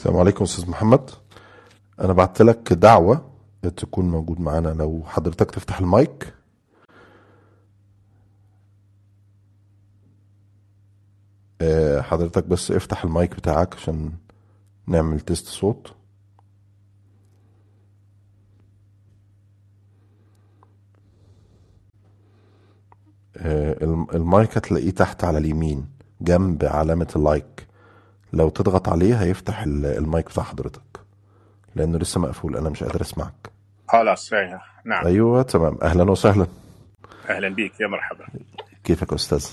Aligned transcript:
السلام 0.00 0.16
عليكم 0.16 0.44
أستاذ 0.44 0.70
محمد. 0.70 1.10
أنا 2.00 2.12
بعت 2.12 2.42
لك 2.42 2.72
دعوة 2.72 3.30
تكون 3.76 4.10
موجود 4.10 4.40
معانا 4.40 4.68
لو 4.68 5.02
حضرتك 5.06 5.50
تفتح 5.50 5.78
المايك. 5.80 6.34
آه، 11.60 12.00
حضرتك 12.00 12.44
بس 12.44 12.70
افتح 12.70 13.04
المايك 13.04 13.34
بتاعك 13.36 13.74
عشان 13.74 14.12
نعمل 14.86 15.20
test 15.20 15.46
صوت. 15.46 15.92
آه، 23.36 23.84
الم- 23.84 24.06
المايك 24.14 24.56
هتلاقيه 24.56 24.90
تحت 24.90 25.24
على 25.24 25.38
اليمين 25.38 25.86
جنب 26.20 26.64
علامة 26.64 27.08
ال 27.16 27.25
like. 27.25 27.69
لو 28.32 28.48
تضغط 28.48 28.88
عليه 28.88 29.14
هيفتح 29.22 29.62
ال- 29.62 29.86
المايك 29.86 30.26
بتاع 30.26 30.42
حضرتك. 30.44 30.80
لأنه 31.74 31.98
لسه 31.98 32.20
مقفول 32.20 32.56
أنا 32.56 32.68
مش 32.70 32.82
قادر 32.84 33.00
أسمعك. 33.00 33.50
خلاص 33.88 34.32
إيه، 34.32 34.60
نعم. 34.84 35.06
أيوه 35.06 35.42
تمام. 35.42 35.78
أهلا 35.82 36.10
وسهلا. 36.10 36.46
أهلا 37.28 37.48
بك 37.48 37.80
يا 37.80 37.86
مرحبا. 37.86 38.24
كيفك 38.84 39.10
يا 39.10 39.16
أستاذ؟ 39.16 39.46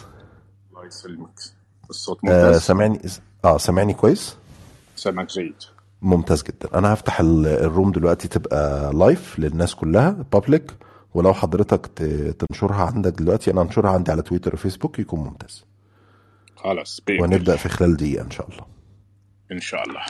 الله 0.71 0.85
يسلمك. 0.85 1.39
الصوت 1.89 2.17
آه 2.25 2.27
ممتاز. 2.27 2.61
سامعني؟ 2.61 2.99
آه 3.45 3.57
سامعني 3.57 3.93
كويس؟ 3.93 4.35
سمعك 4.95 5.27
جيد. 5.29 5.55
ممتاز 6.01 6.43
جدا. 6.43 6.77
أنا 6.77 6.93
هفتح 6.93 7.19
ال- 7.19 7.47
ال 7.47 7.56
room 7.56 7.91
دلوقتي 7.91 8.27
تبقى 8.27 8.93
live 8.93 9.39
للناس 9.39 9.75
كلها 9.75 10.09
public 10.31 10.71
ولو 11.13 11.33
حضرتك 11.33 11.85
تنشرها 12.39 12.85
عندك 12.85 13.13
دلوقتي 13.13 13.51
أنا 13.51 13.61
أنشرها 13.61 13.91
عندي 13.91 14.11
على 14.11 14.21
تويتر 14.21 14.53
وفيسبوك 14.53 14.99
يكون 14.99 15.19
ممتاز. 15.19 15.63
خلاص 16.67 17.01
ونبدأ 17.19 17.55
في 17.55 17.69
خلال 17.69 17.97
دقيقة 17.97 18.25
إن 18.25 18.31
شاء 18.31 18.49
الله. 18.49 18.65
إن 19.51 19.59
شاء 19.59 19.83
الله. 19.89 20.05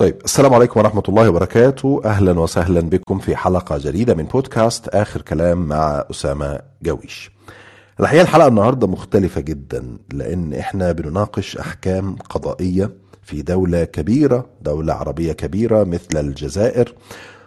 طيب 0.00 0.16
السلام 0.24 0.54
عليكم 0.54 0.80
ورحمة 0.80 1.02
الله 1.08 1.28
وبركاته. 1.28 2.00
أهلا 2.04 2.40
وسهلا 2.40 2.80
بكم 2.80 3.18
في 3.18 3.36
حلقة 3.36 3.78
جديدة 3.78 4.14
من 4.14 4.24
بودكاست 4.24 4.88
آخر 4.88 5.22
كلام 5.22 5.68
مع 5.68 6.04
أسامة 6.10 6.60
جويش. 6.82 7.30
الحقيقة 8.00 8.22
الحلقة 8.22 8.48
النهاردة 8.48 8.86
مختلفة 8.86 9.40
جدا 9.40 9.98
لأن 10.12 10.54
إحنا 10.54 10.92
بنناقش 10.92 11.56
أحكام 11.56 12.16
قضائية 12.16 12.90
في 13.22 13.42
دولة 13.42 13.84
كبيرة 13.84 14.46
دولة 14.62 14.92
عربية 14.92 15.32
كبيرة 15.32 15.84
مثل 15.84 16.20
الجزائر 16.20 16.94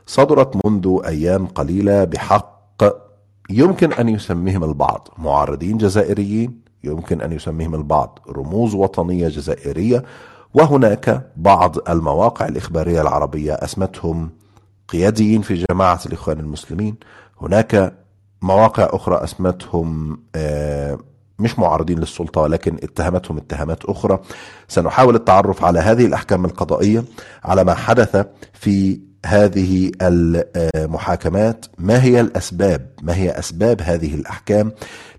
صدرت 0.05 0.65
منذ 0.65 0.99
أيام 1.05 1.47
قليلة 1.47 2.03
بحق 2.03 2.83
يمكن 3.49 3.93
أن 3.93 4.09
يسميهم 4.09 4.63
البعض 4.63 5.07
معارضين 5.17 5.77
جزائريين 5.77 6.61
يمكن 6.83 7.21
أن 7.21 7.31
يسميهم 7.31 7.75
البعض 7.75 8.19
رموز 8.29 8.75
وطنية 8.75 9.27
جزائرية 9.27 10.03
وهناك 10.53 11.31
بعض 11.37 11.89
المواقع 11.89 12.47
الإخبارية 12.47 13.01
العربية 13.01 13.53
أسمتهم 13.53 14.29
قياديين 14.87 15.41
في 15.41 15.65
جماعة 15.69 15.99
الإخوان 16.05 16.39
المسلمين. 16.39 16.95
هناك 17.41 17.93
مواقع 18.41 18.87
أخرى 18.91 19.23
أسمتهم 19.23 20.19
آه، 20.35 20.97
مش 21.39 21.59
معارضين 21.59 21.99
للسلطة 21.99 22.41
ولكن 22.41 22.75
اتهمتهم 22.83 23.37
اتهامات 23.37 23.85
أخرى. 23.85 24.19
سنحاول 24.67 25.15
التعرف 25.15 25.63
على 25.65 25.79
هذه 25.79 26.05
الأحكام 26.05 26.45
القضائية 26.45 27.03
على 27.43 27.63
ما 27.63 27.73
حدث 27.73 28.25
في 28.53 28.99
هذه 29.25 29.91
المحاكمات 30.01 31.65
ما 31.77 32.03
هي 32.03 32.21
الأسباب؟ 32.21 32.87
ما 33.01 33.15
هي 33.15 33.31
أسباب 33.31 33.81
هذه 33.81 34.15
الأحكام؟ 34.15 34.71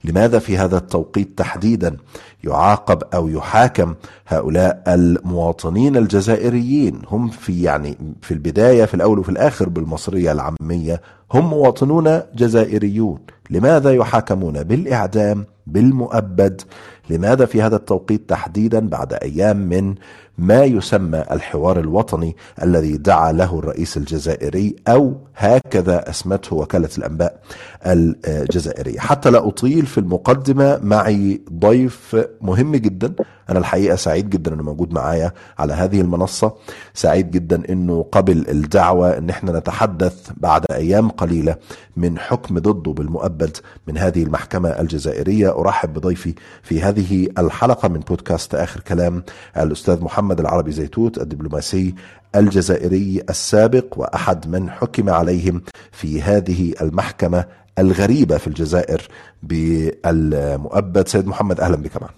لماذا 0.04 0.38
في 0.38 0.58
هذا 0.58 0.76
التوقيت 0.76 1.38
تحديدا 1.38 1.96
يعاقب 2.44 3.02
أو 3.14 3.28
يحاكم 3.28 3.94
هؤلاء 4.26 4.82
المواطنين 4.88 5.96
الجزائريين؟ 5.96 7.02
هم 7.08 7.28
في 7.28 7.62
يعني 7.62 7.98
في 8.22 8.34
البداية 8.34 8.84
في 8.84 8.94
الأول 8.94 9.18
وفي 9.18 9.28
الآخر 9.28 9.68
بالمصرية 9.68 10.32
العامية 10.32 11.00
هم 11.32 11.50
مواطنون 11.50 12.20
جزائريون. 12.34 13.18
لماذا 13.50 13.92
يحاكمون؟ 13.92 14.62
بالإعدام 14.62 15.44
بالمؤبد. 15.66 16.62
لماذا 17.10 17.46
في 17.46 17.62
هذا 17.62 17.76
التوقيت 17.76 18.28
تحديدا 18.28 18.88
بعد 18.88 19.12
أيام 19.12 19.56
من 19.56 19.94
ما 20.38 20.64
يسمى 20.64 21.24
الحوار 21.30 21.80
الوطني 21.80 22.36
الذي 22.62 22.96
دعا 22.96 23.32
له 23.32 23.58
الرئيس 23.58 23.96
الجزائري 23.96 24.76
أو 24.88 25.14
هكذا 25.36 26.10
أسمته 26.10 26.56
وكالة 26.56 26.88
الأنباء 26.98 27.40
الجزائرية. 27.86 28.98
حتى 28.98 29.30
لا 29.30 29.48
أطيل 29.48 29.86
في 29.86 29.98
المقدمة 29.98 30.78
معي 30.82 31.40
ضيف 31.52 32.16
مهم 32.40 32.76
جدا. 32.76 33.14
أنا 33.50 33.58
الحقيقة 33.58 33.96
سعيد 33.96 34.30
جدا 34.30 34.54
أنه 34.54 34.62
موجود 34.62 34.92
معايا 34.92 35.32
على 35.58 35.72
هذه 35.72 36.00
المنصة. 36.00 36.54
سعيد 36.94 37.30
جدا 37.30 37.62
أنه 37.72 38.06
قبل 38.12 38.44
الدعوة 38.48 39.18
أن 39.18 39.30
إحنا 39.30 39.58
نتحدث 39.58 40.30
بعد 40.36 40.64
أيام 40.70 41.08
قليلة 41.08 41.56
من 41.96 42.18
حكم 42.18 42.58
ضده 42.58 42.92
بالمؤبد 42.92 43.56
من 43.88 43.98
هذه 43.98 44.22
المحكمة 44.22 44.68
الجزائرية. 44.68 45.58
أرحب 45.60 45.92
بضيفي 45.92 46.34
في 46.62 46.82
هذه 46.82 47.28
الحلقة 47.38 47.88
من 47.88 48.00
بودكاست 48.00 48.54
آخر 48.54 48.80
كلام 48.80 49.24
الأستاذ 49.56 50.00
محمد 50.04 50.23
العربي 50.32 50.72
زيتوت 50.72 51.18
الدبلوماسي 51.18 51.94
الجزائري 52.36 53.22
السابق 53.30 53.98
وأحد 53.98 54.48
من 54.48 54.70
حكم 54.70 55.10
عليهم 55.10 55.62
في 55.92 56.22
هذه 56.22 56.74
المحكمة 56.80 57.44
الغريبة 57.78 58.38
في 58.38 58.46
الجزائر 58.46 59.02
بالمؤبد. 59.42 61.08
سيد 61.08 61.26
محمد 61.26 61.60
أهلا 61.60 61.76
بك 61.76 62.02
معنا. 62.02 62.14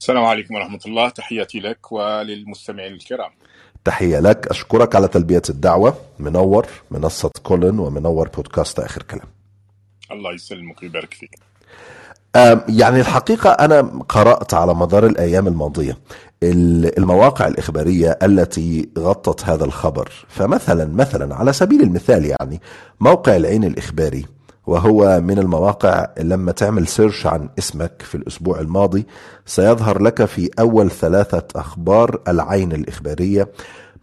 السلام 0.00 0.24
عليكم 0.24 0.54
ورحمة 0.54 0.80
الله. 0.86 1.08
تحياتي 1.08 1.60
لك 1.60 1.92
وللمستمعين 1.92 2.92
الكرام. 2.92 3.30
تحية 3.84 4.20
لك. 4.20 4.46
أشكرك 4.46 4.96
على 4.96 5.08
تلبية 5.08 5.42
الدعوة. 5.50 5.96
منور 6.18 6.66
منصة 6.90 7.30
كولن 7.42 7.78
ومنور 7.78 8.28
بودكاست 8.28 8.80
آخر 8.80 9.02
كلام. 9.02 9.26
الله 10.12 10.34
يسلمك 10.34 10.82
ويبارك 10.82 11.14
فيك. 11.14 11.49
يعني 12.68 13.00
الحقيقة 13.00 13.50
أنا 13.50 13.80
قرأت 14.08 14.54
على 14.54 14.74
مدار 14.74 15.06
الأيام 15.06 15.46
الماضية 15.48 15.98
ال- 16.42 16.98
المواقع 16.98 17.46
الإخبارية 17.46 18.18
التي 18.22 18.88
غطت 18.98 19.44
هذا 19.44 19.64
الخبر. 19.64 20.08
فمثلا 20.28 20.84
مثلا 20.86 21.34
على 21.34 21.52
سبيل 21.52 21.82
المثال 21.82 22.24
يعني 22.24 22.60
موقع 23.00 23.36
العين 23.36 23.64
الإخباري 23.64 24.26
وهو 24.66 25.20
من 25.20 25.38
المواقع 25.38 26.06
لما 26.20 26.52
تعمل 26.52 26.86
سيرش 26.88 27.26
عن 27.26 27.48
اسمك 27.58 28.02
في 28.02 28.14
الأسبوع 28.14 28.60
الماضي 28.60 29.06
سيظهر 29.46 30.02
لك 30.02 30.24
في 30.24 30.50
أول 30.58 30.90
ثلاثة 30.90 31.42
أخبار 31.56 32.20
العين 32.28 32.72
الإخبارية. 32.72 33.48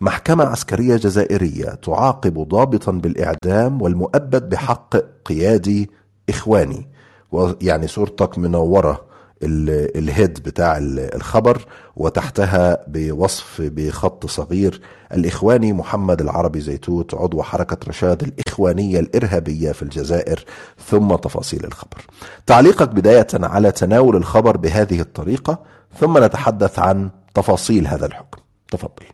محكمة 0.01 0.43
عسكرية 0.45 0.95
جزائرية 0.95 1.65
تعاقب 1.65 2.47
ضابطا 2.47 2.91
بالإعدام 2.91 3.81
والمؤبد 3.81 4.49
بحق 4.49 4.95
قيادي 5.25 5.89
إخواني. 6.29 6.87
ويعني 7.31 7.87
صورتك 7.87 8.37
منورة 8.37 9.05
ال- 9.43 9.97
الهيد 9.97 10.39
بتاع 10.43 10.77
ال- 10.77 11.15
الخبر 11.15 11.65
وتحتها 11.95 12.83
بوصف 12.87 13.61
بخط 13.61 14.25
صغير 14.25 14.81
الإخواني 15.13 15.73
محمد 15.73 16.21
العربي 16.21 16.59
زيتوت 16.59 17.13
عضو 17.13 17.41
حركة 17.41 17.77
رشاد 17.87 18.23
الإخوانية 18.23 18.99
الإرهابية 18.99 19.71
في 19.71 19.83
الجزائر 19.83 20.45
ثم 20.87 21.15
تفاصيل 21.15 21.65
الخبر. 21.65 22.05
تعليقك 22.45 22.89
بداية 22.89 23.27
على 23.33 23.71
تناول 23.71 24.15
الخبر 24.15 24.57
بهذه 24.57 24.99
الطريقة 25.01 25.59
ثم 25.99 26.23
نتحدث 26.23 26.79
عن 26.79 27.09
تفاصيل 27.33 27.87
هذا 27.87 28.05
الحكم. 28.05 28.41
تفضل. 28.71 29.05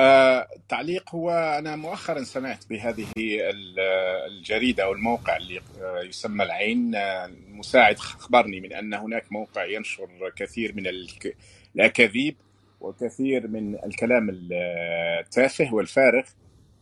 آه، 0.00 0.46
تعليق 0.68 1.14
هو 1.14 1.30
أنا 1.30 1.76
مؤخرا 1.76 2.22
سمعت 2.22 2.68
بهذه 2.70 3.06
ال- 3.18 3.80
الجريدة 4.30 4.84
أو 4.84 4.92
الموقع 4.92 5.36
اللي 5.36 5.60
آه، 5.82 6.02
يسمى 6.02 6.44
العين. 6.44 6.94
آه، 6.94 7.24
المساعد 7.26 7.94
أخبرني 7.94 8.60
من 8.60 8.72
أن 8.72 8.94
هناك 8.94 9.32
موقع 9.32 9.64
ينشر 9.64 10.08
كثير 10.36 10.74
من 10.76 10.86
الأكاذيب 11.76 12.36
وكثير 12.80 13.48
من 13.48 13.84
الكلام 13.84 14.28
التافه 14.32 15.74
والفارغ 15.74 16.24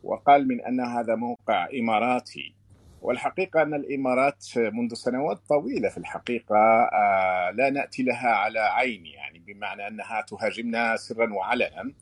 وقال 0.05 0.49
من 0.49 0.61
أن 0.61 0.81
هذا 0.81 1.15
موقع 1.15 1.69
إماراتي. 1.81 2.55
والحقيقة 3.03 3.63
أن 3.63 3.75
الإمارات 3.75 4.45
منذ 4.57 4.95
سنوات 4.95 5.41
طويلة 5.49 5.89
في 5.89 5.99
الحقيقة 5.99 6.57
آه، 6.93 7.51
لا 7.51 7.71
نأتي 7.71 8.03
لها 8.03 8.29
على 8.29 8.61
عين 8.61 9.07
يعني 9.07 9.39
بمعنى 9.39 9.87
أنها 9.89 10.21
تهاجمنا 10.29 10.97
سرا 10.97 11.33
وعلنا. 11.33 11.93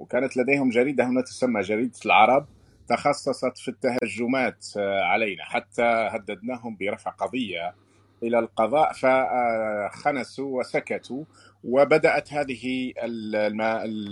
وكانت 0.00 0.36
لديهم 0.36 0.70
جريدة 0.70 1.04
هنا 1.06 1.20
تسمى 1.22 1.60
جريدة 1.60 1.98
العرب 2.06 2.46
تخصصت 2.88 3.58
في 3.58 3.68
التهجمات 3.68 4.66
آه، 4.78 5.02
علينا 5.04 5.44
حتى 5.44 5.82
هددناهم 5.82 6.76
برفع 6.80 7.10
قضية 7.10 7.74
إلى 8.22 8.38
القضاء 8.38 8.92
فخنسوا 8.92 10.58
وسكتوا 10.60 11.24
وبدأت 11.64 12.32
هذه 12.32 12.92
الم- 13.02 13.60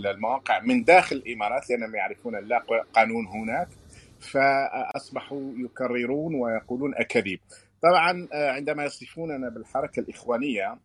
المواقع 0.06 0.60
من 0.60 0.84
داخل 0.84 1.16
الإمارات 1.16 1.70
لأنهم 1.70 1.94
يعرفون 1.94 2.36
لا 2.44 2.62
قانون 2.92 3.26
هناك 3.26 3.68
فأصبحوا 4.20 5.52
يكررون 5.56 6.34
ويقولون 6.34 6.94
أكاذيب. 6.94 7.40
طبعا 7.82 8.28
آه، 8.32 8.50
عندما 8.50 8.84
يصفوننا 8.84 9.48
بالحركة 9.48 10.00
الإخوانية 10.00 10.78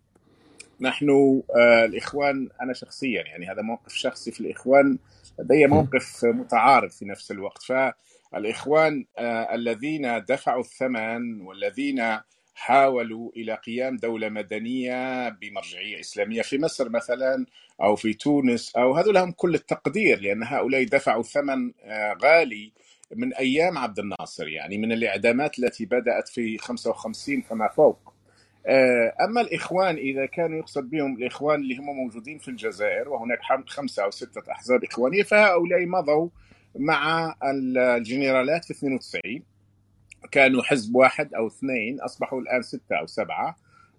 نحن 0.81 1.09
آه، 1.55 1.85
الإخوان 1.85 2.49
أنا 2.61 2.73
شخصيا 2.73 3.23
يعني 3.23 3.51
هذا 3.51 3.61
موقف 3.61 3.93
شخصي 3.93 4.31
في 4.31 4.39
الإخوان 4.39 4.97
لدي 5.39 5.67
موقف 5.67 6.25
متعارض 6.25 6.89
في 6.89 7.05
نفس 7.05 7.31
الوقت. 7.31 7.63
فالإخوان 7.63 9.05
آه، 9.17 9.55
الذين 9.55 10.23
دفعوا 10.29 10.61
الثمن 10.61 11.41
والذين 11.41 12.19
حاولوا 12.55 13.31
إلى 13.35 13.53
قيام 13.53 13.97
دولة 13.97 14.29
مدنية 14.29 15.29
بمرجعية 15.29 15.99
إسلامية 15.99 16.41
في 16.41 16.57
مصر 16.57 16.89
مثلا 16.89 17.45
أو 17.81 17.95
في 17.95 18.13
تونس 18.13 18.75
أو 18.75 18.93
هذول 18.93 19.13
لهم 19.13 19.31
كل 19.31 19.55
التقدير 19.55 20.19
لأن 20.19 20.43
هؤلاء 20.43 20.83
دفعوا 20.83 21.23
ثمن 21.23 21.71
آه، 21.83 22.17
غالي 22.23 22.71
من 23.15 23.33
أيام 23.33 23.77
عبد 23.77 23.99
الناصر 23.99 24.47
يعني 24.47 24.77
من 24.77 24.91
الإعدامات 24.91 25.59
التي 25.59 25.85
بدأت 25.85 26.27
في 26.27 26.57
55 26.57 27.41
فما 27.41 27.67
فوق. 27.67 28.10
أما 29.25 29.41
الإخوان 29.41 29.95
إذا 29.95 30.25
كانوا 30.25 30.57
يقصد 30.59 30.89
بهم 30.89 31.15
الإخوان 31.15 31.59
اللي 31.61 31.77
هم 31.77 31.85
موجودين 31.85 32.37
في 32.37 32.47
الجزائر 32.47 33.09
وهناك 33.09 33.39
حم- 33.41 33.65
خمسة 33.67 34.03
أو 34.03 34.11
ستة 34.11 34.51
أحزاب 34.51 34.83
إخوانية 34.83 35.23
فهؤلاء 35.23 35.85
مضوا 35.85 36.29
مع 36.79 37.35
الجنرالات 37.43 38.65
في 38.65 38.71
92 38.71 39.43
كانوا 40.31 40.63
حزب 40.63 40.95
واحد 40.95 41.33
أو 41.33 41.47
اثنين 41.47 42.01
أصبحوا 42.01 42.41
الآن 42.41 42.61
ستة 42.61 42.95
أو 42.99 43.05
سبعة 43.07 43.55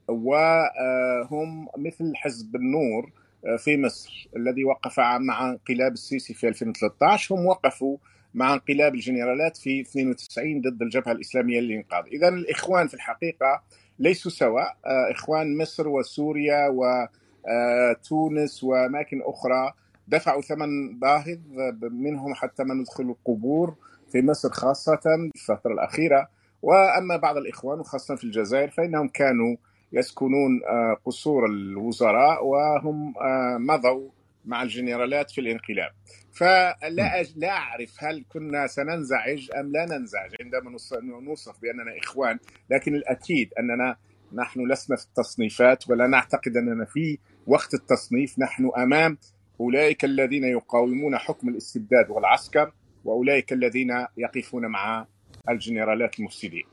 وهم 0.09 1.69
مثل 1.79 2.13
حزب 2.17 2.57
النور 2.57 3.11
في 3.59 3.77
مصر 3.77 4.29
الذي 4.37 4.65
وقف 4.65 5.01
مع 5.01 5.51
انقلاب 5.51 5.93
السيسي 5.93 6.35
في 6.35 6.49
2013 6.49 7.35
هم 7.35 7.47
وقفوا 7.47 7.97
مع 8.35 8.53
انقلاب 8.55 8.95
الجنرالات 8.95 9.57
في 9.57 9.81
92 9.81 10.61
ضد 10.61 10.83
الجبهة 10.83 11.13
الإسلامية 11.13 11.61
للإنقاذ، 11.61 12.05
اذا 12.13 12.29
الإخوان 12.29 12.87
في 12.89 12.95
الحقيقة 12.95 13.63
ليسوا 13.99 14.31
سواء، 14.31 14.77
آه، 14.87 15.13
إخوان 15.13 15.59
مصر 15.59 15.89
وسوريا 15.89 16.69
وتونس 16.69 18.65
وأماكن 18.65 19.23
أخرى. 19.23 19.73
دفعوا 20.09 20.43
ثمن 20.43 20.99
باهظ 20.99 21.39
منهم 21.83 22.35
حتى 22.35 22.65
من 22.65 22.81
ندخلوا 22.81 23.15
القبور 23.15 23.75
في 24.13 24.23
مصر 24.23 24.51
خاصة 24.51 25.01
في 25.35 25.51
الفترة 25.51 25.73
الأخيرة، 25.73 26.29
وأما 26.63 27.17
بعض 27.17 27.37
الإخوان 27.37 27.81
وخاصة 27.81 28.17
في 28.17 28.25
الجزائر 28.25 28.71
فإنهم 28.71 29.09
كانوا 29.09 29.57
يسكنون 29.93 30.61
آه، 30.69 30.97
قصور 31.05 31.47
الوزراء 31.47 32.47
وهم 32.47 33.15
آه، 33.19 33.57
مضوا 33.59 34.09
مع 34.45 34.63
الجنرالات 34.63 35.31
في 35.31 35.41
الانقلاب. 35.41 35.91
فلا 36.33 37.21
أج... 37.21 37.33
لا 37.37 37.51
أعرف 37.51 37.95
هل 38.05 38.25
كنا 38.29 38.67
سننزعج 38.67 39.49
أم 39.61 39.73
لا 39.73 39.85
ننزعج. 39.85 40.31
عندما 40.41 40.71
نص- 40.71 40.93
نوصف 41.23 41.61
بأننا 41.63 41.99
إخوان 42.05 42.39
لكن 42.71 42.95
الأكيد 42.95 43.51
أننا 43.59 43.97
نحن 44.35 44.73
لسنا 44.73 44.97
في 44.97 45.05
التصنيفات 45.05 45.91
ولا 45.91 46.07
نعتقد 46.07 46.57
أننا 46.57 46.85
في 46.85 47.19
وقت 47.47 47.75
التصنيف. 47.75 48.39
نحن 48.39 48.71
أمام 48.77 49.19
أولئك 49.61 50.05
الذين 50.05 50.45
يقاومون 50.45 51.19
حكم 51.19 51.49
الاستبداد 51.49 52.11
والعسكر 52.11 52.73
وأولئك 53.05 53.53
الذين 53.53 53.91
يقفون 54.17 54.67
مع 54.67 55.07
الجنرالات 55.49 56.19
المفسدين. 56.19 56.65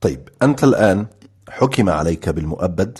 طيب 0.00 0.28
أنت 0.42 0.64
الآن 0.64 1.06
حكم 1.48 1.88
عليك 1.90 2.28
بالمؤبد. 2.28 2.98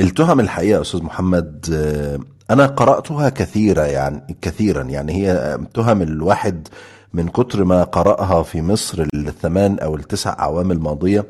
التهم 0.00 0.40
الحقيقة 0.40 0.80
أستاذ 0.80 1.02
محمد 1.02 1.66
آه، 1.74 2.35
أنا 2.50 2.66
قرأتها 2.66 3.28
كثيرة 3.28 3.82
يعني 3.82 4.36
كثيرا 4.42 4.82
يعني 4.82 5.12
هي 5.12 5.58
تهم 5.74 6.02
الواحد 6.02 6.68
من 7.12 7.28
كتر 7.28 7.64
ما 7.64 7.82
قرأها 7.84 8.42
في 8.42 8.62
مصر 8.62 9.06
الثمان 9.14 9.78
أو 9.78 9.96
التسع 9.96 10.36
أعوام 10.38 10.72
الماضية 10.72 11.24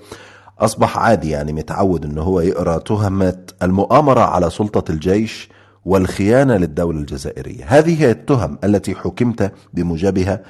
أصبح 0.59 0.99
عادي 0.99 1.31
يعني 1.31 1.53
متعود 1.53 2.05
أنه 2.05 2.23
هو 2.23 2.41
يقرأ 2.41 2.79
تهمة 2.79 3.39
المؤامرة 3.63 4.21
على 4.21 4.51
سلطة 4.51 4.93
الجيش 4.93 5.49
والخيانة 5.85 6.57
للدولة 6.57 6.99
الجزائرية. 7.01 7.65
هذه 7.67 8.03
هي 8.03 8.11
التهم 8.11 8.59
التي 8.65 8.95
حكمت 8.95 9.53
بموجبها 9.75 10.41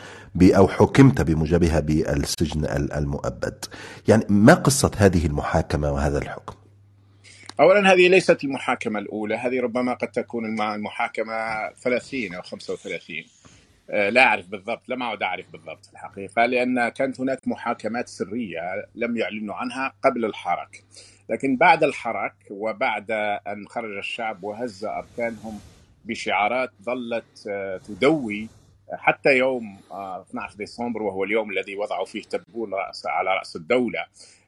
أو 0.43 0.69
حكمت 0.69 1.21
بموجبها 1.23 1.81
بالسجن 1.81 2.65
ال- 2.65 2.93
المؤبد. 2.93 3.65
يعني 4.09 4.25
ما 4.29 4.55
قصة 4.55 4.91
هذه 4.97 5.27
المحاكمة 5.27 5.93
وهذا 5.93 6.19
الحكم؟ 6.19 6.55
اولا 7.61 7.93
هذه 7.93 8.09
ليست 8.09 8.45
المحاكمة 8.45 8.99
الأولى 8.99 9.35
هذه 9.35 9.61
ربما 9.61 9.95
قد 9.95 10.09
تكون 10.09 10.45
الم- 10.45 10.63
المحاكمة 10.63 11.71
30 11.73 12.35
أو 12.35 12.43
35 12.43 13.25
آه، 13.91 14.09
لا 14.11 14.25
أعرف 14.25 14.47
بالضبط 14.47 14.89
لم 14.89 15.03
اعد 15.03 15.23
أعرف 15.23 15.53
بالضبط 15.53 15.87
في 15.87 15.93
الحقيقة 15.93 16.47
لأن 16.47 16.89
كانت 16.89 17.21
هناك 17.21 17.49
محاكمات 17.49 18.09
سرية 18.09 18.61
لم 18.95 19.17
يعلنوا 19.17 19.55
عنها 19.55 19.93
قبل 20.05 20.25
الحرك. 20.25 20.85
لكن 21.31 21.57
بعد 21.57 21.85
الحرك 21.85 22.35
وبعد 22.51 23.11
أن 23.47 23.69
خرج 23.69 23.97
الشعب 23.97 24.45
وهز 24.45 24.85
أركانهم 24.85 25.61
بشعارات 26.05 26.71
ظلت 26.83 27.47
آه، 27.51 27.77
تدوي 27.79 28.49
حتى 28.93 29.37
يوم 29.37 29.77
آه، 29.91 30.23
12 30.23 30.57
ديسمبر 30.57 31.03
وهو 31.03 31.25
اليوم 31.25 31.51
الذي 31.51 31.77
وضعوا 31.77 32.05
فيه 32.07 32.23
تبول 32.23 32.71
على 33.07 33.31
رأس 33.39 33.57
الدولة. 33.57 34.05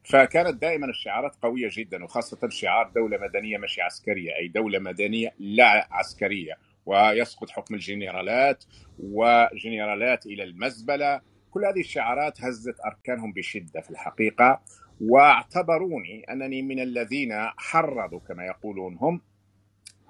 فكانت 0.09 0.63
دائما 0.63 0.87
الشعارات 0.87 1.37
قوية 1.43 1.69
جدا 1.73 2.05
وخاصة 2.05 2.49
شعار 2.49 2.91
دولة 2.95 3.19
مدنية 3.19 3.59
مش 3.59 3.79
عسكرية 3.81 4.37
أي 4.37 4.49
دولة 4.49 4.79
مدنية 4.79 5.35
لا 5.39 5.89
عسكرية. 5.91 6.55
ويسقط 6.87 7.51
حكم 7.51 7.75
الجنرالات 7.75 8.65
وجنرالات 8.99 10.27
إلى 10.27 10.43
المزبلة. 10.45 11.21
كل 11.51 11.65
هذه 11.65 11.81
الشعارات 11.81 12.41
هزت 12.45 12.75
أركانهم 12.87 13.33
بشدة 13.33 13.81
في 13.81 13.91
الحقيقة. 13.91 14.61
واعتبروني 15.01 16.25
أنني 16.31 16.63
من 16.63 16.81
الذين 16.81 17.33
حرضوا 17.57 18.21
كما 18.21 18.45
يقولون 18.47 18.97
هم 19.01 19.21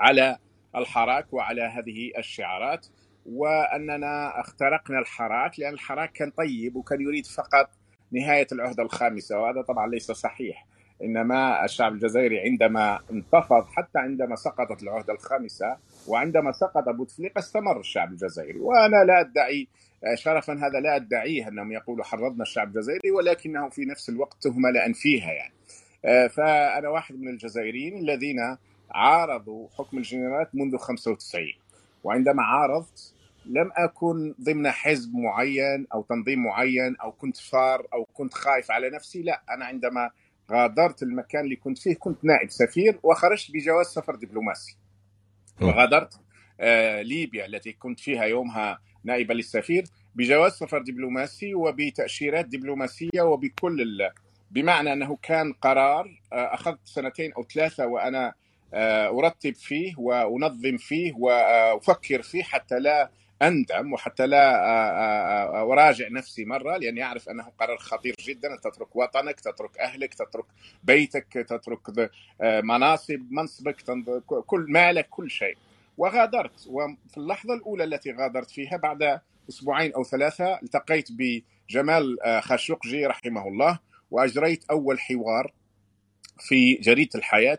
على 0.00 0.38
الحراك 0.76 1.33
وعلى 1.33 1.62
هذه 1.62 2.12
الشعارات. 2.19 2.87
وأننا 3.26 4.40
اخترقنا 4.40 4.99
الحراك 4.99 5.61
لأن 5.61 5.75
الحراك 5.75 6.12
كان 6.12 6.31
طيب 6.31 6.76
وكان 6.76 7.00
يريد 7.00 7.26
فقط 7.26 7.71
نهاية 8.12 8.47
العهده 8.53 8.83
الخامسة 8.83 9.38
وهذا 9.41 9.62
طبعا 9.62 9.87
ليس 9.87 10.12
صحيح. 10.12 10.67
إنما 11.05 11.65
الشعب 11.65 11.93
الجزائري 11.93 12.41
عندما 12.41 13.00
انتفض 13.11 13.67
حتى 13.67 13.99
عندما 13.99 14.37
سقطت 14.37 14.83
العهده 14.83 15.12
الخامسة 15.12 15.77
وعندما 16.09 16.53
سقط 16.53 16.88
بوتفليقه 16.88 17.38
استمر 17.38 17.81
الشعب 17.81 18.12
الجزائري. 18.12 18.59
وأنا 18.59 19.05
لا 19.05 19.21
أدعي 19.21 19.69
شرفا 20.15 20.53
هذا 20.53 20.81
لا 20.81 20.97
أدعيه 20.97 21.49
أنهم 21.49 21.73
يقولوا 21.73 22.05
حرضنا 22.05 22.43
الشعب 22.43 22.69
الجزائري 22.69 23.11
ولكنه 23.11 23.69
في 23.69 23.85
نفس 23.85 24.09
الوقت 24.09 24.37
تهمه 24.43 24.71
لا 24.71 24.87
انفيها 24.87 25.33
يعني. 25.33 25.55
فأنا 26.29 26.88
واحد 26.88 27.15
من 27.21 27.29
الجزائريين 27.29 27.97
الذين 27.99 28.57
عارضوا 28.91 29.69
حكم 29.79 29.99
الجنرالات 29.99 30.55
منذ 30.55 30.77
95 30.77 31.45
وعندما 32.05 32.43
عارضت 32.43 33.15
لم 33.49 33.71
أكن 33.76 34.35
ضمن 34.43 34.71
حزب 34.71 35.14
معين 35.14 35.87
أو 35.95 36.02
تنظيم 36.02 36.43
معين 36.45 36.97
أو 37.02 37.12
كنت 37.12 37.37
فار 37.37 37.87
أو 37.95 38.05
كنت 38.05 38.35
خايف 38.35 38.71
على 38.71 38.90
نفسي 38.90 39.23
لا 39.23 39.43
أنا 39.50 39.64
عندما 39.64 40.11
غادرت 40.50 41.02
المكان 41.02 41.45
اللي 41.45 41.57
كنت 41.57 41.78
فيه 41.78 41.95
كنت 41.95 42.25
نائب 42.25 42.50
سفير 42.50 42.99
وخرجت 43.02 43.50
بجواز 43.50 43.87
سفر 43.87 44.14
دبلوماسي. 44.14 44.76
وغادرت 45.61 46.21
آه 46.61 47.02
ليبيا 47.02 47.47
التي 47.47 47.73
كنت 47.73 48.00
فيها 48.00 48.25
يومها 48.25 48.78
نائبا 49.05 49.33
للسفير 49.33 49.85
بجواز 50.14 50.52
سفر 50.52 50.83
دبلوماسي 50.83 51.55
وبتأشيرات 51.55 52.47
دبلوماسية 52.47 53.23
وبكل 53.23 53.81
ال... 53.81 54.11
بمعنى 54.50 54.93
أنه 54.93 55.17
كان 55.23 55.52
قرار 55.52 56.21
آه 56.33 56.55
أخذت 56.55 56.78
سنتين 56.85 57.33
أو 57.33 57.45
ثلاثة 57.45 57.87
وأنا 57.87 58.35
آه 58.75 59.19
أرتب 59.19 59.55
فيه 59.55 59.95
وأنظم 59.99 60.76
فيه 60.76 61.12
وأفكر 61.17 62.23
فيه 62.23 62.43
حتى 62.43 62.78
لا 62.78 63.11
أندم 63.42 63.92
وحتى 63.92 64.26
لا 64.26 65.62
أراجع 65.62 66.09
نفسي 66.09 66.45
مرة 66.45 66.76
لأني 66.76 67.02
أعرف 67.02 67.28
أنه 67.28 67.52
قرار 67.59 67.78
خطير 67.78 68.14
جدا. 68.21 68.52
ان 68.52 68.61
تترك 68.61 68.97
وطنك 68.97 69.40
تترك 69.40 69.78
أهلك 69.78 70.14
تترك 70.14 70.45
بيتك 70.85 71.33
تترك 71.33 72.11
مناصب 72.42 73.26
منصبك 73.30 73.76
كل 74.47 74.66
مالك 74.68 75.09
كل 75.09 75.30
شيء. 75.30 75.57
وغادرت. 75.99 76.66
وفي 76.66 77.16
اللحظة 77.16 77.54
الأولى 77.54 77.85
التي 77.85 78.12
غادرت 78.12 78.50
فيها 78.50 78.76
بعد 78.76 79.21
أسبوعين 79.49 79.92
أو 79.92 80.04
ثلاثة 80.04 80.54
التقيت 80.62 81.09
بجمال 81.12 82.16
خاشقجي 82.42 83.07
رحمه 83.07 83.49
الله 83.49 83.78
وأجريت 84.11 84.64
أول 84.71 85.00
حوار 85.00 85.52
في 86.38 86.75
جريدة 86.75 87.11
الحياة 87.14 87.59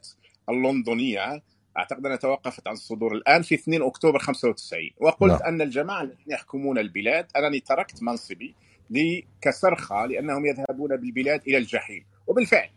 اللندنية. 0.50 1.41
أعتقد 1.79 2.05
أنها 2.05 2.17
توقفت 2.17 2.67
عن 2.67 2.74
الصدور 2.74 3.13
الآن 3.13 3.41
في 3.41 3.55
2 3.55 3.81
أكتوبر 3.81 4.19
95 4.19 4.89
وقلت 4.98 5.41
لا. 5.41 5.50
أن 5.50 5.62
الجماعة 5.62 6.01
الذين 6.01 6.17
يحكمون 6.27 6.77
البلاد 6.77 7.27
أنني 7.38 7.59
تركت 7.59 8.03
منصبي 8.03 8.55
كسرخه 9.41 10.05
لأنهم 10.05 10.45
يذهبون 10.45 10.98
بالبلاد 10.98 11.41
إلى 11.48 11.57
الجحيم. 11.57 12.05
وبالفعل 12.27 12.69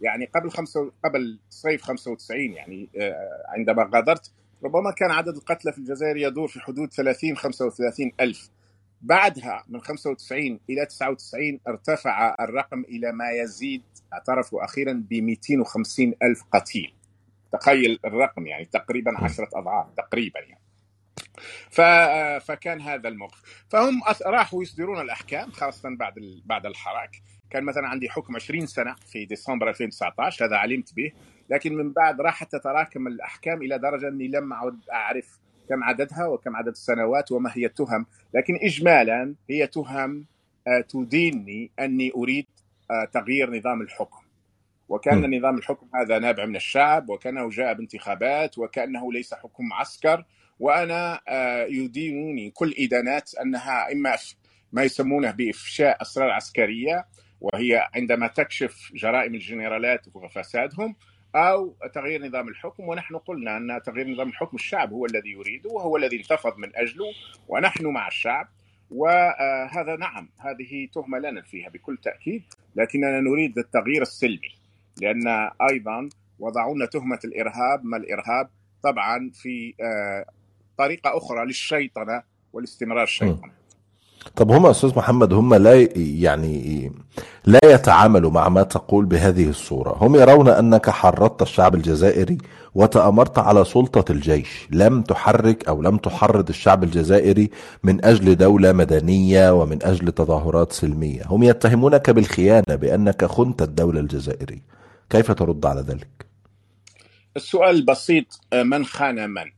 يعني 0.00 0.30
قبل 0.34 0.50
خمسة 0.50 0.92
قبل 1.04 1.38
صيف 1.50 1.82
95 1.82 2.40
يعني 2.40 2.88
عندما 3.48 3.90
غادرت 3.94 4.32
ربما 4.64 4.90
كان 4.90 5.10
عدد 5.10 5.36
القتلى 5.36 5.72
في 5.72 5.78
الجزائر 5.78 6.16
يدور 6.16 6.48
في 6.48 6.60
حدود 6.60 6.92
30 6.92 7.36
35 7.36 8.12
ألف. 8.20 8.50
بعدها 9.02 9.64
من 9.68 9.80
95 9.80 10.60
إلى 10.70 10.86
99 10.86 11.60
ارتفع 11.68 12.36
الرقم 12.40 12.80
إلى 12.80 13.12
ما 13.12 13.30
يزيد 13.30 13.82
اعترفوا 14.12 14.64
أخيرا 14.64 14.92
ب 15.10 15.14
250 15.14 16.14
ألف 16.22 16.42
قتيل. 16.52 16.94
تخيل 17.60 18.00
الرقم 18.04 18.46
يعني 18.46 18.64
تقريبا 18.64 19.24
عشرة 19.24 19.48
أضعاف 19.54 19.86
تقريبا 19.96 20.40
يعني. 20.40 20.60
فكان 22.40 22.80
هذا 22.80 23.08
الموقف. 23.08 23.64
فهم 23.68 24.00
راحوا 24.26 24.62
يصدرون 24.62 25.00
الأحكام 25.00 25.50
خاصة 25.50 25.96
بعد 25.96 26.14
بعد 26.44 26.66
الحراك. 26.66 27.10
كان 27.50 27.64
مثلا 27.64 27.88
عندي 27.88 28.08
حكم 28.10 28.36
20 28.36 28.66
سنة 28.66 28.94
في 28.94 29.24
ديسمبر 29.24 29.68
2019 29.68 30.44
هذا 30.46 30.56
علمت 30.56 30.94
به. 30.94 31.12
لكن 31.50 31.74
من 31.74 31.92
بعد 31.92 32.20
راحت 32.20 32.52
تتراكم 32.52 33.06
الأحكام 33.06 33.62
إلى 33.62 33.78
درجة 33.78 34.08
أني 34.08 34.28
لم 34.28 34.52
أعد 34.52 34.80
أعرف 34.92 35.38
كم 35.68 35.84
عددها 35.84 36.26
وكم 36.26 36.56
عدد 36.56 36.68
السنوات 36.68 37.32
وما 37.32 37.50
هي 37.54 37.66
التهم. 37.66 38.06
لكن 38.34 38.58
إجمالا 38.62 39.34
هي 39.50 39.66
تهم 39.66 40.26
تدينني 40.88 41.70
أني 41.80 42.12
أريد 42.16 42.46
تغيير 43.12 43.56
نظام 43.56 43.82
الحكم. 43.82 44.23
وكان 44.88 45.30
م. 45.30 45.34
نظام 45.34 45.58
الحكم 45.58 45.86
هذا 45.94 46.18
نابع 46.18 46.44
من 46.46 46.56
الشعب 46.56 47.10
وكانه 47.10 47.50
جاء 47.50 47.74
بانتخابات 47.74 48.58
وكأنه 48.58 49.12
ليس 49.12 49.34
حكم 49.34 49.68
معسكر 49.68 50.24
وأنا 50.60 51.20
يدينوني 51.68 52.50
كل 52.50 52.74
إدانات 52.78 53.34
أنها 53.34 53.92
إما 53.92 54.16
ما 54.72 54.82
يسمونه 54.82 55.30
بإفشاء 55.30 56.02
أسرار 56.02 56.30
عسكرية 56.30 57.06
وهي 57.40 57.88
عندما 57.94 58.26
تكشف 58.26 58.92
جرائم 58.94 59.34
الجنرالات 59.34 60.06
وفسادهم 60.14 60.96
أو 61.34 61.76
تغيير 61.94 62.26
نظام 62.26 62.48
الحكم 62.48 62.88
ونحن 62.88 63.16
قلنا 63.16 63.56
أن 63.56 63.80
تغيير 63.82 64.08
نظام 64.08 64.28
الحكم 64.28 64.56
الشعب 64.56 64.92
هو 64.92 65.06
الذي 65.06 65.30
يريده 65.30 65.70
وهو 65.70 65.96
الذي 65.96 66.16
انتفض 66.16 66.58
من 66.58 66.76
أجله 66.76 67.04
ونحن 67.48 67.86
مع 67.86 68.08
الشعب 68.08 68.48
وهذا 68.90 69.96
نعم 69.96 70.28
هذه 70.40 70.88
تهمة 70.94 71.18
لا 71.18 71.30
ننفيها 71.30 71.68
بكل 71.68 71.96
تأكيد 71.96 72.42
لكننا 72.76 73.20
نريد 73.20 73.58
التغيير 73.58 74.02
السلمي 74.02 74.63
لأن 75.00 75.28
أيضا 75.70 76.08
وضعونا 76.38 76.86
تهمة 76.86 77.18
الإرهاب 77.24 77.84
ما 77.84 77.96
الإرهاب؟ 77.96 78.48
طبعا 78.82 79.30
في 79.34 79.74
طريقة 80.78 81.16
أخرى 81.16 81.46
للشيطنة 81.46 82.22
والاستمرار 82.52 83.02
الشيطنة. 83.02 83.50
طب 84.36 84.50
هم 84.50 84.66
أستاذ 84.66 84.98
محمد 84.98 85.32
هم 85.32 85.54
لا 85.54 85.88
يعني 85.96 86.92
لا 87.44 87.58
يتعاملوا 87.64 88.30
مع 88.30 88.48
ما 88.48 88.62
تقول 88.62 89.04
بهذه 89.04 89.48
الصورة. 89.48 89.96
هم 90.00 90.16
يرون 90.16 90.48
أنك 90.48 90.90
حرضت 90.90 91.42
الشعب 91.42 91.74
الجزائري 91.74 92.38
وتأمرت 92.74 93.38
على 93.38 93.64
سلطة 93.64 94.12
الجيش. 94.12 94.68
لم 94.70 95.02
تحرك 95.02 95.68
أو 95.68 95.82
لم 95.82 95.96
تحرض 95.96 96.48
الشعب 96.48 96.84
الجزائري 96.84 97.50
من 97.82 98.04
أجل 98.04 98.36
دولة 98.36 98.72
مدنية 98.72 99.52
ومن 99.60 99.78
أجل 99.82 100.12
تظاهرات 100.12 100.72
سلمية. 100.72 101.22
هم 101.26 101.42
يتهمونك 101.42 102.10
بالخيانة 102.10 102.74
بأنك 102.74 103.24
خنت 103.24 103.62
الدولة 103.62 104.00
الجزائرية. 104.00 104.73
كيف 105.14 105.32
ترد 105.32 105.66
على 105.66 105.80
ذلك؟ 105.80 106.26
السؤال 107.36 107.76
البسيط 107.76 108.40
من 108.54 108.84
خان 108.84 109.30
من؟ 109.30 109.50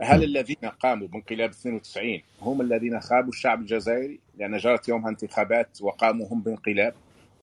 هل 0.00 0.20
م. 0.20 0.22
الذين 0.22 0.56
قاموا 0.80 1.08
بانقلاب 1.08 1.50
92 1.50 2.22
هم 2.40 2.60
الذين 2.60 3.00
خابوا 3.00 3.28
الشعب 3.28 3.60
الجزائري؟ 3.60 4.20
لأن 4.38 4.56
جرت 4.56 4.88
يومها 4.88 5.10
انتخابات 5.10 5.78
وقاموا 5.82 6.28
هم 6.28 6.42
بانقلاب. 6.42 6.94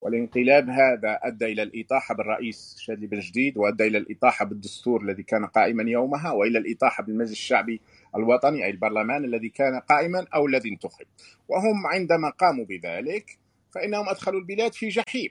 والانقلاب 0.02 0.68
هذا 0.68 1.18
أدى 1.22 1.44
إلى 1.44 1.62
الإطاحة 1.62 2.14
بالرئيس 2.14 2.76
شادي 2.78 3.06
بن 3.06 3.20
جديد 3.20 3.58
وأدى 3.58 3.86
إلى 3.86 3.98
الإطاحة 3.98 4.44
بالدستور 4.44 5.02
الذي 5.02 5.22
كان 5.22 5.46
قائما 5.46 5.90
يومها 5.90 6.32
وإلى 6.32 6.58
الإطاحة 6.58 7.02
بالمجلس 7.02 7.32
الشعبي 7.32 7.80
الوطني 8.16 8.64
أي 8.64 8.70
البرلمان 8.70 9.24
الذي 9.24 9.48
كان 9.48 9.80
قائما 9.80 10.26
أو 10.34 10.46
الذي 10.46 10.68
انتخب. 10.68 11.06
وهم 11.48 11.86
عندما 11.86 12.30
قاموا 12.30 12.64
بذلك 12.64 13.38
فإنهم 13.70 14.08
أدخلوا 14.08 14.40
البلاد 14.40 14.72
في 14.72 14.88
جحيم. 14.88 15.30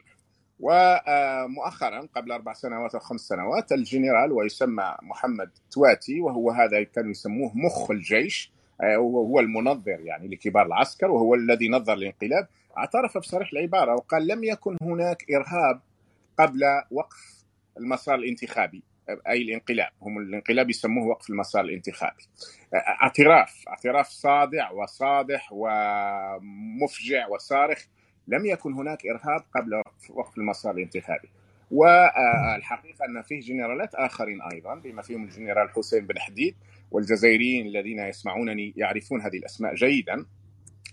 ومؤخرا 0.60 2.08
قبل 2.16 2.32
أربع 2.32 2.54
سنوات 2.54 2.94
أو 2.96 3.00
خمس 3.00 3.22
سنوات 3.22 3.72
الجنرال 3.72 4.32
ويسمى 4.32 4.96
محمد 5.02 5.50
تواتي 5.72 6.22
وهو 6.22 6.52
هذا 6.52 6.84
كانوا 6.84 7.12
يسموه 7.12 7.52
مخ 7.56 7.92
الجيش 7.92 8.52
وهو 8.80 9.40
المنظر 9.40 10.00
يعني 10.00 10.28
لكبار 10.28 10.66
العسكر 10.66 11.12
وهو 11.12 11.36
الذي 11.36 11.70
نظر 11.70 11.94
الانقلاب 11.94 12.48
اعترف 12.78 13.18
بصريح 13.18 13.50
العبارة 13.54 13.94
وقال 13.94 14.28
لم 14.28 14.44
يكن 14.44 14.78
هناك 14.82 15.26
إرهاب 15.32 15.82
قبل 16.38 16.64
وقف 16.92 17.44
المسار 17.78 18.16
الانتخابي 18.16 18.84
أي 19.10 19.42
الانقلاب. 19.42 19.90
هم 20.02 20.18
الانقلاب 20.18 20.70
يسموه 20.70 21.08
وقف 21.08 21.30
المسار 21.30 21.64
الانتخابي. 21.64 22.24
اعتراف 22.74 23.64
اعتراف 23.68 24.08
صادع 24.08 24.72
وصادح 24.72 25.50
ومفجع 25.52 27.28
وصارخ 27.28 27.86
لم 28.28 28.46
يكن 28.46 28.74
هناك 28.74 29.06
إرهاب 29.06 29.44
قبل 29.56 29.82
وقف 30.10 30.38
المسار 30.38 30.76
الانتخابي. 30.76 31.30
والحقيقة 31.72 33.06
أن 33.06 33.22
فيه 33.22 33.40
جنرالات 33.42 33.96
آخرين 33.96 34.42
أيضا 34.42 34.76
بما 34.76 35.02
فيهم 35.02 35.24
الجنرال 35.24 35.70
حسين 35.70 36.08
بن 36.08 36.20
حديد 36.20 36.56
والجزائريين 36.92 37.66
الذين 37.68 38.00
يسمعونني 38.00 38.74
يعرفون 38.78 39.22
هذه 39.22 39.38
الأسماء 39.38 39.76
جيدا. 39.76 40.26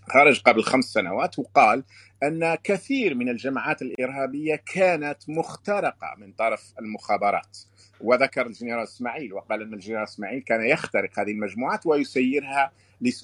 خرج 0.09 0.41
قبل 0.41 0.63
خمس 0.63 0.85
سنوات 0.85 1.39
وقال 1.39 1.83
أن 2.23 2.55
كثير 2.55 3.15
من 3.15 3.29
الجماعات 3.29 3.81
الإرهابية 3.81 4.61
كانت 4.73 5.17
مخترقة 5.29 6.15
من 6.17 6.31
طرف 6.31 6.73
المخابرات. 6.79 7.57
وذكر 8.01 8.45
الجنرال 8.45 8.83
إسماعيل 8.83 9.33
وقال 9.33 9.61
أن 9.61 9.73
الجنرال 9.73 10.03
إسماعيل 10.03 10.41
كان 10.41 10.65
يخترق 10.65 11.19
هذه 11.19 11.31
المجموعات 11.31 11.85
ويسيرها 11.85 12.71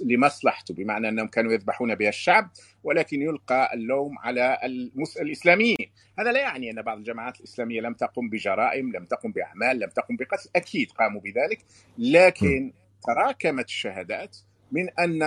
لمصلحته 0.05 0.73
بمعنى 0.73 1.09
أنهم 1.09 1.27
كانوا 1.27 1.53
يذبحون 1.53 1.95
بها 1.95 2.09
الشعب 2.09 2.49
ولكن 2.83 3.21
يلقى 3.21 3.73
اللوم 3.73 4.17
على 4.19 4.57
الإسلاميين. 5.21 5.91
هذا 6.19 6.31
لا 6.31 6.39
يعني 6.39 6.71
أن 6.71 6.81
بعض 6.81 6.97
الجماعات 6.97 7.39
الإسلامية 7.39 7.81
لم 7.81 7.93
تقم 7.93 8.29
بجرائم 8.29 8.91
لم 8.91 9.05
تقم 9.05 9.31
بأعمال 9.31 9.79
لم 9.79 9.89
تقم 9.89 10.15
بقتل 10.15 10.49
أكيد 10.55 10.91
قاموا 10.91 11.21
بذلك. 11.21 11.65
لكن 11.97 12.73
تراكمت 13.03 13.65
الشهادات 13.65 14.37
من 14.71 14.89
أن 14.99 15.23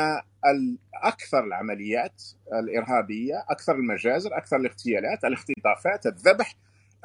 أكثر 1.03 1.45
العمليات 1.45 2.23
الإرهابية 2.53 3.45
أكثر 3.51 3.75
المجازر 3.75 4.37
أكثر 4.37 4.57
الاغتيالات 4.57 5.25
الاختطافات 5.25 6.07
الذبح 6.07 6.55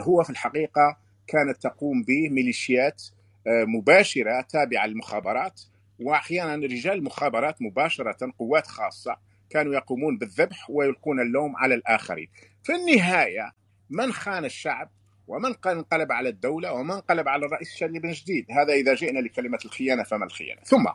هو 0.01 0.23
في 0.23 0.29
الحقيقة 0.29 0.97
كانت 1.27 1.57
تقوم 1.61 2.03
به 2.03 2.29
ميليشيات 2.29 3.03
مباشرة 3.47 4.41
تابعة 4.41 4.85
للمخابرات 4.85 5.61
وأحيانا 5.99 6.55
رجال 6.55 6.93
المخابرات 6.93 7.61
مباشرة 7.61 8.33
قوات 8.39 8.67
خاصة 8.67 9.17
كانوا 9.49 9.73
يقومون 9.73 10.17
بالذبح 10.17 10.69
ويلقون 10.69 11.19
اللوم 11.19 11.55
على 11.55 11.75
الآخرين. 11.75 12.27
في 12.63 12.75
النهاية 12.75 13.51
من 13.89 14.13
خان 14.13 14.45
الشعب 14.45 14.89
ومن 15.27 15.55
انقلب 15.65 16.11
على 16.11 16.29
الدولة 16.29 16.73
ومن 16.73 16.91
انقلب 16.91 17.27
على 17.27 17.45
الرئيس 17.45 17.75
شادي 17.75 17.99
بن 17.99 18.11
جديد، 18.11 18.45
هذا 18.51 18.73
إذا 18.73 18.93
جئنا 18.93 19.19
لكلمة 19.19 19.59
الخيانة 19.65 20.03
فما 20.03 20.25
الخيانة؟ 20.25 20.61
ثم 20.61 20.87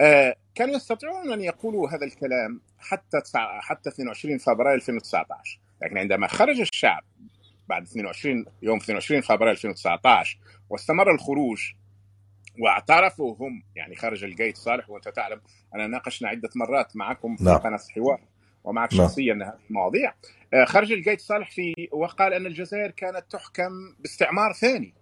آه 0.00 0.36
كانوا 0.54 0.74
يستطيعون 0.74 1.32
أن 1.32 1.40
يقولوا 1.40 1.88
هذا 1.90 2.04
الكلام 2.04 2.60
حتى 2.78 3.22
حتى 3.60 3.88
22 3.90 4.38
فبراير 4.38 4.74
2019 4.74 5.60
لكن 5.82 5.98
عندما 5.98 6.26
خرج 6.26 6.60
الشعب 6.60 7.04
بعد 7.68 7.82
22 7.82 8.44
يوم 8.62 8.76
22 8.78 9.20
فبراير 9.20 9.52
2019 9.52 10.38
واستمر 10.70 11.10
الخروج 11.14 11.72
واعترفوا 12.58 13.36
هم 13.40 13.62
يعني 13.76 13.96
خرج 13.96 14.24
القايد 14.24 14.56
صالح 14.56 14.90
وانت 14.90 15.08
تعلم 15.08 15.40
أنا 15.74 15.86
ناقشنا 15.86 16.28
عدة 16.28 16.50
مرات 16.56 16.96
معكم 16.96 17.36
في 17.36 17.44
نعم. 17.44 17.56
قناة 17.56 17.80
الحوار 17.88 18.20
ومعك 18.64 18.94
نعم. 18.94 19.06
شخصيا 19.06 19.34
هذه 19.34 19.58
المواضيع 19.70 20.14
خرج 20.64 20.92
القايد 20.92 21.20
صالح 21.20 21.50
في 21.50 21.88
وقال 21.92 22.32
أن 22.32 22.46
الجزائر 22.46 22.90
كانت 22.90 23.24
تحكم 23.30 23.72
باستعمار 23.98 24.52
ثاني 24.52 24.94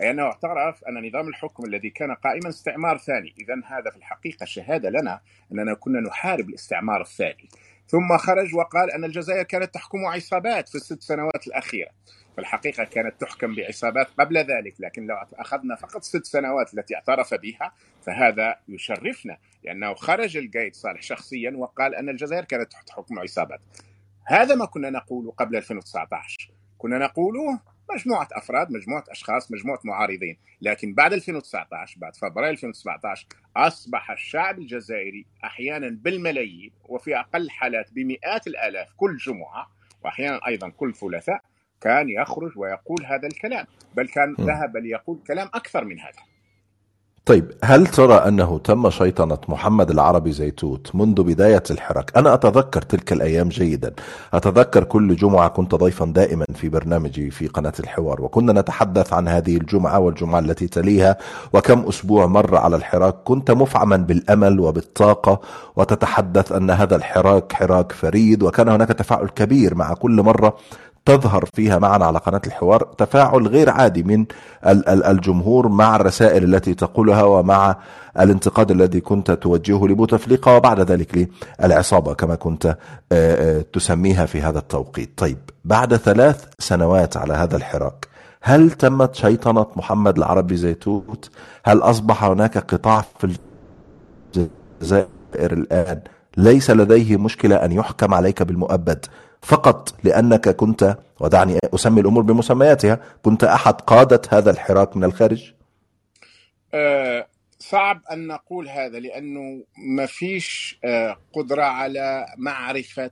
أي 0.00 0.10
أنه 0.10 0.22
اعترف 0.22 0.84
أن 0.84 1.06
نظام 1.08 1.28
الحكم 1.28 1.64
الذي 1.64 1.90
كان 1.90 2.14
قائما 2.14 2.48
استعمار 2.48 2.98
ثاني، 2.98 3.34
اذا 3.40 3.54
هذا 3.66 3.90
في 3.90 3.96
الحقيقة 3.96 4.44
شهادة 4.44 4.90
لنا 4.90 5.20
أننا 5.52 5.74
كنا 5.74 6.00
نحارب 6.00 6.48
الاستعمار 6.48 7.00
الثاني. 7.00 7.48
ثم 7.88 8.16
خرج 8.18 8.54
وقال 8.54 8.90
أن 8.90 9.04
الجزائر 9.04 9.42
كانت 9.42 9.74
تحكم 9.74 10.06
عصابات 10.06 10.68
في 10.68 10.74
الست 10.74 11.02
سنوات 11.02 11.46
الأخيرة. 11.46 11.90
في 12.34 12.40
الحقيقة 12.40 12.84
كانت 12.84 13.20
تحكم 13.20 13.54
بعصابات 13.54 14.08
قبل 14.18 14.36
ذلك، 14.36 14.74
لكن 14.78 15.06
لو 15.06 15.16
أخذنا 15.34 15.76
فقط 15.76 16.02
ست 16.02 16.24
سنوات 16.26 16.74
التي 16.74 16.94
اعترف 16.94 17.34
بها 17.34 17.72
فهذا 18.06 18.56
يشرفنا 18.68 19.38
لأنه 19.64 19.94
خرج 19.94 20.36
القايد 20.36 20.74
صالح 20.74 21.02
شخصيا 21.02 21.50
وقال 21.56 21.94
أن 21.94 22.08
الجزائر 22.08 22.44
كانت 22.44 22.72
تحت 22.72 22.90
حكم 22.90 23.18
عصابات. 23.18 23.60
هذا 24.24 24.54
ما 24.54 24.64
كنا 24.64 24.90
نقوله 24.90 25.30
قبل 25.30 25.56
2019 25.56 26.50
كنا 26.78 26.98
نقوله 26.98 27.60
مجموعة 27.94 28.28
أفراد 28.32 28.70
مجموعة 28.70 29.04
أشخاص 29.08 29.52
مجموعة 29.52 29.80
معارضين. 29.84 30.38
لكن 30.60 30.94
بعد 30.94 31.12
2019 31.12 31.98
بعد 32.00 32.16
فبراير 32.16 32.50
2019 32.50 33.26
أصبح 33.56 34.10
الشعب 34.10 34.58
الجزائري 34.58 35.26
أحيانا 35.44 35.88
بالملايين 35.88 36.72
وفي 36.84 37.16
أقل 37.16 37.42
الحالات 37.42 37.92
بمئات 37.92 38.46
الآلاف 38.46 38.88
كل 38.96 39.16
جمعة 39.16 39.70
وأحيانا 40.04 40.46
أيضا 40.46 40.68
كل 40.68 40.94
ثلاثاء 40.94 41.40
كان 41.80 42.08
يخرج 42.10 42.58
ويقول 42.58 43.06
هذا 43.06 43.26
الكلام. 43.26 43.66
بل 43.94 44.08
كان 44.08 44.34
ذهب 44.40 44.76
ليقول 44.76 45.22
كلام 45.26 45.46
أكثر 45.54 45.84
من 45.84 46.00
هذا. 46.00 46.27
طيب 47.28 47.50
هل 47.64 47.86
ترى 47.86 48.14
أنه 48.14 48.58
تم 48.58 48.90
شيطنة 48.90 49.38
محمد 49.48 49.90
العربي 49.90 50.32
زيتوت 50.32 50.90
منذ 50.94 51.22
بداية 51.22 51.62
الحراك 51.70 52.16
أنا 52.16 52.34
أتذكر 52.34 52.82
تلك 52.82 53.12
الأيام 53.12 53.48
جيدا. 53.48 53.92
أتذكر 54.34 54.84
كل 54.84 55.16
جمعة 55.16 55.48
كنت 55.48 55.74
ضيفا 55.74 56.04
دائما 56.04 56.44
في 56.54 56.68
برنامجي 56.68 57.30
في 57.30 57.46
قناة 57.46 57.72
الحوار 57.80 58.22
وكنا 58.22 58.52
نتحدث 58.52 59.12
عن 59.12 59.28
هذه 59.28 59.56
الجمعة 59.56 59.98
والجمعة 59.98 60.38
التي 60.38 60.68
تليها 60.68 61.16
وكم 61.52 61.80
أسبوع 61.80 62.26
مر 62.26 62.56
على 62.56 62.76
الحراك. 62.76 63.14
كنت 63.24 63.50
مفعما 63.50 63.96
بالأمل 63.96 64.60
وبالطاقة 64.60 65.40
وتتحدث 65.76 66.52
أن 66.52 66.70
هذا 66.70 66.96
الحراك 66.96 67.52
حراك 67.52 67.92
فريد 67.92 68.42
وكان 68.42 68.68
هناك 68.68 68.88
تفاعل 68.88 69.28
كبير 69.28 69.74
مع 69.74 69.94
كل 69.94 70.22
مرة 70.22 70.56
تظهر 71.04 71.44
فيها 71.54 71.78
معنا 71.78 72.06
على 72.06 72.18
قناة 72.18 72.40
الحوار 72.46 72.82
تفاعل 72.82 73.46
غير 73.46 73.70
عادي 73.70 74.02
من 74.02 74.26
الجمهور 74.88 75.68
مع 75.68 75.96
الرسائل 75.96 76.54
التي 76.54 76.74
تقولها 76.74 77.22
ومع 77.22 77.76
الانتقاد 78.20 78.70
الذي 78.70 79.00
كنت 79.00 79.30
توجهه 79.30 79.86
لبوتفليقة 79.86 80.56
وبعد 80.56 80.80
ذلك 80.80 81.28
للعصابة 81.60 82.14
كما 82.14 82.34
كنت 82.34 82.76
تسميها 83.72 84.26
في 84.26 84.42
هذا 84.42 84.58
التوقيت. 84.58 85.10
طيب 85.16 85.38
بعد 85.64 85.96
ثلاث 85.96 86.44
سنوات 86.58 87.16
على 87.16 87.34
هذا 87.34 87.56
الحراك 87.56 88.08
هل 88.42 88.70
تمت 88.70 89.14
شيطنة 89.14 89.66
محمد 89.76 90.16
العربي 90.16 90.56
زيتوت؟ 90.56 91.30
هل 91.64 91.78
أصبح 91.78 92.24
هناك 92.24 92.58
قطاع 92.58 93.04
في 93.18 93.36
الجزائر 94.36 95.52
الآن؟ 95.52 96.00
ليس 96.36 96.70
لديه 96.70 97.16
مشكلة 97.16 97.56
أن 97.56 97.72
يحكم 97.72 98.14
عليك 98.14 98.42
بالمؤبد. 98.42 99.06
فقط 99.42 99.94
لأنك 100.04 100.48
كنت 100.48 100.98
ودعني 101.20 101.58
أسمي 101.74 102.00
الأمور 102.00 102.22
بمسمياتها 102.22 103.00
كنت 103.22 103.44
أحد 103.44 103.74
قادة 103.74 104.22
هذا 104.30 104.50
الحراك 104.50 104.96
من 104.96 105.04
الخارج؟ 105.04 105.52
أه 106.74 107.26
صعب 107.58 108.02
أن 108.12 108.26
نقول 108.26 108.68
هذا 108.68 108.98
لأنه 108.98 109.64
ما 109.78 110.06
فيش 110.06 110.78
أه 110.84 111.16
قدرة 111.32 111.62
على 111.62 112.26
معرفة 112.36 113.10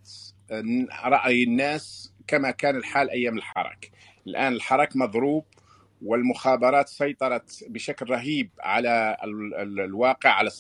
رأي 1.04 1.42
الناس 1.42 2.12
كما 2.26 2.50
كان 2.50 2.76
الحال 2.76 3.10
أيام 3.10 3.38
الحراك. 3.38 3.90
الآن 4.26 4.52
الحراك 4.52 4.96
مضروب 4.96 5.44
والمخابرات 6.02 6.88
سيطرت 6.88 7.64
بشكل 7.68 8.10
رهيب 8.10 8.50
على 8.60 9.16
الواقع 9.84 10.30
على 10.30 10.50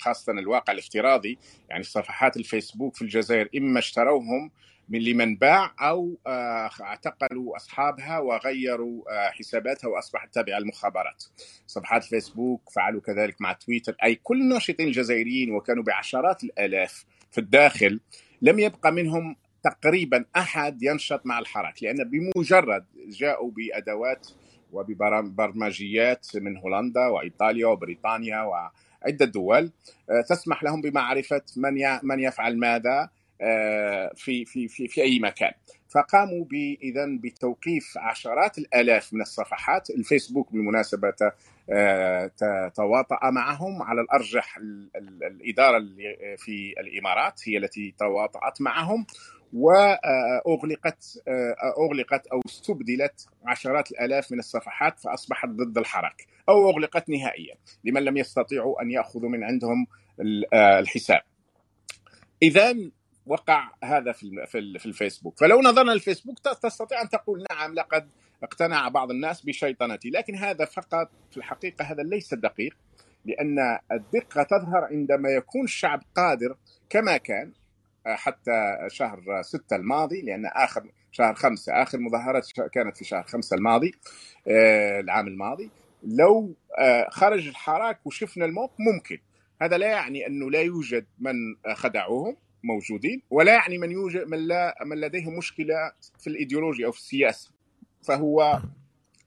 خاصة 0.00 0.32
الواقع 0.32 0.72
الافتراضي. 0.72 1.38
يعني 1.70 1.82
صفحات 1.82 2.36
الفيسبوك 2.36 2.94
في 2.96 3.02
الجزائر 3.02 3.48
إما 3.56 3.78
اشتروهم 3.78 4.50
من 4.88 4.98
لمن 5.00 5.36
باع 5.36 5.74
أو 5.80 6.18
اعتقلوا 6.80 7.56
أصحابها 7.56 8.18
وغيروا 8.18 9.02
حساباتها 9.30 9.88
وأصبحت 9.88 10.34
تابعة 10.34 10.58
للمخابرات. 10.58 11.24
صفحات 11.66 12.04
الفيسبوك 12.04 12.70
فعلوا 12.70 13.00
كذلك 13.00 13.40
مع 13.40 13.52
تويتر 13.52 13.96
أي 14.04 14.14
كل 14.14 14.40
الناشطين 14.40 14.86
الجزائريين 14.86 15.50
وكانوا 15.50 15.82
بعشرات 15.82 16.44
الآلاف 16.44 17.04
في 17.30 17.38
الداخل 17.38 18.00
لم 18.42 18.58
يبقى 18.58 18.92
منهم 18.92 19.36
تقريبا 19.62 20.24
أحد 20.36 20.82
ينشط 20.82 21.26
مع 21.26 21.38
الحراك 21.38 21.82
لأن 21.82 22.04
بمجرد 22.04 22.84
جاءوا 23.08 23.50
بأدوات 23.50 24.28
وببرمجيات 24.72 26.26
من 26.36 26.56
هولندا 26.56 27.06
وإيطاليا 27.06 27.66
وبريطانيا 27.66 28.40
وعدة 28.42 29.26
دول 29.26 29.72
تسمح 30.28 30.62
لهم 30.64 30.80
بمعرفة 30.80 31.42
من 31.56 31.74
من 32.02 32.20
يفعل 32.20 32.58
ماذا 32.58 33.10
في 34.14 34.44
في 34.44 34.68
في 34.68 34.88
في 34.88 35.02
أي 35.02 35.18
مكان. 35.18 35.52
فقاموا 35.88 36.46
اذا 36.82 37.06
بتوقيف 37.22 37.98
عشرات 37.98 38.58
الآلاف 38.58 39.14
من 39.14 39.20
الصفحات. 39.20 39.90
الفيسبوك 39.90 40.52
بالمناسبة 40.52 41.14
تواطأ 42.74 43.30
معهم 43.30 43.82
على 43.82 44.00
الأرجح 44.00 44.58
الإدارة 45.30 45.78
في 46.36 46.74
الإمارات 46.80 47.40
هي 47.48 47.56
التي 47.56 47.94
تواطأت 47.98 48.60
معهم. 48.60 49.06
واغلقت 49.52 51.04
أغلقت 51.78 52.26
أو 52.26 52.40
استبدلت 52.46 53.28
عشرات 53.44 53.90
الآلاف 53.90 54.32
من 54.32 54.38
الصفحات 54.38 54.98
فأصبحت 55.00 55.48
ضد 55.48 55.78
الحراك 55.78 56.26
أو 56.48 56.70
أغلقت 56.70 57.08
نهائيا 57.08 57.54
لمن 57.84 58.02
لم 58.02 58.16
يستطيعوا 58.16 58.82
أن 58.82 58.90
يأخذوا 58.90 59.28
من 59.28 59.44
عندهم 59.44 59.86
الحساب. 60.54 61.20
اذا 62.42 62.74
وقع 63.26 63.70
هذا 63.84 64.12
في 64.12 64.46
في 64.78 64.86
الفيسبوك. 64.86 65.38
فلو 65.38 65.60
نظرنا 65.60 65.90
للفيسبوك 65.90 66.38
تستطيع 66.38 67.02
أن 67.02 67.08
تقول 67.08 67.44
نعم 67.50 67.74
لقد 67.74 68.10
اقتنع 68.42 68.88
بعض 68.88 69.10
الناس 69.10 69.42
بشيطنتي. 69.42 70.10
لكن 70.10 70.34
هذا 70.34 70.64
فقط 70.64 71.10
في 71.30 71.36
الحقيقة 71.36 71.84
هذا 71.84 72.02
ليس 72.02 72.34
دقيق 72.34 72.76
لأن 73.24 73.78
الدقة 73.92 74.42
تظهر 74.42 74.84
عندما 74.84 75.28
يكون 75.28 75.64
الشعب 75.64 76.02
قادر 76.16 76.56
كما 76.90 77.16
كان 77.16 77.52
حتى 78.06 78.76
شهر 78.88 79.42
ستة 79.42 79.76
الماضي 79.76 80.22
لأن 80.22 80.46
آخر 80.46 80.90
شهر 81.12 81.34
خمسة 81.34 81.82
آخر 81.82 81.98
مظاهرات 81.98 82.46
كانت 82.72 82.96
في 82.96 83.04
شهر 83.04 83.22
خمسة 83.22 83.56
الماضي 83.56 83.94
العام 85.00 85.28
الماضي. 85.28 85.70
لو 86.02 86.54
خرج 87.08 87.48
الحراك 87.48 88.06
وشفنا 88.06 88.44
الموقف 88.44 88.74
ممكن. 88.78 89.18
هذا 89.62 89.78
لا 89.78 89.86
يعني 89.86 90.26
أنه 90.26 90.50
لا 90.50 90.60
يوجد 90.60 91.06
من 91.18 91.34
خدعوهم. 91.74 92.36
موجودين 92.66 93.22
ولا 93.30 93.52
يعني 93.52 93.78
من 93.78 93.90
يوجد 93.90 94.28
من 94.28 94.38
لا 94.38 94.74
من 94.84 95.00
لديه 95.00 95.30
مشكلة 95.30 95.92
في 96.18 96.26
الايديولوجيا 96.26 96.86
أو 96.86 96.92
في 96.92 96.98
السياسة. 96.98 97.50
فهو 98.02 98.60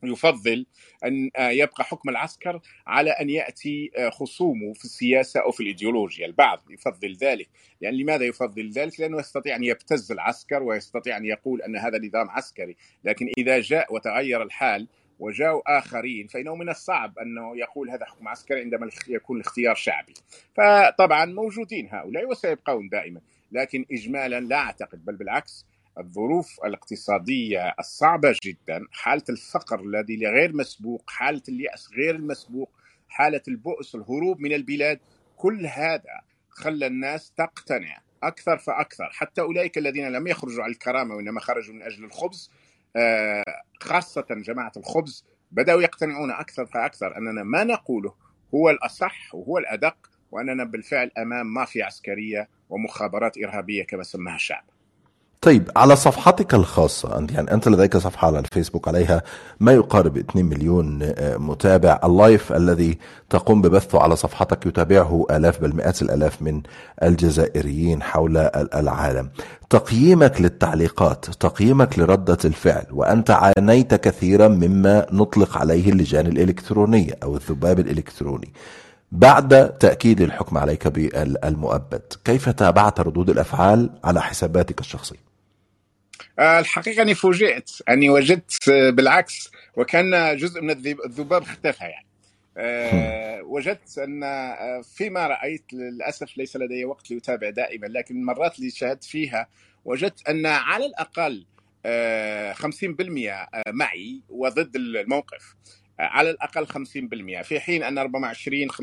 يفضل 0.03 0.65
أن 1.05 1.29
يبقى 1.37 1.83
حكم 1.83 2.09
العسكر 2.09 2.61
على 2.87 3.11
أن 3.11 3.29
يأتي 3.29 3.91
خصومه 4.11 4.73
في 4.73 4.85
السياسة 4.85 5.39
أو 5.39 5.51
في 5.51 5.59
الإيديولوجيا، 5.59 6.25
البعض 6.25 6.63
يفضل 6.69 7.15
ذلك، 7.15 7.49
يعني 7.81 8.03
لماذا 8.03 8.25
يفضل 8.25 8.69
ذلك؟ 8.71 8.99
لأنه 8.99 9.19
يستطيع 9.19 9.55
أن 9.55 9.63
يبتز 9.63 10.11
العسكر 10.11 10.63
ويستطيع 10.63 11.17
أن 11.17 11.25
يقول 11.25 11.61
أن 11.61 11.75
هذا 11.75 11.97
نظام 11.97 12.29
عسكري، 12.29 12.75
لكن 13.03 13.31
إذا 13.37 13.59
جاء 13.59 13.93
وتغير 13.93 14.43
الحال 14.43 14.87
وجاءوا 15.19 15.77
آخرين 15.77 16.27
فإنه 16.27 16.55
من 16.55 16.69
الصعب 16.69 17.19
أنه 17.19 17.57
يقول 17.57 17.89
هذا 17.89 18.05
حكم 18.05 18.27
عسكري 18.27 18.61
عندما 18.61 18.89
يكون 19.07 19.37
الاختيار 19.37 19.75
شعبي. 19.75 20.13
فطبعا 20.55 21.25
موجودين 21.25 21.89
هؤلاء 21.91 22.25
وسيبقون 22.25 22.89
دائما 22.89 23.21
لكن 23.51 23.85
إجمالا 23.91 24.39
لا 24.39 24.55
أعتقد 24.55 25.05
بل 25.05 25.15
بالعكس 25.15 25.65
الظروف 25.97 26.59
الاقتصادية 26.65 27.75
الصعبة 27.79 28.35
جدا 28.43 28.85
حالة 28.91 29.23
الفقر 29.29 29.79
الذي 29.79 30.27
غير 30.27 30.55
مسبوق 30.55 31.09
حالة 31.09 31.41
اليأس 31.49 31.89
غير 31.97 32.15
المسبوق 32.15 32.69
حالة 33.09 33.41
البؤس 33.47 33.95
الهروب 33.95 34.39
من 34.39 34.53
البلاد 34.53 34.99
كل 35.37 35.65
هذا 35.65 36.21
خلى 36.49 36.87
الناس 36.87 37.31
تقتنع 37.31 37.97
أكثر 38.23 38.57
فأكثر. 38.57 39.09
حتى 39.11 39.41
أولئك 39.41 39.77
الذين 39.77 40.11
لم 40.11 40.27
يخرجوا 40.27 40.63
على 40.63 40.73
الكرامة 40.73 41.15
وإنما 41.15 41.39
خرجوا 41.39 41.75
من 41.75 41.81
أجل 41.81 42.03
الخبز 42.03 42.51
خاصة 43.81 44.25
جماعة 44.29 44.71
الخبز 44.77 45.25
بدأوا 45.51 45.81
يقتنعون 45.81 46.31
أكثر 46.31 46.65
فأكثر 46.65 47.17
أننا 47.17 47.43
ما 47.43 47.63
نقوله 47.63 48.13
هو 48.55 48.69
الأصح 48.69 49.35
وهو 49.35 49.57
الأدق 49.57 49.97
وأننا 50.31 50.63
بالفعل 50.63 51.11
أمام 51.17 51.53
مافيا 51.53 51.85
عسكرية 51.85 52.49
ومخابرات 52.69 53.37
إرهابية 53.37 53.83
كما 53.83 54.03
سماها 54.03 54.35
الشعب. 54.35 54.63
طيب 55.41 55.71
على 55.75 55.95
صفحتك 55.95 56.53
الخاصة 56.53 57.27
يعني 57.29 57.53
أنت 57.53 57.67
لديك 57.67 57.97
صفحة 57.97 58.27
على 58.27 58.39
الفيسبوك 58.39 58.87
عليها 58.87 59.21
ما 59.59 59.71
يقارب 59.71 60.17
2 60.17 60.45
مليون 60.45 60.99
آه، 61.03 61.37
متابع. 61.37 61.99
اللايف 62.03 62.51
الذي 62.53 62.97
تقوم 63.29 63.61
ببثه 63.61 64.01
على 64.01 64.15
صفحتك 64.15 64.65
يتابعه 64.65 65.25
آلاف 65.31 65.61
بل 65.61 65.75
مئات 65.75 66.01
الآلاف 66.01 66.41
من 66.41 66.61
الجزائريين 67.03 68.03
حول 68.03 68.37
العالم. 68.75 69.29
تقييمك 69.69 70.41
للتعليقات 70.41 71.25
تقييمك 71.25 71.99
لردة 71.99 72.37
الفعل 72.45 72.85
وأنت 72.91 73.31
عانيت 73.31 73.95
كثيرا 73.95 74.47
مما 74.47 75.05
نطلق 75.11 75.57
عليه 75.57 75.89
اللجان 75.89 76.27
الإلكترونية 76.27 77.13
أو 77.23 77.35
الذباب 77.35 77.79
الإلكتروني. 77.79 78.53
بعد 79.11 79.69
تأكيد 79.69 80.21
الحكم 80.21 80.57
عليك 80.57 80.87
بالمؤبد 80.87 82.01
كيف 82.25 82.49
تابعت 82.49 82.99
ردود 82.99 83.29
الأفعال 83.29 83.89
على 84.03 84.21
حساباتك 84.21 84.79
الشخصية؟ 84.79 85.28
آه، 86.39 86.59
الحقيقة 86.59 87.01
أني 87.01 87.15
فوجئت 87.15 87.71
أني 87.89 88.09
وجدت 88.09 88.69
آه، 88.69 88.89
بالعكس 88.89 89.51
وكان 89.75 90.37
جزء 90.37 90.61
من 90.61 90.71
الذباب 90.71 91.41
اختفى 91.41 91.83
يعني. 91.83 92.05
أه 92.57 93.41
وجدت 93.41 93.97
أن 93.97 94.23
آه، 94.23 94.81
فيما 94.95 95.27
رأيت 95.27 95.73
للأسف 95.73 96.37
ليس 96.37 96.55
لدي 96.55 96.85
وقت 96.85 97.11
لاتابع 97.11 97.49
دائما 97.49 97.87
لكن 97.87 98.15
المرات 98.15 98.59
اللي 98.59 98.69
شاهدت 98.69 99.03
فيها 99.03 99.47
وجدت 99.85 100.29
أن 100.29 100.45
على 100.45 100.85
الأقل 100.85 101.45
50% 102.53 103.47
معي 103.67 104.21
وضد 104.29 104.75
الموقف. 104.75 105.55
على 105.99 106.29
الأقل 106.29 106.67
50% 106.67 107.41
في 107.41 107.59
حين 107.59 107.83
أن 107.83 107.99
ربما 107.99 108.27
20 108.27 108.71
25% 108.71 108.75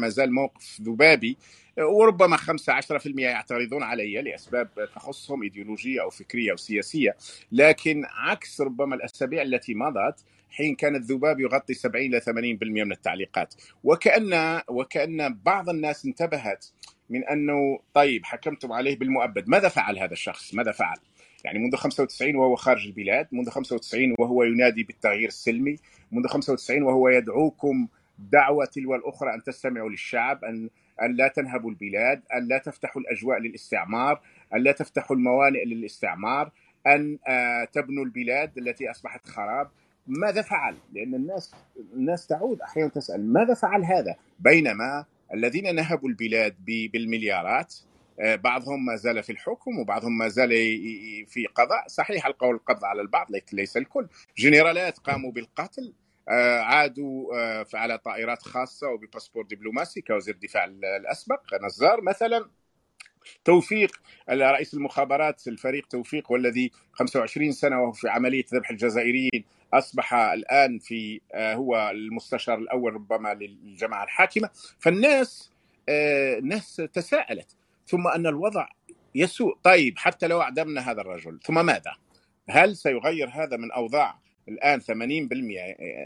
ما 0.00 0.08
زال 0.08 0.32
موقف 0.34 0.80
ذبابي 0.80 1.38
وربما 1.78 2.36
5 2.36 2.80
10% 2.80 2.84
يعترضون 3.18 3.82
علي 3.82 4.22
لأسباب 4.22 4.68
تخصهم 4.94 5.42
إيديولوجية 5.42 6.02
أو 6.02 6.10
فكرية 6.10 6.50
أو 6.52 6.56
سياسية. 6.56 7.16
لكن 7.52 8.02
عكس 8.04 8.60
ربما 8.60 8.94
الأسابيع 8.94 9.42
التي 9.42 9.74
مضت 9.74 10.24
حين 10.50 10.74
كان 10.74 10.96
الذباب 10.96 11.40
يغطي 11.40 11.74
70 11.74 12.06
إلى 12.06 12.20
80% 12.20 12.84
من 12.84 12.92
التعليقات. 12.92 13.54
وكأن 13.84 14.62
وكأن 14.68 15.34
بعض 15.44 15.68
الناس 15.68 16.04
انتبهت 16.06 16.66
من 17.10 17.24
أنه 17.24 17.80
طيب 17.94 18.24
حكمتم 18.24 18.72
عليه 18.72 18.98
بالمؤبد. 18.98 19.48
ماذا 19.48 19.68
فعل 19.68 19.98
هذا 19.98 20.12
الشخص؟ 20.12 20.54
ماذا 20.54 20.72
فعل؟ 20.72 20.96
يعني 21.44 21.58
منذ 21.58 21.76
95 21.76 22.36
وهو 22.36 22.56
خارج 22.56 22.86
البلاد 22.86 23.28
منذ 23.32 23.48
95 23.48 24.14
وهو 24.18 24.42
ينادي 24.42 24.82
بالتغيير 24.82 25.28
السلمي 25.28 25.76
منذ 26.12 26.26
95 26.26 26.82
وهو 26.82 27.08
يدعوكم 27.08 27.88
دعوة 28.18 28.64
تلو 28.64 28.94
الأخرى 28.94 29.34
أن 29.34 29.42
تستمعوا 29.42 29.90
للشعب 29.90 30.44
أن 30.44 30.70
أن 31.02 31.12
لا 31.12 31.28
تنهبوا 31.28 31.70
البلاد 31.70 32.22
أن 32.34 32.48
لا 32.48 32.58
تفتحوا 32.58 33.02
الأجواء 33.02 33.38
للاستعمار 33.38 34.20
أن 34.54 34.62
لا 34.62 34.72
تفتحوا 34.72 35.16
الموانئ 35.16 35.64
للاستعمار 35.64 36.50
أن 36.86 37.18
آه، 37.28 37.64
تبنوا 37.64 38.04
البلاد 38.04 38.58
التي 38.58 38.90
أصبحت 38.90 39.26
خراب 39.26 39.70
ماذا 40.06 40.42
فعل؟ 40.42 40.76
لأن 40.92 41.14
الناس 41.14 41.54
الناس 41.94 42.26
تعود 42.26 42.60
أحيانا 42.60 42.88
تسأل 42.88 43.32
ماذا 43.32 43.54
فعل 43.54 43.84
هذا؟ 43.84 44.16
بينما 44.38 45.04
الذين 45.34 45.74
نهبوا 45.74 46.08
البلاد 46.08 46.54
بالمليارات 46.66 47.74
بعضهم 48.18 48.84
ما 48.84 48.96
زال 48.96 49.22
في 49.22 49.32
الحكم 49.32 49.78
وبعضهم 49.78 50.18
ما 50.18 50.28
زال 50.28 50.50
في 51.26 51.46
قضاء. 51.54 51.88
صحيح 51.88 52.26
القول 52.26 52.54
القبض 52.54 52.84
على 52.84 53.00
البعض 53.00 53.26
لكن 53.30 53.56
ليس 53.56 53.76
الكل. 53.76 54.08
جنرالات 54.38 54.98
قاموا 54.98 55.32
بالقتل 55.32 55.94
آه، 56.28 56.60
عادوا 56.60 57.36
آه، 57.36 57.66
على 57.74 57.98
طائرات 57.98 58.42
خاصة 58.42 58.88
وبباسبور 58.88 59.44
دبلوماسي 59.44 60.00
كوزير 60.00 60.34
الدفاع 60.34 60.64
الأسبق. 60.64 61.40
نزار 61.62 62.00
مثلا 62.00 62.50
توفيق 63.44 64.02
رئيس 64.30 64.74
المخابرات 64.74 65.48
الفريق 65.48 65.86
توفيق 65.86 66.32
والذي 66.32 66.70
25 66.92 67.52
سنة 67.52 67.80
وهو 67.82 67.92
في 67.92 68.08
عملية 68.08 68.44
ذبح 68.54 68.70
الجزائريين 68.70 69.44
أصبح 69.74 70.14
الآن 70.14 70.78
في 70.78 71.20
هو 71.34 71.90
المستشار 71.90 72.58
الأول 72.58 72.94
ربما 72.94 73.34
للجماعة 73.34 74.04
الحاكمة. 74.04 74.50
فالناس 74.78 75.50
الناس 75.88 76.76
تساءلت. 76.76 77.56
ثم 77.86 78.08
أن 78.08 78.26
الوضع 78.26 78.68
يسوء. 79.14 79.56
طيب 79.62 79.98
حتى 79.98 80.26
لو 80.26 80.42
أعدمنا 80.42 80.90
هذا 80.90 81.00
الرجل 81.00 81.38
ثم 81.42 81.66
ماذا؟ 81.66 81.92
هل 82.48 82.76
سيغير 82.76 83.28
هذا 83.32 83.56
من 83.56 83.72
أوضاع؟ 83.72 84.22
الآن 84.48 84.80
80% 84.80 84.84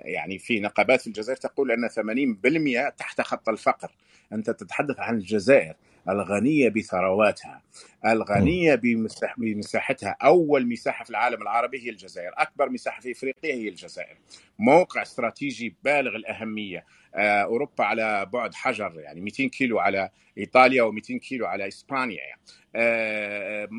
يعني 0.05 0.39
في 0.39 0.61
نقابات 0.61 1.01
في 1.01 1.07
الجزائر 1.07 1.37
تقول 1.37 1.71
أن 1.71 1.89
80% 1.89 2.97
تحت 2.97 3.21
خط 3.21 3.49
الفقر. 3.49 3.91
أنت 4.33 4.51
تتحدث 4.51 5.01
عن 5.01 5.15
الجزائر 5.15 5.75
الغنية 6.09 6.69
بثرواتها. 6.69 7.63
الغنية 8.13 8.75
بمساحتها. 9.39 10.17
أول 10.23 10.69
مساحة 10.69 11.05
في 11.05 11.11
العالم 11.11 11.43
العربي 11.43 11.87
هي 11.87 11.91
الجزائر. 11.91 12.31
أكبر 12.35 12.71
مساحة 12.71 13.01
في 13.01 13.13
إفريقيا 13.13 13.55
هي 13.55 13.69
الجزائر. 13.69 14.17
موقع 14.59 15.03
استراتيجي 15.03 15.77
بالغ 15.85 16.17
الأهمية. 16.17 16.87
آه، 17.15 17.43
أوروبا 17.43 17.85
على 17.85 18.27
بعد 18.33 18.55
حجر 18.55 18.93
يعني 19.01 19.21
200 19.21 19.49
كيلو 19.49 19.79
على 19.79 20.11
إيطاليا 20.39 20.83
و200 20.83 21.19
كيلو 21.19 21.47
على 21.47 21.69
إسبانيا. 21.69 22.19
يعني. 22.19 22.41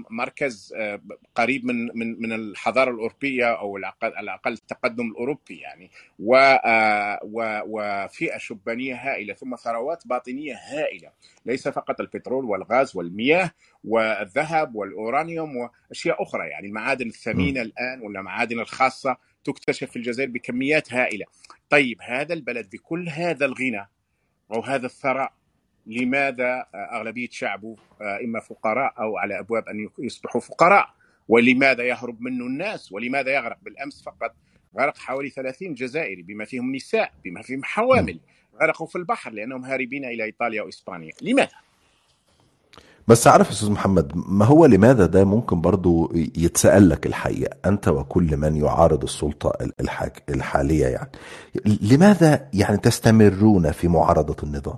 مركز 0.10 0.74
آه، 0.78 1.02
قريب 1.36 1.66
من 1.66 1.86
من 1.86 2.22
من 2.22 2.34
الحضارة 2.34 2.92
الأوروبية 2.92 3.46
أو 3.46 3.78
على 3.78 4.20
الأقل 4.20 4.54
التقدم 4.54 5.08
الأوروبي 5.12 5.58
يعني. 5.58 5.92
وفئة 7.68 8.38
شبانية 8.38 8.96
هائلة 8.96 9.34
ثم 9.34 9.56
ثروات 9.56 10.08
باطنية 10.08 10.56
هائلة. 10.56 11.12
ليس 11.46 11.68
فقط 11.68 12.00
البترول 12.00 12.46
والغاز 12.46 12.96
والمياه 12.96 13.52
والذهب 13.84 14.76
والأورانيوم 14.76 15.52
وأشياء 15.58 16.24
أخرى. 16.24 16.48
يعني 16.48 16.68
المعادن 16.68 17.08
الثمينة 17.08 17.62
الآن 17.62 18.02
والمعادن 18.02 18.60
الخاصة 18.60 19.18
تكتشف 19.44 19.90
في 19.90 19.96
الجزائر 19.96 20.30
بكميات 20.30 20.94
هائلة. 20.94 21.26
طيب 21.70 21.98
هذا 22.02 22.34
البلد 22.34 22.70
بكل 22.70 23.10
هذا 23.10 23.46
الغنى 23.46 23.90
أو 24.54 24.62
هذا 24.62 24.86
الثراء 24.86 25.34
لماذا 25.86 26.66
أغلبية 26.76 27.30
شعبه 27.32 27.76
إما 28.02 28.40
فقراء 28.40 28.94
أو 29.00 29.18
على 29.18 29.40
أبواب 29.40 29.68
أن 29.68 29.90
يصبحوا 30.00 30.42
فقراء؟ 30.42 30.94
ولماذا 31.28 31.84
يهرب 31.84 32.22
منه 32.22 32.46
الناس؟ 32.46 32.92
ولماذا 32.92 33.32
يغرق؟ 33.32 33.58
بالأمس 33.62 34.04
فقط 34.04 34.36
غرق 34.80 34.98
حوالي 34.98 35.30
30 35.30 35.74
جزائري 35.74 36.22
بما 36.22 36.46
فيهم 36.46 36.76
نساء 36.76 37.14
بما 37.24 37.42
فيهم 37.42 37.64
حوامل 37.64 38.20
غرقوا 38.62 38.88
في 38.88 38.96
البحر 38.96 39.32
لأنهم 39.32 39.66
هاربين 39.66 40.06
إلى 40.06 40.24
إيطاليا 40.24 40.62
وإسبانيا. 40.62 41.14
لماذا؟ 41.22 41.67
بس 43.08 43.28
عارف 43.28 43.50
أستاذ 43.50 43.72
محمد 43.72 44.12
ما 44.16 44.46
هو 44.46 44.66
لماذا 44.66 45.06
ده 45.06 45.26
ممكن 45.26 45.62
برضو 45.62 46.12
يتسأل 46.16 46.90
لك 46.90 47.06
الحقيقة؟ 47.06 47.56
أنت 47.66 47.88
وكل 47.88 48.38
من 48.38 48.56
يعارض 48.56 49.04
السلطة 49.04 49.54
الحالية 50.30 50.86
يعني. 50.86 51.12
لماذا 51.82 52.48
يعني 52.54 52.78
تستمرون 52.78 53.72
في 53.72 53.88
معارضة 53.88 54.36
النظام؟ 54.44 54.76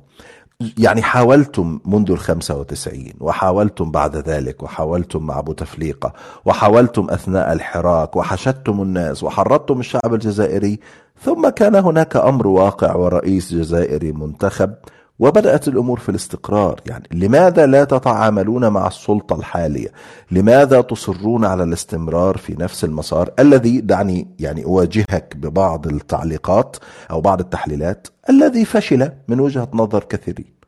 يعني 0.78 1.02
حاولتم 1.02 1.80
منذ 1.86 2.12
الخمسة 2.12 2.58
وتسعين 2.60 3.14
وحاولتم 3.20 3.92
بعد 3.92 4.16
ذلك 4.16 4.64
وحاولتم 4.64 5.24
مع 5.26 5.42
بوتفليقة 5.42 6.14
وحاولتم 6.46 7.08
أثناء 7.10 7.54
الحراك 7.54 8.16
وحشدتم 8.16 8.82
الناس 8.82 9.24
وحرضتم 9.24 9.80
الشعب 9.80 10.14
الجزائري 10.14 10.80
ثم 11.24 11.50
كان 11.50 11.76
هناك 11.76 12.16
أمر 12.16 12.48
واقع 12.48 12.96
ورئيس 12.96 13.54
جزائري 13.54 14.12
منتخب 14.12 14.74
وبدأت 15.20 15.68
الأمور 15.68 16.00
في 16.00 16.10
الاستقرار. 16.10 16.82
يعني 16.88 17.08
لماذا 17.12 17.66
لا 17.66 17.84
تتعاملون 17.84 18.68
مع 18.70 18.88
السلطة 18.88 19.36
الحالية؟ 19.36 19.92
لماذا 20.32 20.82
تصرون 20.82 21.46
على 21.46 21.64
الاستمرار 21.64 22.38
في 22.38 22.54
نفس 22.60 22.84
المسار 22.84 23.34
الذي 23.40 23.82
دعني 23.82 24.28
يعني 24.40 24.66
أواجهك 24.66 25.34
ببعض 25.38 25.88
التعليقات 25.88 26.78
أو 27.12 27.22
بعض 27.22 27.40
التحليلات 27.40 28.08
الذي 28.30 28.66
فشل 28.66 29.12
من 29.28 29.40
وجهة 29.40 29.70
نظر 29.74 30.04
كثيرين؟ 30.04 30.60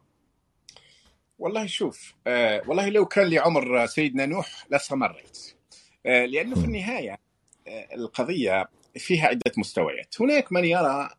والله 1.40 1.66
شوف 1.66 2.14
آه 2.28 2.62
والله 2.68 2.90
لو 2.90 3.06
كان 3.06 3.28
لي 3.28 3.40
عمر 3.40 3.86
سيدنا 3.86 4.26
نوح 4.26 4.66
لاستمريت 4.72 5.38
آه 6.06 6.26
لأنه 6.26 6.56
في 6.56 6.66
النهاية 6.66 7.18
آه 7.68 7.96
القضية 7.96 8.70
فيها 8.98 9.28
عدة 9.28 9.52
مستويات. 9.58 10.16
هناك 10.22 10.52
من 10.52 10.66
يرى 10.66 11.10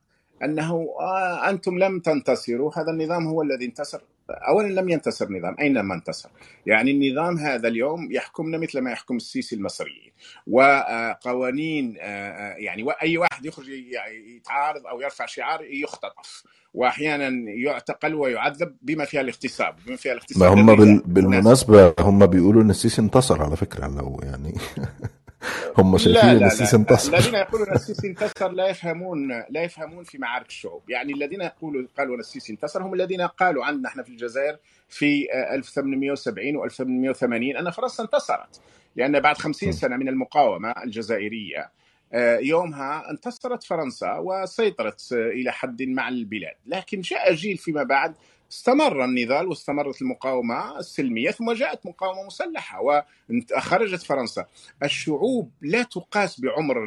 أنه 0.44 0.88
آه 1.00 1.50
أنتم 1.50 1.78
لم 1.78 2.00
تنتصروا 2.00 2.78
هذا 2.78 2.90
النظام 2.90 3.26
هو 3.26 3.42
الذي 3.42 3.64
انتصر. 3.64 4.00
اولا 4.30 4.80
لم 4.80 4.88
ينتصر 4.88 5.32
نظام 5.32 5.56
اينما 5.60 5.94
انتصر؟ 5.94 6.28
يعني 6.66 6.90
النظام 6.90 7.38
هذا 7.38 7.68
اليوم 7.68 8.12
يحكمنا 8.12 8.58
مثل 8.58 8.78
ما 8.80 8.90
يحكم 8.90 9.16
السيسي 9.16 9.56
المصريين. 9.56 10.12
وقوانين 10.46 11.96
يعني 11.96 12.86
اي 13.02 13.18
واحد 13.18 13.46
يخرج 13.46 13.68
يتعارض 14.36 14.86
أو 14.86 15.00
يرفع 15.00 15.26
شعار 15.26 15.64
يختطف. 15.64 16.44
واحيانا 16.74 17.50
يعتقل 17.50 18.14
ويعذب 18.14 18.76
بما 18.82 19.04
فيها 19.04 19.20
الاغتصاب 19.20 19.76
بما 19.86 19.96
فيها 19.96 20.12
الاغتصاب 20.12 20.42
ما 20.42 20.62
هم 20.62 20.76
بال... 20.76 21.02
بالمناسبة 21.06 21.94
هم 22.00 22.26
بيقولوا 22.26 22.62
إن 22.62 22.70
السيسي 22.70 23.02
انتصر 23.02 23.42
على 23.42 23.56
فكرة 23.56 23.86
لو 23.86 24.20
يعني 24.22 24.54
هم 25.78 25.98
شايفين 25.98 26.30
إن 26.30 26.44
السيسي 26.44 26.76
انتصر. 26.76 27.14
الذين 27.14 27.34
يقولون 27.34 27.72
السيسي 27.72 28.06
انتصر 28.06 28.52
لا 28.52 28.68
يفهمون 28.68 29.44
لا 29.50 29.62
يفهمون 29.62 30.04
في 30.04 30.18
معارك 30.18 30.46
الشعوب 30.46 30.90
يعني 30.90 31.12
الذين 31.12 31.40
يقولوا 31.40 31.86
قالوا 31.98 32.14
إن 32.14 32.20
السيسي 32.20 32.52
انتصر 32.52 32.82
هم 32.82 32.94
الذين 32.94 33.20
قالوا 33.20 33.64
عندنا 33.64 33.88
إحنا 33.88 34.02
في 34.02 34.08
الجزائر 34.08 34.56
في 34.88 35.26
1870 35.54 36.56
و 36.56 36.64
1880 36.64 37.56
أن 37.56 37.70
فرنسا 37.70 38.02
انتصرت. 38.02 38.60
لأن 38.96 39.20
بعد 39.20 39.38
50 39.38 39.72
سنة 39.72 39.96
من 39.96 40.08
المقاومة 40.08 40.74
الجزائرية 40.84 41.70
يومها 42.40 43.10
انتصرت 43.10 43.62
فرنسا 43.62 44.12
وسيطرت 44.14 45.08
إلى 45.12 45.52
حد 45.52 45.82
مع 45.82 46.08
البلاد. 46.08 46.54
لكن 46.66 47.00
جاء 47.00 47.34
جيل 47.34 47.56
فيما 47.56 47.82
بعد 47.82 48.14
استمر 48.52 49.04
النضال 49.04 49.46
واستمرت 49.46 50.02
المقاومة 50.02 50.78
السلمية 50.78 51.30
ثم 51.30 51.52
جاءت 51.52 51.86
مقاومة 51.86 52.26
مسلحة 52.26 52.80
وخرجت 52.80 54.02
فرنسا. 54.02 54.46
الشعوب 54.82 55.50
لا 55.62 55.82
تقاس 55.82 56.40
بعمر 56.40 56.84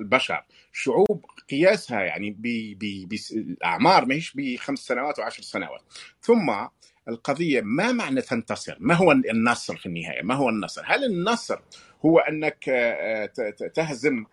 البشر. 0.00 0.44
شعوب 0.72 1.24
قياسها 1.50 2.00
يعني 2.02 2.36
بالأعمار 3.08 4.06
ماهيش 4.06 4.32
بخمس 4.36 4.78
سنوات 4.78 5.18
وعشر 5.18 5.42
سنوات. 5.42 5.82
ثم 6.20 6.66
القضية 7.08 7.60
ما 7.60 7.92
معنى 7.92 8.20
تنتصر؟ 8.22 8.76
ما 8.80 8.94
هو 8.94 9.12
النصر 9.12 9.76
في 9.76 9.86
النهاية؟ 9.86 10.22
ما 10.22 10.34
هو 10.34 10.48
النصر؟ 10.48 10.82
هل 10.86 11.04
النصر 11.04 11.58
هو 12.04 12.18
أنك 12.18 12.64
تهزم 13.74 14.24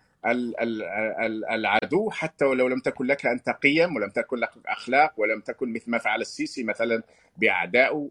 العدو 1.50 2.10
حتى 2.10 2.44
ولو 2.44 2.68
لم 2.68 2.80
تكن 2.80 3.06
لك 3.06 3.26
انت 3.26 3.48
قيم 3.48 3.96
ولم 3.96 4.10
تكن 4.10 4.36
لك 4.36 4.50
أخلاق 4.66 5.12
ولم 5.16 5.40
تكن 5.40 5.72
مثل 5.72 5.90
ما 5.90 5.98
فعل 5.98 6.20
السيسي 6.20 6.64
مثلا 6.64 7.02
بأعدائه 7.36 8.10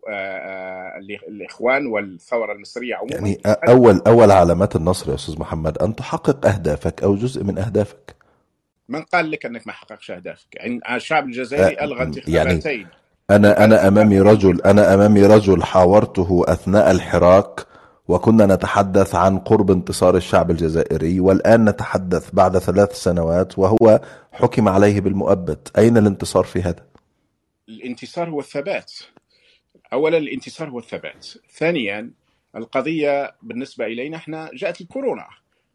الاخوان 1.28 1.88
والثورة 1.88 2.54
المصرية 2.54 2.96
عموما. 2.96 3.14
يعني 3.14 3.42
أول 3.46 4.02
أول 4.08 4.32
علامات 4.32 4.76
النصر 4.76 5.10
يا 5.10 5.16
أستاذ 5.16 5.40
محمد 5.40 5.78
أن 5.78 5.96
تحقق 5.96 6.46
أهدافك 6.46 7.04
أو 7.04 7.16
جزء 7.16 7.44
من 7.44 7.58
أهدافك. 7.58 8.16
من 8.90 9.02
قال 9.02 9.32
لك 9.32 9.46
أنك 9.46 9.68
ما 9.68 9.74
حققش 9.74 10.12
أهدافك؟ 10.12 10.56
يعني 10.56 10.80
الشعب 10.96 11.26
الجزائري 11.26 11.84
ألغى 11.84 12.04
انتخاباتين. 12.04 12.72
يعني 12.72 12.88
أنا 13.32 13.64
أنا 13.64 13.88
أمامي 13.88 14.20
رجل 14.20 14.62
أنا 14.62 14.94
أمامي 14.94 15.26
رجل 15.26 15.64
حاورته 15.64 16.46
أثناء 16.48 16.92
الحراك 16.92 17.73
وكنا 18.08 18.46
نتحدث 18.46 19.16
عن 19.16 19.40
قرب 19.40 19.72
انتصار 19.72 20.16
الشعب 20.16 20.52
الجزائري 20.52 21.20
والآن 21.20 21.70
نتحدث 21.70 22.30
بعد 22.34 22.58
ثلاث 22.58 22.94
سنوات 22.94 23.60
وهو 23.60 24.02
حكم 24.32 24.68
عليه 24.68 25.02
بالمؤبد. 25.02 25.68
أين 25.78 25.98
الانتصار 25.98 26.44
في 26.44 26.62
هذا؟ 26.62 26.86
الانتصار 27.70 28.30
هو 28.30 28.40
الثبات. 28.40 28.94
أولا 29.94 30.18
الانتصار 30.18 30.70
هو 30.70 30.80
الثبات. 30.80 31.28
ثانيا 31.58 32.12
القضية 32.56 33.36
بالنسبة 33.42 33.86
إلينا 33.86 34.18
إحنا 34.18 34.50
جاءت 34.54 34.82
الكورونا. 34.82 35.28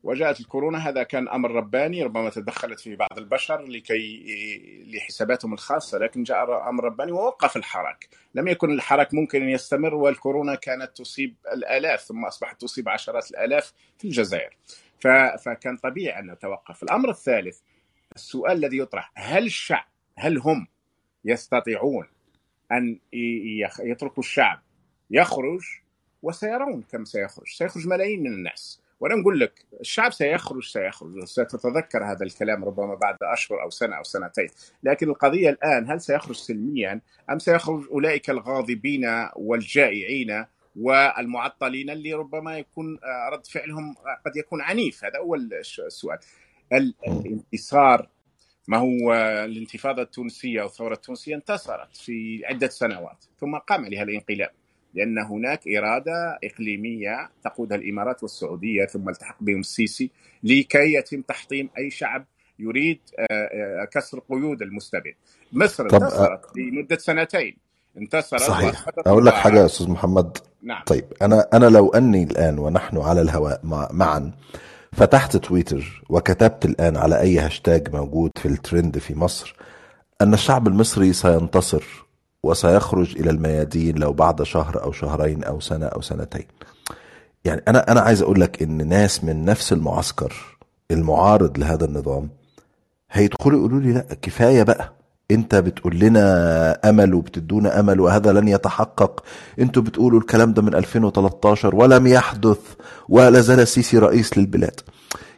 وجاءت 0.03 0.41
الكورونا 0.41 0.89
هذا 0.89 1.03
كان 1.03 1.29
أمر 1.29 1.51
رباني 1.51 2.03
ربما 2.03 2.31
تدخلت 2.31 2.81
فيه 2.81 2.97
بعض 2.97 3.19
البشر 3.19 3.63
لكي 3.63 4.25
لحساباتهم 4.87 5.53
الخاصة 5.53 5.99
لكن 5.99 6.23
جاء 6.23 6.69
أمر 6.69 6.85
رباني 6.85 7.13
ووقف 7.13 7.57
الحراك. 7.57 8.09
لم 8.35 8.49
يكن 8.49 8.71
الحراك 8.71 9.15
ممكن 9.15 9.43
أن 9.43 9.49
يستمر 9.49 9.95
والكورونا 9.95 10.55
كانت 10.55 10.97
تصيب 10.97 11.35
الآلاف 11.53 12.01
ثم 12.01 12.25
أصبحت 12.25 12.61
تصيب 12.61 12.89
عشرات 12.89 13.31
الآلاف 13.31 13.73
في 13.99 14.05
الجزائر. 14.05 14.57
فكان 15.39 15.77
طبيعي 15.77 16.21
أن 16.21 16.31
نتوقف. 16.31 16.83
الأمر 16.83 17.11
الثالث 17.11 17.59
السؤال 18.17 18.53
الذي 18.53 18.79
يطرح 18.79 19.13
هل 19.15 19.47
الشعب 19.47 19.89
هل 20.17 20.39
هم 20.39 20.67
يستطيعون 21.25 22.07
أن 22.73 22.99
يتركوا 23.81 24.23
الشعب 24.23 24.63
يخرج؟ 25.11 25.61
وسيرون 26.23 26.83
كم 26.83 27.05
سيخرج. 27.05 27.49
سيخرج 27.49 27.87
ملايين 27.87 28.23
من 28.23 28.33
الناس. 28.33 28.81
وأنا 29.01 29.15
نقول 29.15 29.41
لك 29.41 29.67
الشعب 29.81 30.13
سيخرج 30.13 30.63
سيخرج. 30.63 31.25
ستتذكر 31.25 32.05
هذا 32.05 32.25
الكلام 32.25 32.65
ربما 32.65 32.95
بعد 32.95 33.17
أشهر 33.23 33.63
أو 33.63 33.71
سنة 33.71 33.97
أو 33.97 34.03
سنتين. 34.03 34.49
لكن 34.83 35.09
القضية 35.09 35.51
الآن 35.51 35.91
هل 35.91 36.01
سيخرج 36.01 36.37
سلميا 36.37 37.01
أم 37.31 37.39
سيخرج 37.39 37.89
أولئك 37.91 38.31
الغاضبين 38.31 39.29
والجائعين 39.37 40.45
والمعطلين 40.77 41.91
اللي 41.91 42.15
ربما 42.15 42.59
يكون 42.59 42.99
رد 43.33 43.47
فعلهم 43.47 43.95
قد 44.27 44.37
يكون 44.37 44.63
عنيف؟ 44.63 45.05
هذا 45.05 45.19
أول 45.19 45.51
السؤال 45.87 46.19
الانتصار 46.73 48.09
ما 48.69 48.79
هو 48.79 49.15
الانتفاضة 49.45 50.03
التونسية 50.03 50.61
أو 50.61 50.67
الثورة 50.67 50.95
التونسية 50.95 51.35
انتصرت 51.35 51.97
في 51.97 52.43
عدة 52.45 52.69
سنوات 52.69 53.25
ثم 53.41 53.57
قام 53.57 53.85
عليها 53.85 54.03
الانقلاب. 54.03 54.51
لأن 54.95 55.19
هناك 55.19 55.61
إرادة 55.69 56.39
إقليمية 56.45 57.31
تقودها 57.45 57.77
الإمارات 57.77 58.23
والسعودية 58.23 58.87
ثم 58.87 59.09
التحق 59.09 59.37
بهم 59.41 59.61
السيسي 59.61 60.11
لكي 60.43 60.95
يتم 60.95 61.23
تحطيم 61.23 61.71
أي 61.79 61.91
شعب 61.91 62.25
يريد 62.59 62.99
كسر 63.93 64.19
قيود 64.31 64.63
المستبد. 64.63 65.15
مصر 65.53 65.85
انتصرت 65.85 66.41
لمدة 66.57 66.97
سنتين. 66.97 67.57
انتصرت 67.99 68.43
صحيح. 68.43 68.89
أقول 68.99 69.27
لك 69.27 69.35
حاجة 69.35 69.59
يا 69.59 69.67
أستاذ 69.67 69.91
محمد. 69.91 70.39
نعم. 70.63 70.83
طيب 70.87 71.05
أنا 71.23 71.49
أنا 71.53 71.67
لو 71.67 71.89
أني 71.89 72.23
الآن 72.23 72.59
ونحن 72.59 72.99
على 72.99 73.21
الهواء 73.21 73.61
مع 73.65 73.89
معا 73.93 74.33
فتحت 74.93 75.37
تويتر 75.37 76.03
وكتبت 76.09 76.65
الآن 76.65 76.97
على 76.97 77.21
أي 77.21 77.39
هاشتاج 77.39 77.95
موجود 77.95 78.31
في 78.37 78.47
الترند 78.47 78.99
في 78.99 79.15
مصر 79.15 79.57
أن 80.21 80.35
الشعب 80.35 80.69
المصري 80.69 81.13
سينتصر 81.13 81.85
وسيخرج 82.43 83.17
إلى 83.17 83.31
الميادين 83.31 83.99
لو 83.99 84.13
بعد 84.13 84.43
شهر 84.43 84.83
أو 84.83 84.93
شهرين 84.93 85.45
أو 85.45 85.61
سنة 85.61 85.87
أو 85.87 86.01
سنتين. 86.01 86.47
يعني 87.45 87.63
أنا 87.69 87.93
أنا 87.93 88.01
عايز 88.01 88.23
أقول 88.23 88.41
لك 88.41 88.63
إن 88.63 88.89
ناس 88.89 89.25
من 89.25 89.45
نفس 89.45 89.73
المعسكر 89.73 90.33
المعارض 90.91 91.59
لهذا 91.59 91.85
النظام 91.85 92.29
هيدخلوا 93.11 93.59
يقولوا 93.59 93.81
لي 93.81 93.93
لا 93.93 94.07
كفاية 94.23 94.63
بقى. 94.63 94.93
أنت 95.31 95.55
بتقول 95.55 95.99
لنا 95.99 96.89
أمل 96.89 97.15
وبتدونا 97.15 97.81
أمل 97.81 98.01
وهذا 98.01 98.33
لن 98.33 98.49
يتحقق. 98.49 99.25
أنتوا 99.59 99.83
بتقولوا 99.83 100.21
الكلام 100.21 100.53
ده 100.53 100.63
من 100.63 100.75
2013 100.75 101.75
ولم 101.75 102.07
يحدث 102.07 102.59
ولا 103.09 103.41
زال 103.41 103.61
السيسي 103.61 103.99
رئيس 103.99 104.39
للبلاد. 104.39 104.81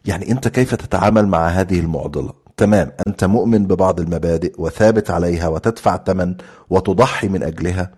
يعني 0.05 0.31
أنت 0.31 0.49
كيف 0.49 0.75
تتعامل 0.75 1.27
مع 1.27 1.49
هذه 1.49 1.81
المعضلة؟ 1.81 2.40
تمام. 2.61 2.93
أنت 3.07 3.25
مؤمن 3.25 3.67
ببعض 3.67 4.01
المبادئ 4.01 4.55
وثابت 4.59 5.11
عليها 5.11 5.49
وتدفع 5.49 5.97
ثمن 5.97 6.35
وتضحي 6.71 7.29
من 7.29 7.43
أجلها 7.43 7.91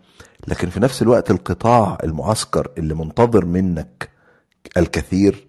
لكن 0.48 0.68
في 0.70 0.80
نفس 0.80 1.02
الوقت 1.02 1.30
القطاع 1.30 1.98
المعسكر 2.04 2.72
اللي 2.78 2.94
منتظر 2.94 3.44
منك 3.44 4.10
الكثير 4.76 5.46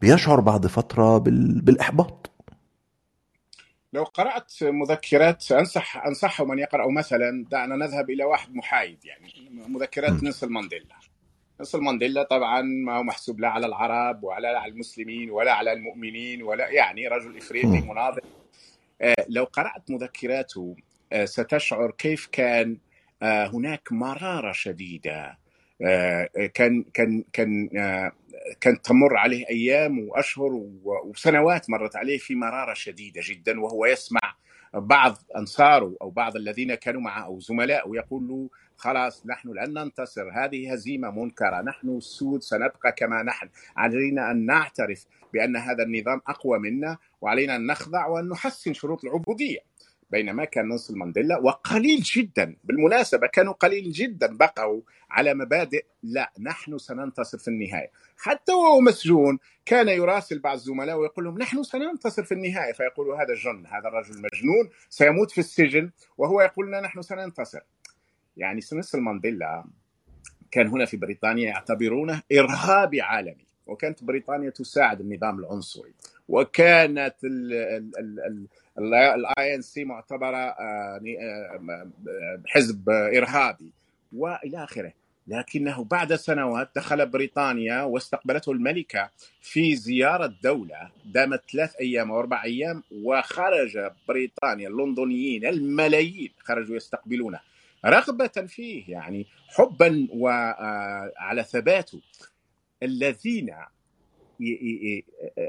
بيشعر 0.00 0.40
بعد 0.40 0.66
فترة 0.66 1.18
بالإحباط. 1.18 2.30
لو 3.92 4.04
قرأت 4.04 4.52
مذكرات 4.62 5.52
انصح 5.52 6.06
أنصحهم 6.06 6.52
أن 6.52 6.58
يقرأوا 6.58 6.92
مثلا 6.92 7.46
دعنا 7.50 7.76
نذهب 7.76 8.10
إلى 8.10 8.24
واحد 8.24 8.54
محايد 8.54 9.04
يعني 9.04 9.50
مذكرات 9.68 10.22
نيلسون 10.22 10.52
مانديلا. 10.52 10.96
نيلسون 11.60 11.84
مانديلا 11.84 12.22
طبعا 12.22 12.62
ما 12.62 12.98
هو 12.98 13.02
محسوب 13.02 13.40
لا 13.40 13.48
على 13.48 13.66
العرب 13.66 14.24
ولا 14.24 14.58
على 14.58 14.72
المسلمين 14.72 15.30
ولا 15.30 15.52
على 15.52 15.72
المؤمنين 15.72 16.42
ولا 16.42 16.68
يعني 16.68 17.08
رجل 17.08 17.36
إفريقي 17.36 17.80
مناضل. 17.80 18.22
لو 19.28 19.44
قرأت 19.44 19.90
مذكراته 19.90 20.76
ستشعر 21.24 21.90
كيف 21.90 22.26
كان 22.32 22.78
هناك 23.22 23.92
مرارة 23.92 24.52
شديدة. 24.52 25.38
كان 26.54 26.82
كان 26.94 27.24
كان 27.32 27.68
كانت 28.60 28.84
تمر 28.84 29.16
عليه 29.16 29.48
أيام 29.50 29.98
وأشهر 29.98 30.50
وسنوات 30.84 31.70
مرت 31.70 31.96
عليه 31.96 32.18
في 32.18 32.34
مرارة 32.34 32.74
شديدة 32.74 33.20
جدا 33.24 33.60
وهو 33.60 33.86
يسمع 33.86 34.20
بعض 34.74 35.18
أنصاره 35.36 35.96
أو 36.02 36.10
بعض 36.10 36.36
الذين 36.36 36.74
كانوا 36.74 37.00
معه 37.00 37.24
أو 37.24 37.40
زملائه 37.40 37.90
يقول 37.94 38.28
له 38.28 38.50
خلاص 38.76 39.26
نحن 39.26 39.48
لن 39.48 39.74
ننتصر 39.78 40.30
هذه 40.32 40.72
هزيمة 40.72 41.10
منكرة 41.10 41.62
نحن 41.62 41.88
السود 41.96 42.42
سنبقى 42.42 42.92
كما 42.92 43.22
نحن 43.22 43.48
علينا 43.76 44.30
أن 44.30 44.46
نعترف 44.46 45.04
بأن 45.32 45.56
هذا 45.56 45.82
النظام 45.82 46.20
أقوى 46.26 46.58
منا. 46.58 46.98
وعلينا 47.22 47.56
أن 47.56 47.66
نخضع 47.66 48.06
وأن 48.06 48.28
نحسن 48.28 48.72
شروط 48.72 49.04
العبودية. 49.04 49.58
بينما 50.10 50.44
كان 50.44 50.68
نيلسون 50.68 50.98
مانديلا 50.98 51.38
وقليل 51.38 52.00
جدا 52.00 52.56
بالمناسبة 52.64 53.26
كانوا 53.26 53.52
قليل 53.52 53.92
جدا 53.92 54.36
بقوا 54.36 54.80
على 55.10 55.34
مبادئ 55.34 55.84
لا 56.02 56.32
نحن 56.40 56.78
سننتصر 56.78 57.38
في 57.38 57.48
النهاية. 57.48 57.90
حتى 58.16 58.52
وهو 58.52 58.80
مسجون 58.80 59.38
كان 59.66 59.88
يراسل 59.88 60.38
بعض 60.38 60.54
الزملاء 60.54 60.96
ويقول 60.96 61.24
لهم 61.24 61.38
نحن 61.38 61.62
سننتصر 61.62 62.24
في 62.24 62.32
النهاية. 62.32 62.72
فيقولوا 62.72 63.16
هذا 63.16 63.34
جن 63.34 63.66
هذا 63.66 63.88
الرجل 63.88 64.14
مجنون 64.14 64.70
سيموت 64.88 65.30
في 65.30 65.38
السجن. 65.38 65.90
وهو 66.18 66.40
يقول 66.40 66.66
لنا 66.66 66.80
نحن 66.80 67.02
سننتصر. 67.02 67.60
يعني 68.36 68.60
نيلسون 68.72 69.00
مانديلا 69.00 69.64
كان 70.50 70.66
هنا 70.66 70.84
في 70.84 70.96
بريطانيا 70.96 71.48
يعتبرونه 71.48 72.22
إرهابي 72.32 73.00
عالمي. 73.00 73.46
وكانت 73.66 74.04
بريطانيا 74.04 74.50
تساعد 74.50 75.00
النظام 75.00 75.38
العنصري. 75.38 75.94
وكانت 76.32 77.14
ال 78.78 79.54
ANC 79.54 79.84
معتبرة 79.84 80.36
آه، 80.36 81.00
آه، 81.20 81.90
حزب 82.46 82.88
إرهابي. 82.90 83.72
وإلى 84.12 84.64
آخره. 84.64 84.92
لكنه 85.26 85.84
بعد 85.84 86.14
سنوات 86.14 86.70
دخل 86.76 87.06
بريطانيا 87.06 87.82
واستقبلته 87.82 88.52
الملكة 88.52 89.10
في 89.40 89.76
زيارة 89.76 90.34
دولة 90.42 90.90
دامت 91.04 91.42
ثلاث 91.52 91.76
أيام 91.76 92.10
أو 92.10 92.18
أربع 92.18 92.44
أيام 92.44 92.82
وخرج 92.92 93.90
بريطانيا 94.08 94.68
اللندنيين 94.68 95.46
الملايين 95.46 96.30
خرجوا 96.38 96.76
يستقبلونه. 96.76 97.40
رغبة 97.84 98.46
فيه 98.46 98.84
يعني 98.88 99.26
حبا 99.48 100.08
وعلى 100.10 101.40
آه، 101.40 101.44
ثباته. 101.44 102.00
الذين 102.82 103.54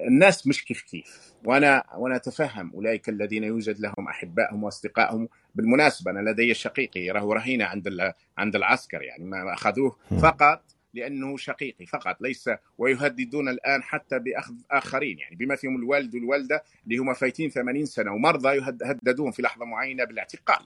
الناس 0.07 0.47
مش 0.47 0.65
كيف 0.65 0.81
كيف 0.81 1.33
وأنا 1.45 1.83
وأنا 1.97 2.15
أتفهم 2.15 2.71
أولئك 2.73 3.09
الذين 3.09 3.43
يوجد 3.43 3.79
لهم 3.79 4.07
أحبائهم 4.09 4.63
وأصدقائهم. 4.63 5.29
بالمناسبة 5.55 6.11
أنا 6.11 6.29
لدي 6.29 6.53
شقيقي 6.53 7.07
له 7.07 7.33
رهينة 7.33 7.65
عند 7.65 8.13
عند 8.37 8.55
العسكر 8.55 9.01
يعني 9.01 9.23
ما 9.23 9.53
أخذوه 9.53 9.97
فقط 10.21 10.63
لأنه 10.93 11.37
شقيقي 11.37 11.85
فقط 11.85 12.21
ليس 12.21 12.49
ويهددون 12.77 13.49
الآن 13.49 13.83
حتى 13.83 14.19
بأخذ 14.19 14.53
آخرين 14.71 15.19
يعني 15.19 15.35
بما 15.35 15.55
فيهم 15.55 15.75
الوالد 15.75 16.15
والوالدة 16.15 16.63
اللي 16.83 16.97
هم 16.97 17.13
فايتين 17.13 17.49
80 17.49 17.85
سنة 17.85 18.11
ومرضى 18.11 18.57
يهددون 18.57 19.31
في 19.31 19.41
لحظة 19.41 19.65
معينة 19.65 20.03
بالاعتقال 20.03 20.65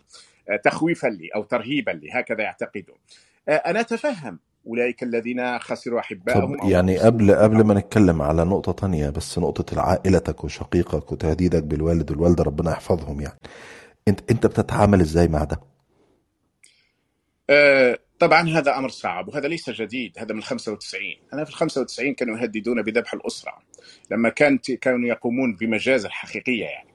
آه، 0.49 0.56
تخويفا 0.56 1.08
لي 1.08 1.27
أو 1.27 1.43
ترهيبا 1.43 1.91
لي 1.91 2.12
هكذا 2.12 2.41
يعتقدون. 2.41 2.97
آه، 3.49 3.51
أنا 3.51 3.80
أتفهم 3.80 4.39
أولئك 4.67 5.03
الذين 5.03 5.60
خسروا 5.60 5.99
احبائهم 5.99 6.58
طب 6.58 6.69
يعني 6.69 6.97
قبل 6.97 7.36
قبل 7.36 7.63
ما 7.63 7.73
نتكلم 7.73 8.21
على 8.21 8.45
نقطة 8.45 8.71
تانية 8.71 9.10
بس 9.10 9.39
نقطة 9.39 9.82
عائلتك 9.82 10.43
وشقيقك 10.43 11.12
وتهديدك 11.12 11.63
بالوالد 11.63 12.12
والوالدة 12.12 12.43
ربنا 12.43 12.71
يحفظهم 12.71 13.21
يعني. 13.21 13.39
انت 14.08 14.32
أنت 14.32 14.45
بتتعامل 14.45 15.01
إزاي 15.01 15.27
مع 15.27 15.43
ده؟ 15.43 15.60
أه 17.49 17.99
طبعا 18.19 18.49
هذا 18.49 18.77
أمر 18.77 18.89
صعب 18.89 19.27
وهذا 19.27 19.47
ليس 19.47 19.69
جديد 19.69 20.19
هذا 20.19 20.34
من 20.34 20.41
95 20.41 21.01
أنا 21.34 21.43
في 21.43 21.49
ال 21.49 21.56
95 21.56 22.13
كانوا 22.13 22.38
يهددون 22.38 22.82
بذبح 22.82 23.13
الأسرة 23.13 23.53
لما 24.12 24.30
كانت 24.30 24.71
كانوا 24.71 25.08
يقومون 25.08 25.56
بمجازر 25.56 26.10
حقيقيه 26.10 26.65
يعني. 26.65 26.89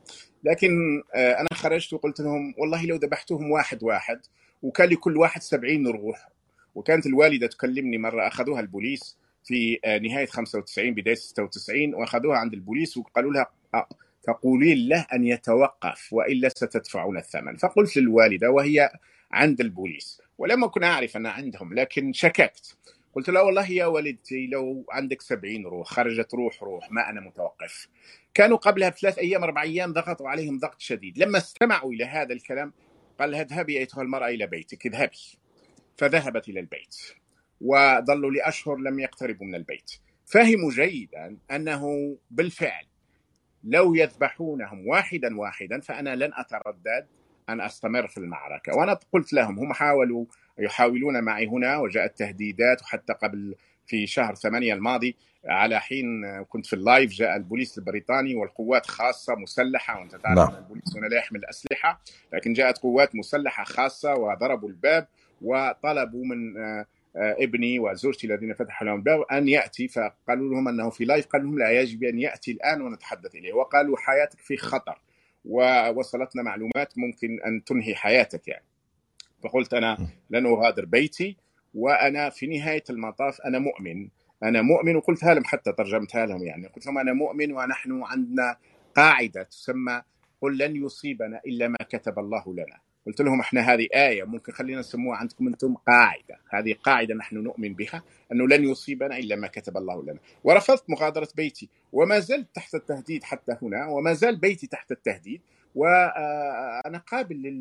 لكن 0.44 1.02
أه 1.14 1.40
أنا 1.40 1.48
خرجت 1.54 1.92
وقلت 1.92 2.20
لهم 2.20 2.54
والله 2.58 2.86
لو 2.86 2.96
ذبحتهم 2.96 3.50
واحد 3.50 3.82
واحد 3.82 4.20
وكان 4.62 4.88
لكل 4.88 5.16
واحد 5.16 5.42
70 5.42 5.86
روح 5.86 6.28
وكانت 6.74 7.06
الوالدة 7.06 7.46
تكلمني 7.46 7.98
مرة 7.98 8.28
أخذوها 8.28 8.60
البوليس 8.60 9.18
في 9.44 9.80
آه، 9.84 9.98
نهاية 9.98 10.26
95 10.26 10.94
بداية 10.94 11.14
96 11.14 11.94
وأخذوها 11.94 12.38
عند 12.38 12.54
البوليس 12.54 12.96
وقالوا 12.96 13.32
لها 13.32 13.86
تقولين 14.22 14.88
له 14.88 15.06
أن 15.14 15.24
يتوقف 15.24 16.12
وإلا 16.12 16.48
ستدفعون 16.48 17.18
الثمن. 17.18 17.56
فقلت 17.56 17.96
للوالدة 17.96 18.50
وهي 18.50 18.90
عند 19.32 19.60
البوليس. 19.60 20.22
ولم 20.38 20.64
أكن 20.64 20.84
أعرف 20.84 21.16
أن 21.18 21.26
عندهم 21.26 21.74
لكن 21.74 22.12
شككت. 22.12 22.76
قلت 23.14 23.30
له 23.30 23.42
والله 23.44 23.72
يا 23.72 23.86
والدتي 23.86 24.46
لو 24.46 24.86
عندك 24.90 25.22
سبعين 25.22 25.66
روح 25.66 25.88
خرجت 25.88 26.34
روح 26.34 26.62
روح 26.62 26.92
ما 26.92 27.10
أنا 27.10 27.20
متوقف. 27.22 27.88
كانوا 28.34 28.56
قبلها 28.56 28.88
بثلاث 28.88 29.18
أيام 29.18 29.44
أربع 29.44 29.62
أيام 29.62 29.92
ضغطوا 29.92 30.28
عليهم 30.30 30.58
ضغط 30.58 30.80
شديد. 30.80 31.18
لما 31.18 31.38
استمعوا 31.38 31.92
إلى 31.92 32.04
هذا 32.04 32.32
الكلام 32.34 32.72
قال 33.20 33.34
اذهبي 33.34 33.78
أيتها 33.78 34.02
المرأة 34.02 34.28
إلى 34.28 34.46
بيتك 34.46 34.86
اذهبي. 34.86 35.18
فذهبت 36.02 36.48
إلى 36.48 36.60
البيت 36.60 36.96
وظلوا 37.60 38.30
لأشهر 38.30 38.76
لم 38.76 38.98
يقتربوا 38.98 39.46
من 39.46 39.54
البيت 39.54 39.90
فهموا 40.26 40.70
جيدا 40.70 41.36
أنه 41.50 42.16
بالفعل 42.30 42.84
لو 43.64 43.94
يذبحونهم 43.94 44.86
واحدا 44.86 45.38
واحدا 45.38 45.80
فأنا 45.80 46.16
لن 46.16 46.30
أتردد 46.34 47.06
أن 47.48 47.60
أستمر 47.60 48.08
في 48.08 48.18
المعركة 48.18 48.76
وأنا 48.76 48.98
قلت 49.12 49.32
لهم 49.32 49.58
هم 49.58 49.72
حاولوا 49.72 50.24
يحاولون 50.58 51.24
معي 51.24 51.46
هنا 51.46 51.78
وجاءت 51.78 52.18
تهديدات 52.18 52.82
وحتى 52.82 53.12
قبل 53.12 53.54
في 53.86 54.06
شهر 54.06 54.34
ثمانية 54.34 54.74
الماضي 54.74 55.16
على 55.44 55.80
حين 55.80 56.42
كنت 56.42 56.66
في 56.66 56.72
ال 56.72 56.80
live 56.80 57.10
جاء 57.10 57.36
البوليس 57.36 57.78
البريطاني 57.78 58.34
والقوات 58.34 58.86
خاصة 58.86 59.34
مسلحة 59.34 59.98
وأنت 59.98 60.16
تعرف 60.16 60.50
نعم. 60.50 60.62
البوليس 60.62 60.96
هنا 60.96 61.06
لا 61.06 61.16
يحمل 61.16 61.44
أسلحة 61.44 62.02
لكن 62.32 62.52
جاءت 62.52 62.78
قوات 62.78 63.14
مسلحة 63.14 63.64
خاصة 63.64 64.14
وضربوا 64.14 64.68
الباب 64.68 65.06
وطلبوا 65.42 66.24
من 66.24 66.56
آه، 66.56 66.86
آه، 67.16 67.36
ابني 67.38 67.78
وزوجتي 67.78 68.26
الذين 68.26 68.54
فتحوا 68.54 68.86
لهم 68.86 68.96
الباب 68.96 69.20
أن 69.32 69.48
يأتي 69.48 69.88
فقالوا 69.88 70.54
لهم 70.54 70.68
أنه 70.68 70.90
في 70.90 71.04
live 71.04 71.26
قالوا 71.26 71.46
لهم 71.46 71.58
لا 71.58 71.70
يجب 71.70 72.04
أن 72.04 72.18
يأتي 72.18 72.52
الآن 72.52 72.82
ونتحدث 72.82 73.34
إليه 73.34 73.52
وقالوا 73.52 73.96
حياتك 73.98 74.38
في 74.40 74.56
خطر 74.56 75.02
ووصلتنا 75.44 76.42
معلومات 76.42 76.98
ممكن 76.98 77.40
أن 77.46 77.64
تنهي 77.64 77.94
حياتك 77.94 78.48
يعني. 78.48 78.64
فقلت 79.44 79.74
أنا 79.74 80.08
لن 80.30 80.46
أغادر 80.46 80.84
بيتي 80.84 81.36
وأنا 81.74 82.30
في 82.30 82.46
نهاية 82.46 82.84
المطاف 82.90 83.40
أنا 83.40 83.58
مؤمن 83.58 84.08
أنا 84.42 84.62
مؤمن 84.62 84.96
وقلتها 84.96 85.34
لهم 85.34 85.44
حتى 85.44 85.72
ترجمتها 85.72 86.26
لهم 86.26 86.42
يعني. 86.42 86.66
قلت 86.66 86.86
لهم 86.86 86.98
أنا 86.98 87.12
مؤمن 87.12 87.52
ونحن 87.52 88.02
عندنا 88.02 88.56
قاعدة 88.94 89.42
تسمى 89.42 90.02
قل 90.40 90.58
لن 90.58 90.76
يصيبنا 90.76 91.40
إلا 91.46 91.68
ما 91.68 91.78
كتب 91.88 92.18
الله 92.18 92.54
لنا. 92.54 92.91
قلت 93.06 93.20
لهم 93.20 93.40
إحنا 93.40 93.60
هذه 93.60 93.88
آية 93.94 94.24
ممكن 94.24 94.52
خلينا 94.52 94.80
نسموها 94.80 95.16
عندكم 95.16 95.46
أنتم 95.46 95.74
قاعدة. 95.74 96.38
هذه 96.50 96.74
قاعدة 96.82 97.14
نحن 97.14 97.36
نؤمن 97.36 97.74
بها 97.74 98.02
أنه 98.32 98.48
لن 98.48 98.64
يصيبنا 98.64 99.18
إلا 99.18 99.36
ما 99.36 99.46
كتب 99.46 99.76
الله 99.76 100.02
لنا. 100.02 100.18
ورفضت 100.44 100.90
مغادرة 100.90 101.28
بيتي 101.36 101.68
وما 101.92 102.18
زلت 102.18 102.48
تحت 102.54 102.74
التهديد 102.74 103.24
حتى 103.24 103.56
هنا 103.62 103.86
وما 103.86 104.12
زال 104.12 104.36
بيتي 104.36 104.66
تحت 104.66 104.92
التهديد 104.92 105.40
وأنا 105.74 106.98
قابل 107.06 107.60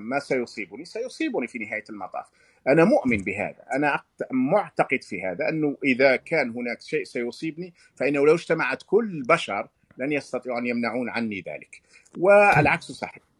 ما 0.00 0.18
سيصيبني. 0.18 0.84
سيصيبني 0.84 1.46
في 1.46 1.58
نهاية 1.58 1.84
المطاف. 1.90 2.26
أنا 2.68 2.84
مؤمن 2.84 3.16
بهذا. 3.16 3.64
أنا 3.74 4.02
معتقد 4.30 5.02
في 5.02 5.22
هذا 5.22 5.48
أنه 5.48 5.76
إذا 5.84 6.16
كان 6.16 6.50
هناك 6.50 6.80
شيء 6.80 7.04
سيصيبني 7.04 7.74
فإنه 7.96 8.26
لو 8.26 8.34
اجتمعت 8.34 8.82
كل 8.86 9.10
البشر 9.10 9.68
لن 9.98 10.12
يستطيعوا 10.12 10.58
أن 10.58 10.66
يمنعون 10.66 11.08
عني 11.08 11.40
ذلك. 11.40 11.82
والعكس 12.18 12.92
صحيح. 12.92 13.31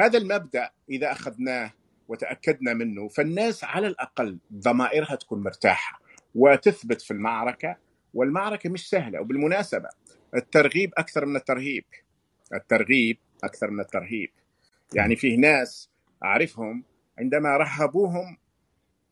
هذا 0.00 0.18
المبدأ 0.18 0.70
إذا 0.90 1.12
أخذناه 1.12 1.72
وتأكدنا 2.08 2.74
منه 2.74 3.08
فالناس 3.08 3.64
على 3.64 3.86
الأقل 3.86 4.38
ضمائرها 4.54 5.14
تكون 5.14 5.42
مرتاحة 5.42 6.00
وتثبت 6.34 7.02
في 7.02 7.10
المعركة 7.10 7.76
والمعركة 8.14 8.70
مش 8.70 8.88
سهلة. 8.88 9.20
وبالمناسبة 9.20 9.88
الترغيب 10.36 10.92
أكثر 10.98 11.26
من 11.26 11.36
الترهيب. 11.36 11.84
الترغيب 12.54 13.18
أكثر 13.44 13.70
من 13.70 13.80
الترهيب. 13.80 14.30
يعني 14.94 15.16
فيه 15.16 15.36
ناس 15.36 15.90
أعرفهم 16.24 16.84
عندما 17.18 17.56
رهبوهم 17.56 18.36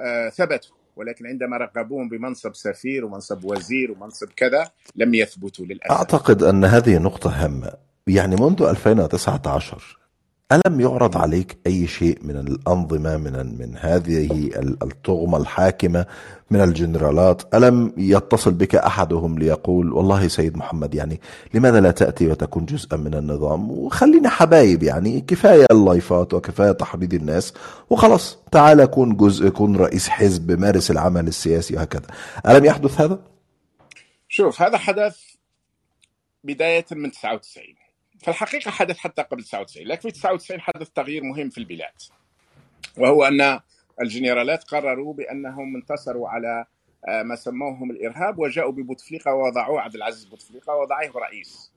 آه 0.00 0.28
ثبتوا 0.28 0.76
ولكن 0.96 1.26
عندما 1.26 1.56
رغبوهم 1.56 2.08
بمنصب 2.08 2.54
سفير 2.54 3.04
ومنصب 3.04 3.44
وزير 3.44 3.92
ومنصب 3.92 4.28
كذا 4.28 4.70
لم 4.96 5.14
يثبتوا 5.14 5.66
للأسف. 5.66 5.92
أعتقد 5.92 6.42
أن 6.42 6.64
هذه 6.64 6.98
نقطة 6.98 7.44
هامة. 7.44 7.72
يعني 8.06 8.36
منذ 8.36 8.62
2019 8.62 9.97
ألم 10.52 10.80
يعرض 10.80 11.16
عليك 11.16 11.58
أي 11.66 11.86
شيء 11.86 12.18
من 12.22 12.36
الأنظمة 12.36 13.16
من 13.16 13.58
من 13.58 13.76
هذه 13.76 14.50
الطغمة 14.82 15.38
الحاكمة 15.38 16.06
من 16.50 16.60
الجنرالات؟ 16.60 17.54
ألم 17.54 17.92
يتصل 17.96 18.52
بك 18.52 18.74
أحدهم 18.74 19.38
ليقول 19.38 19.92
والله 19.92 20.28
سيد 20.28 20.56
محمد 20.56 20.94
يعني 20.94 21.20
لماذا 21.54 21.80
لا 21.80 21.90
تأتي 21.90 22.26
وتكون 22.26 22.64
جزءا 22.64 22.96
من 22.96 23.14
النظام؟ 23.14 23.70
وخلينا 23.70 24.28
حبايب 24.28 24.82
يعني 24.82 25.20
كفاية 25.20 25.66
اللايفات 25.70 26.34
وكفاية 26.34 26.72
تحريض 26.72 27.14
الناس 27.14 27.54
وخلاص 27.90 28.38
تعال 28.52 28.84
كون 28.84 29.16
جزء 29.16 29.48
كون 29.48 29.76
رئيس 29.76 30.08
حزب 30.08 30.60
مارس 30.60 30.90
العمل 30.90 31.28
السياسي 31.28 31.76
وهكذا. 31.76 32.06
ألم 32.48 32.64
يحدث 32.64 33.00
هذا؟ 33.00 33.18
شوف 34.28 34.62
هذا 34.62 34.78
حدث 34.78 35.18
بداية 36.44 36.86
من 36.92 37.10
99 37.10 37.77
في 38.18 38.28
الحقيقة 38.28 38.70
حدث 38.70 38.98
حتى 38.98 39.22
قبل 39.22 39.44
99 39.44 39.86
لكن 39.86 40.00
في 40.00 40.10
99 40.10 40.60
حدث 40.60 40.90
تغيير 40.90 41.22
مهم 41.24 41.50
في 41.50 41.58
البلاد. 41.58 41.94
وهو 42.96 43.24
أن 43.24 43.60
الجنرالات 44.02 44.64
قرروا 44.64 45.14
بأنهم 45.14 45.76
انتصروا 45.76 46.28
على 46.28 46.64
ما 47.24 47.36
سموهم 47.36 47.90
الإرهاب 47.90 48.38
وجاءوا 48.38 48.72
ببوتفليقة 48.72 49.34
ووضعوه 49.34 49.80
عبد 49.80 49.94
العزيز 49.94 50.24
بوتفليقة 50.24 50.74
ووضعيه 50.74 51.12
رئيس. 51.16 51.72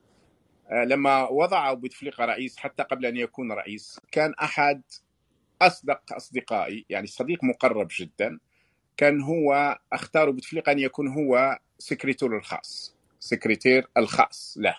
لما 0.72 1.28
وضع 1.28 1.72
بوتفليقة 1.72 2.24
رئيس 2.24 2.56
حتى 2.56 2.82
قبل 2.82 3.06
أن 3.06 3.16
يكون 3.16 3.52
رئيس 3.52 4.00
كان 4.12 4.34
أحد 4.42 4.82
أصدق 5.62 6.12
أصدقائي 6.12 6.86
يعني 6.88 7.06
صديق 7.06 7.44
مقرب 7.44 7.88
جدا 8.00 8.38
كان 8.96 9.22
هو 9.22 9.78
أختار 9.92 10.30
بوتفليقة 10.30 10.72
أن 10.72 10.78
يكون 10.78 11.08
هو 11.08 11.58
سكرتير 11.78 12.36
الخاص 12.36 12.96
سكرتير 13.20 13.88
الخاص 13.96 14.56
له. 14.60 14.76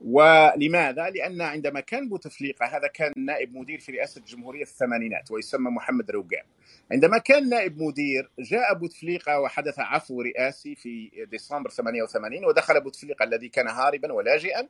ولماذا؟ 0.00 1.10
لأن 1.10 1.40
عندما 1.40 1.80
كان 1.80 2.08
بوتفليقة 2.08 2.66
هذا 2.66 2.86
كان 2.86 3.12
نائب 3.16 3.54
مدير 3.56 3.78
في 3.80 3.92
رئاسة 3.92 4.18
الجمهورية 4.18 4.64
في 4.64 4.70
الثمانينات 4.70 5.30
ويسمى 5.30 5.70
محمد 5.70 6.10
روقان. 6.10 6.44
عندما 6.92 7.18
كان 7.18 7.48
نائب 7.48 7.82
مدير 7.82 8.30
جاء 8.38 8.74
بوتفليقة 8.74 9.40
وحدث 9.40 9.78
عفو 9.78 10.22
رئاسي 10.22 10.74
في 10.74 11.10
ديسمبر 11.30 11.70
88 11.70 12.44
ودخل 12.44 12.80
بوتفليقة 12.80 13.24
الذي 13.24 13.48
كان 13.48 13.68
هاربا 13.68 14.12
ولاجئا 14.12 14.68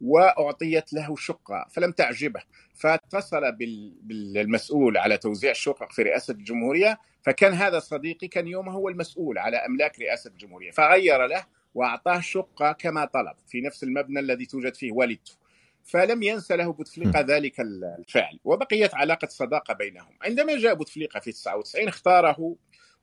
وأعطيت 0.00 0.92
له 0.92 1.16
شقة 1.16 1.66
فلم 1.70 1.92
تعجبه. 1.92 2.42
فاتصل 2.74 3.52
بالمسؤول 4.02 4.96
على 4.98 5.18
توزيع 5.18 5.50
الشقق 5.50 5.92
في 5.92 6.02
رئاسة 6.02 6.34
الجمهورية 6.34 6.98
فكان 7.22 7.52
هذا 7.52 7.78
صديقي 7.78 8.28
كان 8.28 8.48
يومه 8.48 8.72
هو 8.72 8.88
المسؤول 8.88 9.38
على 9.38 9.56
أملاك 9.56 10.00
رئاسة 10.00 10.30
الجمهورية. 10.30 10.70
فغير 10.70 11.26
له 11.26 11.44
وأعطاه 11.74 12.20
شقة 12.20 12.72
كما 12.72 13.04
طلب 13.04 13.34
في 13.48 13.60
نفس 13.60 13.82
المبنى 13.82 14.20
الذي 14.20 14.46
توجد 14.46 14.74
فيه 14.74 14.92
والدته. 14.92 15.32
فلم 15.84 16.22
ينسى 16.22 16.56
له 16.56 16.72
بوتفليقة 16.72 17.20
ذلك 17.20 17.60
الفعل. 17.60 18.38
وبقيت 18.44 18.94
علاقة 18.94 19.28
صداقة 19.28 19.74
بينهم. 19.74 20.14
عندما 20.22 20.58
جاء 20.58 20.74
بوتفليقة 20.74 21.20
في 21.20 21.32
99 21.32 21.88
اختاره 21.88 22.56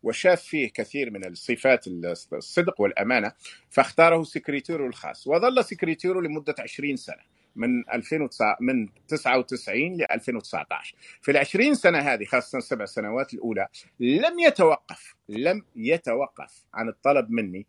وشاف 0.04 0.42
فيه 0.42 0.70
كثير 0.70 1.12
من 1.12 1.26
الصفات 1.26 1.88
الصدق 2.34 2.82
والأمانة 2.82 3.32
فاختاره 3.70 4.24
سكرتيره 4.24 4.88
الخاص. 4.88 5.28
وظل 5.28 5.64
سكرتيره 5.64 6.22
لمدة 6.22 6.56
20 6.60 6.96
سنة 6.96 7.40
من 7.56 7.90
2009 7.94 8.58
من 8.62 8.90
99 9.08 9.98
ل 9.98 10.06
2019 10.12 10.96
في 11.22 11.32
ال 11.32 11.38
20 11.38 11.76
سنة 11.76 12.00
هذه 12.00 12.26
خاصة 12.26 12.58
السبع 12.58 12.86
سنوات 12.86 13.34
الأولى 13.34 13.68
لم 14.00 14.40
يتوقف 14.40 15.16
لم 15.30 15.66
يتوقف 15.76 16.66
عن 16.74 16.90
الطلب 16.90 17.32
مني 17.32 17.66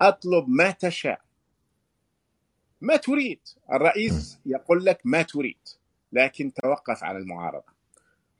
أطلب 0.00 0.48
ما 0.48 0.70
تشاء. 0.70 1.20
ما 2.80 2.96
تريد. 2.96 3.40
الرئيس 3.72 4.38
يقول 4.46 4.84
لك 4.84 5.00
ما 5.04 5.22
تريد 5.22 5.58
لكن 6.12 6.52
توقف 6.52 7.04
عن 7.04 7.16
المعارضة. 7.16 7.78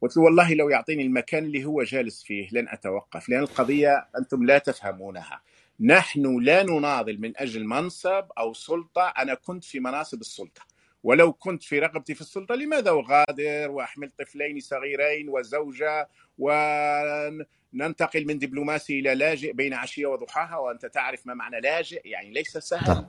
قلت 0.03 0.17
له 0.17 0.23
والله 0.23 0.55
لو 0.55 0.69
يعطيني 0.69 1.03
المكان 1.03 1.45
اللي 1.45 1.65
هو 1.65 1.83
جالس 1.83 2.23
فيه 2.23 2.49
لن 2.53 2.69
أتوقف 2.69 3.29
لأن 3.29 3.41
القضية 3.41 4.09
أنتم 4.19 4.45
لا 4.45 4.59
تفهمونها. 4.59 5.41
نحن 5.81 6.41
لا 6.41 6.63
نناضل 6.63 7.21
من 7.21 7.33
أجل 7.37 7.65
منصب 7.65 8.25
أو 8.39 8.55
سلطة 8.55 9.03
أنا 9.19 9.35
كنت 9.35 9.65
في 9.65 9.81
مناصب 9.81 10.21
السلطة. 10.21 10.63
ولو 11.05 11.33
كنت 11.33 11.63
في 11.63 11.79
رغبتي 11.79 12.15
في 12.15 12.21
السلطة 12.21 12.55
لماذا 12.55 12.91
أغادر 12.91 13.71
وأحمل 13.71 14.11
طفلين 14.19 14.61
صغيرين 14.61 15.29
وزوجة 15.29 16.09
وننتقل 16.39 18.27
من 18.27 18.39
دبلوماسي 18.39 18.99
إلى 18.99 19.15
لاجئ 19.15 19.53
بين 19.53 19.75
عشية 19.75 20.07
وضحاها 20.07 20.57
وأنت 20.57 20.87
تعرف 20.87 21.27
ما 21.27 21.35
معنى 21.35 21.61
لاجئ 21.61 22.09
يعني 22.09 22.31
ليس 22.31 22.59
سهل 22.59 22.95
نعم. 22.95 23.07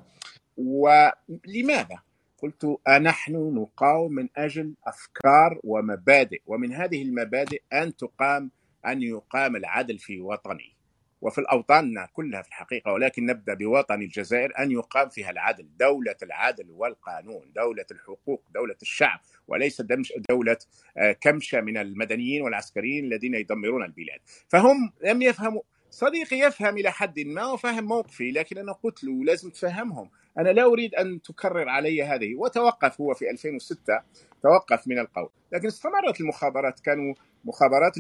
ولماذا؟ 0.58 2.00
قلت 2.42 2.80
أنحن 2.88 3.34
نقاوم 3.34 4.12
من 4.12 4.30
أجل 4.38 4.74
أفكار 4.86 5.60
ومبادئ 5.64 6.42
ومن 6.48 6.74
هذه 6.74 7.02
المبادئ 7.02 7.62
أن 7.74 7.96
تقام 7.96 8.52
أن 8.86 9.02
يقام 9.02 9.56
العدل 9.56 10.00
في 10.00 10.22
وطني 10.22 10.79
وفي 11.22 11.38
الأوطان 11.38 12.06
كلها 12.14 12.42
في 12.42 12.48
الحقيقة 12.48 12.94
ولكن 12.94 13.26
نبدأ 13.26 13.54
بوطن 13.54 14.02
الجزائر 14.02 14.54
أن 14.60 14.72
يقام 14.72 15.10
فيها 15.10 15.30
العدل 15.30 15.68
دولة 15.80 16.16
العدل 16.24 16.72
والقانون 16.72 17.52
دولة 17.56 17.86
الحقوق 17.92 18.44
دولة 18.54 18.76
الشعب 18.82 19.20
وليس 19.48 19.82
دولة 20.30 20.58
آه، 20.98 21.12
كمشة 21.12 21.62
من 21.62 21.78
المدنيين 21.78 22.42
والعسكريين 22.42 23.06
الذين 23.06 23.36
يدمرون 23.36 23.84
البلاد. 23.84 24.20
فهم 24.48 24.92
لم 25.04 25.22
يفهموا. 25.22 25.62
صديقي 25.92 26.40
يفهم 26.40 26.78
إلى 26.78 26.92
حد 26.92 27.20
ما 27.20 27.46
وفهم 27.46 27.84
موقفي 27.84 28.32
لكن 28.32 28.58
أنا 28.58 28.72
قلت 28.72 29.04
له 29.04 29.24
لازم 29.24 29.50
تفهمهم. 29.50 30.10
أنا 30.38 30.50
لا 30.50 30.64
أريد 30.64 30.96
أن 30.96 31.22
تكرر 31.22 31.70
علي 31.70 32.04
هذه. 32.04 32.36
وتوقف 32.36 33.02
هو 33.02 33.14
في 33.14 33.30
2006 33.30 34.02
توقف 34.44 34.88
من 34.88 35.00
القول. 35.00 35.30
لكن 35.52 35.68
استمرت 35.68 36.22
المخابرات 36.22 36.80
كانوا 36.80 37.14
مخابرات 37.46 37.94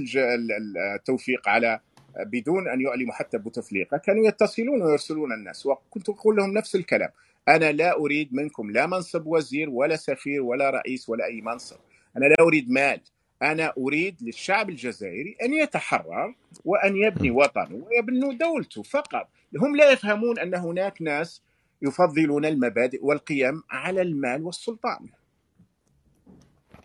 التوفيق 0.95 1.49
على 1.49 1.79
بدون 2.17 2.67
أن 2.67 2.81
يعلموا 2.81 3.13
حتى 3.13 3.37
بوتفليقة 3.37 3.97
كانوا 3.97 4.27
يتصلون 4.27 4.81
ويرسلون 4.81 5.33
الناس. 5.33 5.65
وكنت 5.65 6.09
أقول 6.09 6.35
لهم 6.35 6.53
نفس 6.53 6.75
الكلام. 6.75 7.09
أنا 7.47 7.71
لا 7.71 7.97
أريد 7.97 8.33
منكم 8.33 8.71
لا 8.71 8.85
منصب 8.85 9.27
وزير 9.27 9.69
ولا 9.69 9.95
سفير 9.95 10.41
ولا 10.41 10.69
رئيس 10.69 11.09
ولا 11.09 11.25
أي 11.25 11.41
منصب. 11.41 11.77
أنا 12.17 12.25
لا 12.25 12.35
أريد 12.39 12.71
مال. 12.71 13.01
أنا 13.41 13.73
أريد 13.77 14.15
للشعب 14.21 14.69
الجزائري 14.69 15.35
أن 15.43 15.53
يتحرر 15.53 16.35
وأن 16.65 16.95
يبني 16.95 17.31
وطنه 17.31 17.75
ويبني 17.75 18.35
دولته 18.35 18.83
فقط. 18.83 19.27
هم 19.57 19.75
لا 19.75 19.91
يفهمون 19.91 20.39
أن 20.39 20.55
هناك 20.55 21.01
ناس 21.01 21.41
يفضلون 21.81 22.45
المبادئ 22.45 23.05
والقيم 23.05 23.63
على 23.69 24.01
المال 24.01 24.43
والسلطان. 24.43 25.07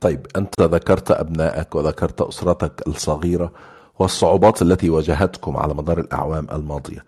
طيب 0.01 0.27
أنت 0.37 0.61
ذكرت 0.61 1.11
أبنائك 1.11 1.75
وذكرت 1.75 2.21
أسرتك 2.21 2.87
الصغيرة. 2.87 3.74
والصعوبات 3.99 4.63
التي 4.63 4.91
واجهتكم 4.91 5.57
على 5.57 5.75
مدار 5.75 6.01
الأعوام 6.01 6.47
الماضية. 6.53 7.05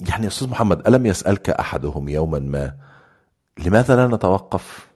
يعني 0.00 0.26
أستاذ 0.26 0.48
محمد 0.48 0.88
ألم 0.88 1.06
يسألك 1.06 1.50
أحدهم 1.50 2.08
يوما 2.08 2.38
ما 2.38 2.74
لماذا 3.64 3.96
لا 3.96 4.06
نتوقف؟ 4.06 4.88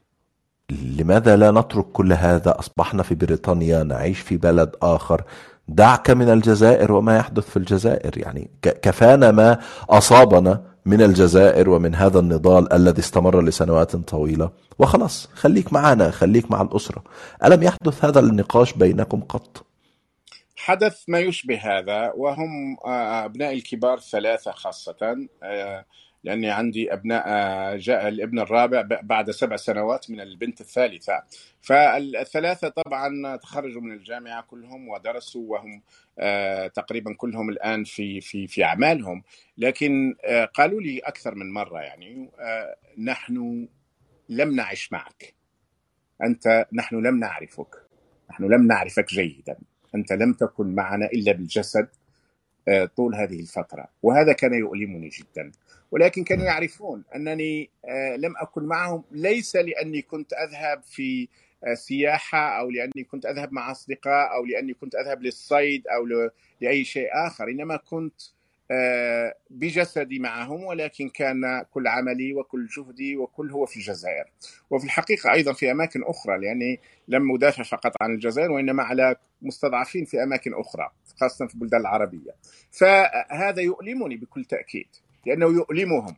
لماذا 0.69 1.35
لا 1.35 1.51
نترك 1.51 1.85
كل 1.85 2.13
هذا؟ 2.13 2.59
أصبحنا 2.59 3.03
في 3.03 3.15
بريطانيا 3.15 3.83
نعيش 3.83 4.19
في 4.19 4.37
بلد 4.37 4.75
آخر. 4.81 5.23
دعك 5.67 6.09
من 6.09 6.29
الجزائر 6.29 6.91
وما 6.91 7.17
يحدث 7.17 7.49
في 7.49 7.57
الجزائر. 7.57 8.17
يعني 8.17 8.51
كفانا 8.61 9.31
ما 9.31 9.59
أصابنا 9.89 10.61
من 10.85 11.01
الجزائر 11.01 11.69
ومن 11.69 11.95
هذا 11.95 12.19
النضال 12.19 12.73
الذي 12.73 12.99
استمر 12.99 13.41
لسنوات 13.41 13.95
طويلة. 13.95 14.49
وخلاص 14.79 15.29
خليك 15.35 15.73
معنا 15.73 16.11
خليك 16.11 16.51
مع 16.51 16.61
الأسرة. 16.61 17.03
ألم 17.45 17.63
يحدث 17.63 18.05
هذا 18.05 18.19
النقاش 18.19 18.73
بينكم 18.73 19.21
قط؟ 19.21 19.66
حدث 20.67 21.03
ما 21.07 21.19
يشبه 21.19 21.57
هذا 21.57 22.11
وهم 22.15 22.77
آه، 22.85 23.25
أبناء 23.25 23.53
الكبار 23.53 23.99
ثلاثة 23.99 24.51
خاصة. 24.51 25.27
آه، 25.43 25.85
لأني 26.23 26.49
عندي 26.49 26.93
أبناء 26.93 27.27
جاء 27.77 28.07
الابن 28.07 28.39
الرابع 28.39 28.81
بعد 29.01 29.31
سبع 29.31 29.55
سنوات 29.55 30.11
من 30.11 30.21
البنت 30.21 30.61
الثالثة. 30.61 31.23
فالثلاثة 31.61 32.69
طبعا 32.69 33.35
تخرجوا 33.35 33.81
من 33.81 33.91
الجامعة 33.91 34.41
كلهم 34.41 34.87
ودرسوا 34.87 35.51
وهم 35.51 35.81
آه، 36.19 36.67
تقريبا 36.67 37.13
كلهم 37.13 37.49
الآن 37.49 37.83
في 37.83 38.21
في 38.21 38.47
في 38.47 38.63
أعمالهم. 38.63 39.23
لكن 39.57 40.15
آه، 40.25 40.45
قالوا 40.45 40.81
لي 40.81 40.99
أكثر 40.99 41.35
من 41.35 41.53
مرة 41.53 41.79
يعني 41.79 42.29
آه، 42.39 42.75
نحن 42.97 43.67
لم 44.29 44.55
نعش 44.55 44.91
معك. 44.91 45.33
أنت 46.23 46.65
نحن 46.73 46.95
لم 46.95 47.19
نعرفك. 47.19 47.75
نحن 48.29 48.43
لم 48.43 48.67
نعرفك 48.67 49.05
جيدا. 49.09 49.57
أنت 49.95 50.13
لم 50.13 50.33
تكن 50.33 50.75
معنا 50.75 51.05
إلا 51.05 51.31
بالجسد 51.31 51.87
طول 52.95 53.15
هذه 53.15 53.39
الفترة. 53.39 53.87
وهذا 54.03 54.33
كان 54.33 54.53
يؤلمني 54.53 55.09
جدا. 55.09 55.51
ولكن 55.91 56.23
كانوا 56.23 56.45
يعرفون 56.45 57.03
أنني 57.15 57.69
آه، 57.85 58.15
لم 58.15 58.33
أكن 58.37 58.63
معهم 58.63 59.03
ليس 59.11 59.55
لأني 59.55 60.01
كنت 60.01 60.33
أذهب 60.33 60.83
في 60.83 61.27
آه، 61.63 61.73
سياحة 61.73 62.59
أو 62.59 62.69
لأني 62.69 63.03
كنت 63.03 63.25
أذهب 63.25 63.53
مع 63.53 63.71
أصدقاء 63.71 64.35
أو 64.35 64.45
لأني 64.45 64.73
كنت 64.73 64.95
أذهب 64.95 65.21
للصيد 65.21 65.87
أو 65.87 66.29
لأي 66.61 66.83
شيء 66.83 67.07
آخر. 67.13 67.49
إنما 67.49 67.77
كنت 67.77 68.21
آه، 68.21 68.36
بجسدي 69.49 70.19
معهم 70.19 70.63
ولكن 70.63 71.09
كان 71.09 71.63
كل 71.71 71.87
عملي 71.87 72.33
وكل 72.33 72.67
جهدي 72.77 73.17
وكل 73.17 73.51
هو 73.51 73.65
في 73.65 73.77
الجزائر. 73.77 74.25
وفي 74.69 74.85
الحقيقة 74.85 75.33
أيضا 75.33 75.53
في 75.53 75.71
أماكن 75.71 76.03
أخرى 76.03 76.37
لأني 76.37 76.79
لم 77.07 77.35
أدافع 77.35 77.63
فقط 77.63 77.91
عن 78.01 78.13
الجزائر 78.13 78.51
وإنما 78.51 78.83
على 78.83 79.15
مستضعفين 79.41 80.05
في 80.05 80.23
أماكن 80.23 80.53
أخرى 80.53 80.89
خاصة 81.19 81.47
في 81.47 81.55
البلدان 81.55 81.81
العربية. 81.81 82.35
فهذا 82.71 83.61
يؤلمني 83.61 84.17
بكل 84.17 84.45
تأكيد 84.45 84.87
لأنه 85.25 85.45
يؤلمهم 85.45 86.15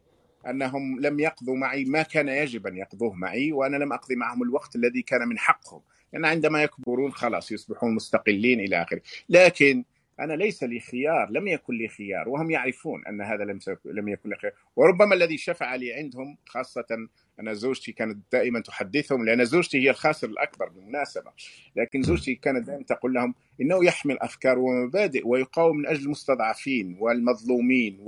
أنهم 0.48 1.00
لم 1.00 1.20
يقضوا 1.20 1.56
معي 1.56 1.86
ما 1.86 2.02
كان 2.02 2.28
يجب 2.28 2.68
أن 2.68 2.78
يقضوه 2.78 3.14
معي 3.14 3.52
وأنا 3.52 3.78
لم 3.78 3.94
أقضي 3.94 4.16
معهم 4.16 4.44
الوقت 4.44 4.76
الذي 4.76 5.02
كان 5.02 5.28
من 5.28 5.38
حقهم. 5.40 5.82
لأن 6.14 6.26
عندما 6.26 6.64
يكبرون 6.64 7.12
خلاص 7.12 7.52
يصبحون 7.52 7.96
مستقلين 7.96 8.60
إلى 8.60 8.82
آخره. 8.82 9.02
لكن 9.30 9.84
أنا 10.20 10.34
ليس 10.34 10.64
لي 10.64 10.80
خيار 10.80 11.30
لم 11.32 11.48
يكن 11.48 11.74
لي 11.74 11.88
خيار 11.88 12.30
وهم 12.30 12.52
يعرفون 12.52 13.06
أن 13.08 13.22
هذا 13.22 13.44
لم 13.44 13.60
لم 13.86 14.08
يكن 14.10 14.30
لي 14.30 14.36
خيار. 14.36 14.54
وربما 14.76 15.16
الذي 15.16 15.38
شفع 15.38 15.76
لي 15.76 15.94
عندهم 15.94 16.38
خاصة 16.46 17.08
أنا 17.40 17.54
زوجتي 17.54 17.92
كانت 17.92 18.18
دائما 18.32 18.60
تحدثهم 18.60 19.26
لأن 19.26 19.46
زوجتي 19.46 19.78
هي 19.78 19.90
الخاسر 19.90 20.28
الأكبر 20.28 20.70
بالمناسبة. 20.70 21.32
لكن 21.76 22.02
زوجتي 22.02 22.36
كانت 22.36 22.68
دائما 22.68 22.84
تقول 22.84 23.14
لهم 23.14 23.36
إنه 23.62 23.86
يحمل 23.86 24.20
أفكار 24.20 24.60
ومبادئ 24.60 25.28
ويقاوم 25.28 25.78
من 25.78 25.88
أجل 25.88 26.06
المستضعفين 26.06 26.98
والمظلومين 27.00 28.00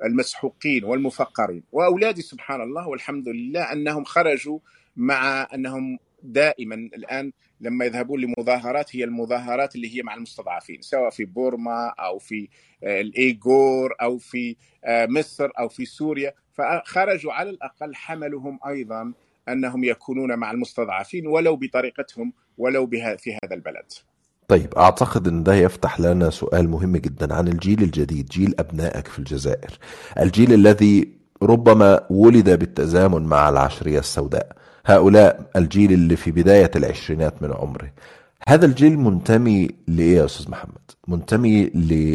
والمسحوقين 0.00 0.84
والمفقرين. 0.84 1.62
وأولادي 1.72 2.22
سبحان 2.22 2.60
الله 2.60 2.88
والحمد 2.88 3.28
لله 3.28 3.72
أنهم 3.72 4.04
خرجوا 4.04 4.58
مع 4.96 5.48
أنهم 5.54 5.98
دائما 6.22 6.74
الآن 6.74 7.32
لما 7.60 7.84
يذهبون 7.84 8.20
لمظاهرات 8.20 8.96
هي 8.96 9.04
المظاهرات 9.04 9.76
اللي 9.76 9.96
هي 9.96 10.02
مع 10.02 10.14
المستضعفين 10.14 10.82
سواء 10.82 11.10
في 11.10 11.24
بورما 11.24 11.94
أو 11.98 12.18
في 12.18 12.48
آه، 12.84 13.00
الإيغور 13.00 13.94
أو 14.02 14.18
في 14.18 14.56
آه، 14.84 15.06
مصر 15.06 15.48
أو 15.58 15.68
في 15.68 15.84
سوريا 15.84 16.32
فخرجوا 16.52 17.32
على 17.32 17.50
الأقل 17.50 17.94
حملهم 17.94 18.58
أيضا 18.66 19.12
أنهم 19.48 19.84
يكونون 19.84 20.36
مع 20.36 20.50
المستضعفين 20.50 21.26
ولو 21.26 21.56
بطريقتهم 21.56 22.32
ولو 22.58 22.86
بها 22.86 23.16
في 23.16 23.38
هذا 23.44 23.54
البلد. 23.54 23.92
طيب 24.48 24.74
أعتقد 24.74 25.28
إن 25.28 25.42
ده 25.42 25.54
يفتح 25.54 26.00
لنا 26.00 26.30
سؤال 26.30 26.68
مهم 26.68 26.96
جدا 26.96 27.34
عن 27.34 27.48
الجيل 27.48 27.82
الجديد 27.82 28.26
جيل 28.26 28.54
أبنائك 28.58 29.08
في 29.08 29.18
الجزائر 29.18 29.78
الجيل 30.20 30.52
الذي 30.52 31.08
ربما 31.42 32.06
ولد 32.10 32.50
بالتزامن 32.50 33.22
مع 33.22 33.48
العشرية 33.48 33.98
السوداء 33.98 34.56
هؤلاء 34.86 35.50
الجيل 35.56 35.92
اللي 35.92 36.16
في 36.16 36.30
بداية 36.30 36.70
العشرينات 36.76 37.42
من 37.42 37.52
عمره. 37.52 37.92
هذا 38.48 38.66
الجيل 38.66 38.98
منتمي 38.98 39.68
لإيه 39.88 40.16
يا 40.16 40.24
أستاذ 40.24 40.50
محمد؟ 40.50 40.90
منتمي 41.08 41.64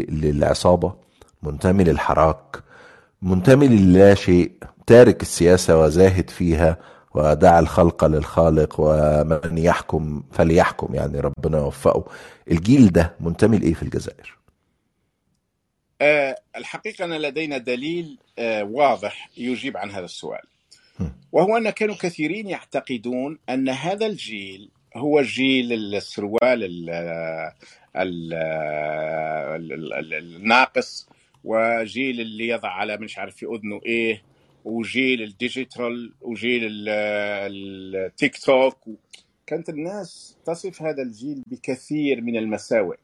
للعصابة 0.09 0.93
منتمي 1.43 1.83
للحراك 1.83 2.63
منتمي 3.21 3.67
للا 3.67 4.15
شيء 4.15 4.51
تارك 4.87 5.21
السياسة 5.21 5.79
وزاهد 5.79 6.29
فيها 6.29 6.77
ودع 7.15 7.59
الخلق 7.59 8.05
للخالق 8.05 8.75
ومن 8.79 9.57
يحكم 9.57 10.23
فليحكم 10.31 10.95
يعني 10.95 11.19
ربنا 11.19 11.57
يوفقه. 11.57 12.05
الجيل 12.51 12.87
ده 12.91 13.13
منتمي 13.19 13.57
لإيه 13.57 13.73
في 13.73 13.83
الجزائر؟ 13.83 14.37
أه 16.01 16.35
الحقيقة 16.55 17.05
أن 17.05 17.13
لدينا 17.13 17.57
دليل 17.57 18.17
أه 18.39 18.63
واضح 18.63 19.29
يجيب 19.37 19.77
عن 19.77 19.91
هذا 19.91 20.05
السؤال. 20.05 20.41
وهو 21.31 21.57
أن 21.57 21.69
كانوا 21.69 21.95
كثيرين 21.95 22.49
يعتقدون 22.49 23.39
أن 23.49 23.69
هذا 23.69 24.05
الجيل 24.05 24.69
هو 24.95 25.21
جيل 25.21 25.73
السروال 25.95 26.89
الناقص 30.13 31.09
وجيل 31.43 32.21
اللي 32.21 32.47
يضع 32.47 32.69
على 32.69 32.97
مش 32.97 33.17
عارف 33.17 33.35
في 33.35 33.45
أذنه 33.45 33.81
إيه 33.85 34.21
وجيل 34.65 35.21
الديجيتال 35.21 36.13
وجيل 36.21 36.61
التيك 36.89 38.37
توك. 38.37 38.77
كانت 39.47 39.69
الناس 39.69 40.37
تصف 40.45 40.81
هذا 40.81 41.01
الجيل 41.03 41.43
بكثير 41.47 42.21
من 42.21 42.37
المساوئ. 42.37 42.97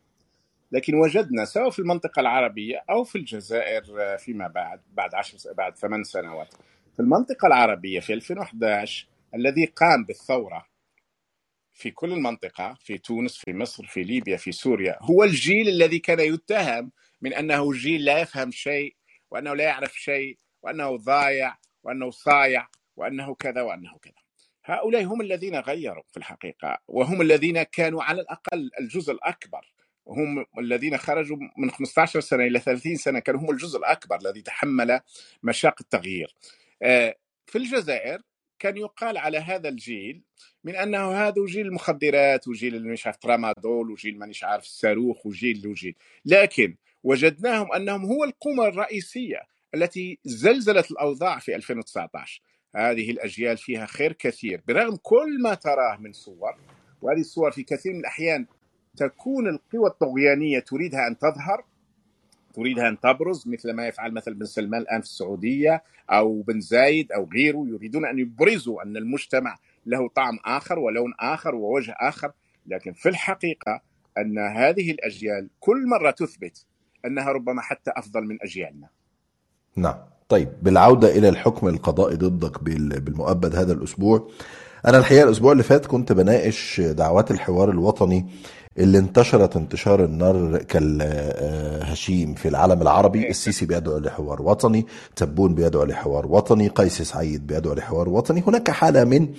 لكن 0.71 0.95
وجدنا 0.95 1.45
سواء 1.45 1.69
في 1.69 1.79
المنطقة 1.79 2.19
العربية 2.19 2.83
أو 2.89 3.03
في 3.03 3.17
الجزائر 3.17 3.83
فيما 4.17 4.47
بعد 4.47 4.79
بعد 4.93 5.15
عشر 5.15 5.53
بعد 5.53 5.77
ثمان 5.77 6.03
سنوات 6.03 6.53
في 6.93 6.99
المنطقة 6.99 7.47
العربية 7.47 7.99
في 7.99 8.13
2011 8.13 9.07
الذي 9.35 9.65
قام 9.65 10.03
بالثورة 10.05 10.65
في 11.73 11.91
كل 11.91 12.11
المنطقة 12.11 12.77
في 12.79 12.97
تونس 12.97 13.37
في 13.37 13.53
مصر 13.53 13.85
في 13.85 14.03
ليبيا 14.03 14.37
في 14.37 14.51
سوريا 14.51 14.97
هو 15.01 15.23
الجيل 15.23 15.67
الذي 15.69 15.99
كان 15.99 16.19
يتهم 16.19 16.91
من 17.21 17.33
أنه 17.33 17.73
جيل 17.73 18.05
لا 18.05 18.19
يفهم 18.19 18.51
شيء 18.51 18.95
وأنه 19.31 19.53
لا 19.53 19.63
يعرف 19.63 19.93
شيء 19.93 20.37
وأنه 20.61 20.97
ضايع 20.97 21.57
وأنه 21.83 22.09
صايع 22.09 22.67
وأنه 22.95 23.35
كذا 23.35 23.61
وأنه 23.61 23.97
كذا. 24.01 24.13
هؤلاء 24.65 25.03
هم 25.03 25.21
الذين 25.21 25.55
غيروا 25.55 26.03
في 26.11 26.17
الحقيقة 26.17 26.77
وهم 26.87 27.21
الذين 27.21 27.63
كانوا 27.63 28.03
على 28.03 28.21
الأقل 28.21 28.69
الجزء 28.79 29.13
الأكبر. 29.13 29.73
هم 30.07 30.45
الذين 30.59 30.97
خرجوا 30.97 31.37
من 31.57 31.71
15 31.71 32.19
سنة 32.19 32.43
إلى 32.43 32.59
30 32.59 32.95
سنة 32.95 33.19
كانوا 33.19 33.41
هم 33.41 33.51
الجزء 33.51 33.79
الأكبر 33.79 34.19
الذي 34.21 34.41
تحمل 34.41 34.99
مشاق 35.43 35.75
التغيير. 35.81 36.35
في 37.45 37.57
الجزائر 37.57 38.21
كان 38.59 38.77
يقال 38.77 39.17
على 39.17 39.37
هذا 39.37 39.69
الجيل 39.69 40.23
من 40.63 40.75
أنه 40.75 41.11
هذا 41.11 41.45
جيل 41.45 41.67
المخدرات 41.67 42.47
وجيل 42.47 42.87
مش 42.87 43.05
عارف 43.05 43.17
ترامادول 43.17 43.91
وجيل 43.91 44.19
مانيش 44.19 44.43
عارف 44.43 44.63
الصاروخ 44.63 45.25
وجيل 45.25 45.67
وجيل 45.67 45.95
لكن 46.25 46.75
وجدناهم 47.03 47.73
أنهم 47.73 48.05
هو 48.05 48.23
القوة 48.23 48.67
الرئيسية 48.67 49.41
التي 49.75 50.19
زلزلت 50.23 50.91
الأوضاع 50.91 51.39
في 51.39 51.55
2019 51.55 52.41
هذه 52.75 53.11
الأجيال 53.11 53.57
فيها 53.57 53.85
خير 53.85 54.13
كثير. 54.13 54.61
برغم 54.67 54.95
كل 54.95 55.41
ما 55.41 55.53
تراه 55.53 55.97
من 55.97 56.13
صور 56.13 56.55
وهذه 57.01 57.19
الصور 57.19 57.51
في 57.51 57.63
كثير 57.63 57.93
من 57.93 57.99
الأحيان 57.99 58.45
تكون 58.97 59.47
القوى 59.47 59.89
الطغيانية 59.89 60.59
تريدها 60.59 61.07
أن 61.07 61.17
تظهر 61.17 61.65
تريدها 62.51 62.87
أن 62.87 62.99
تبرز 62.99 63.47
مثل 63.47 63.71
ما 63.71 63.87
يفعل 63.87 64.13
مثلا 64.13 64.33
بن 64.33 64.45
سلمان 64.45 64.81
الآن 64.81 65.01
في 65.01 65.07
السعودية 65.07 65.83
أو 66.09 66.41
بن 66.41 66.59
زايد 66.59 67.11
أو 67.11 67.29
غيره 67.33 67.65
يريدون 67.67 68.05
أن 68.05 68.19
يبرزوا 68.19 68.83
أن 68.83 68.97
المجتمع 68.97 69.57
له 69.85 70.09
طعم 70.09 70.39
آخر 70.45 70.79
ولون 70.79 71.13
آخر 71.19 71.55
ووجه 71.55 71.95
آخر 71.99 72.31
لكن 72.67 72.93
في 72.93 73.09
الحقيقة 73.09 73.81
أن 74.17 74.39
هذه 74.39 74.91
الأجيال 74.91 75.49
كل 75.59 75.87
مرة 75.87 76.11
تثبت 76.11 76.65
أنها 77.05 77.31
ربما 77.31 77.61
حتى 77.61 77.91
أفضل 77.95 78.21
من 78.21 78.37
أجيالنا. 78.41 78.87
نعم، 79.75 79.97
طيب 80.29 80.49
بالعودة 80.61 81.17
إلى 81.17 81.29
الحكم 81.29 81.67
القضائي 81.67 82.15
ضدك 82.15 82.63
بالمؤبد 82.63 83.55
هذا 83.55 83.73
الأسبوع 83.73 84.29
أنا 84.87 84.97
الحقيقة 84.97 85.23
الأسبوع 85.23 85.51
اللي 85.51 85.63
فات 85.63 85.85
كنت 85.85 86.11
بناقش 86.11 86.81
دعوات 86.81 87.31
الحوار 87.31 87.69
الوطني 87.71 88.25
اللي 88.77 88.97
انتشرت 88.97 89.57
انتشار 89.57 90.03
النار 90.03 90.57
كالهشيم 90.57 92.33
في 92.33 92.47
العالم 92.47 92.81
العربي 92.81 93.29
السيسي 93.29 93.65
بيدعو 93.65 93.97
لحوار 93.97 94.41
وطني 94.41 94.85
تبون 95.15 95.55
بيدعو 95.55 95.83
لحوار 95.83 96.27
وطني 96.27 96.67
قيس 96.67 97.01
سعيد 97.01 97.47
بيدعو 97.47 97.73
لحوار 97.73 98.09
وطني. 98.09 98.43
هناك 98.47 98.71
حالة 98.71 99.03
من 99.03 99.33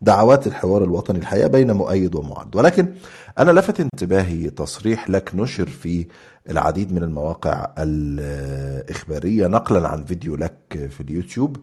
دعوات 0.00 0.46
الحوار 0.46 0.84
الوطني 0.84 1.18
الحقيقة 1.18 1.48
بين 1.48 1.72
مؤيد 1.72 2.14
ومعارض 2.14 2.56
ولكن 2.56 2.94
أنا 3.38 3.50
لفت 3.50 3.80
انتباهي 3.80 4.50
تصريح 4.50 5.10
لك 5.10 5.30
نشر 5.34 5.68
في 5.68 6.06
العديد 6.50 6.92
من 6.92 7.02
المواقع 7.02 7.72
الإخبارية 7.78 9.46
نقلا 9.46 9.88
عن 9.88 10.04
فيديو 10.04 10.36
لك 10.36 10.88
في 10.90 11.00
اليوتيوب. 11.00 11.56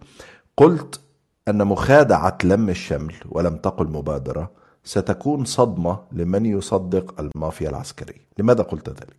قلت 0.57 0.99
أن 1.47 1.67
مخادعة 1.67 2.37
لم 2.43 2.69
الشمل 2.69 3.13
ولم 3.29 3.55
تقل 3.57 3.87
مبادرة 3.87 4.64
ستكون 4.85 5.45
صدمة 5.45 6.07
لمن 6.11 6.45
يصدق 6.45 7.19
المافيا 7.19 7.69
العسكرية. 7.69 8.25
لماذا 8.37 8.63
قلت 8.63 8.89
ذلك؟ 8.89 9.17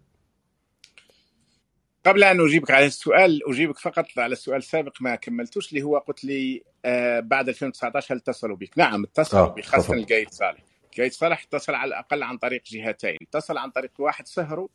قبل 2.06 2.24
أن 2.24 2.40
أجيبك 2.40 2.70
على 2.70 2.86
السؤال 2.86 3.40
أجيبك 3.48 3.78
فقط 3.78 4.04
على 4.18 4.32
السؤال 4.32 4.58
السابق 4.58 4.92
ما 5.00 5.14
كملتوش 5.14 5.68
اللي 5.68 5.82
هو 5.82 5.98
قلت 5.98 6.24
لي 6.24 6.62
آه 6.84 7.20
بعد 7.20 7.48
2019 7.48 8.14
هل 8.14 8.18
اتصلوا 8.18 8.56
بك؟ 8.56 8.78
نعم 8.78 9.04
اتصلوا 9.04 9.42
آه 9.42 9.54
بي 9.54 9.62
خاصة 9.62 9.94
القايد 9.94 10.30
صالح. 10.30 10.60
القايد 10.92 11.12
صالح 11.12 11.42
اتصل 11.42 11.74
على 11.74 11.88
الأقل 11.88 12.22
عن 12.22 12.38
طريق 12.38 12.62
جهتين. 12.66 13.16
اتصل 13.22 13.58
عن 13.58 13.70
طريق 13.70 13.90
واحد 13.98 14.26
سهروا 14.28 14.68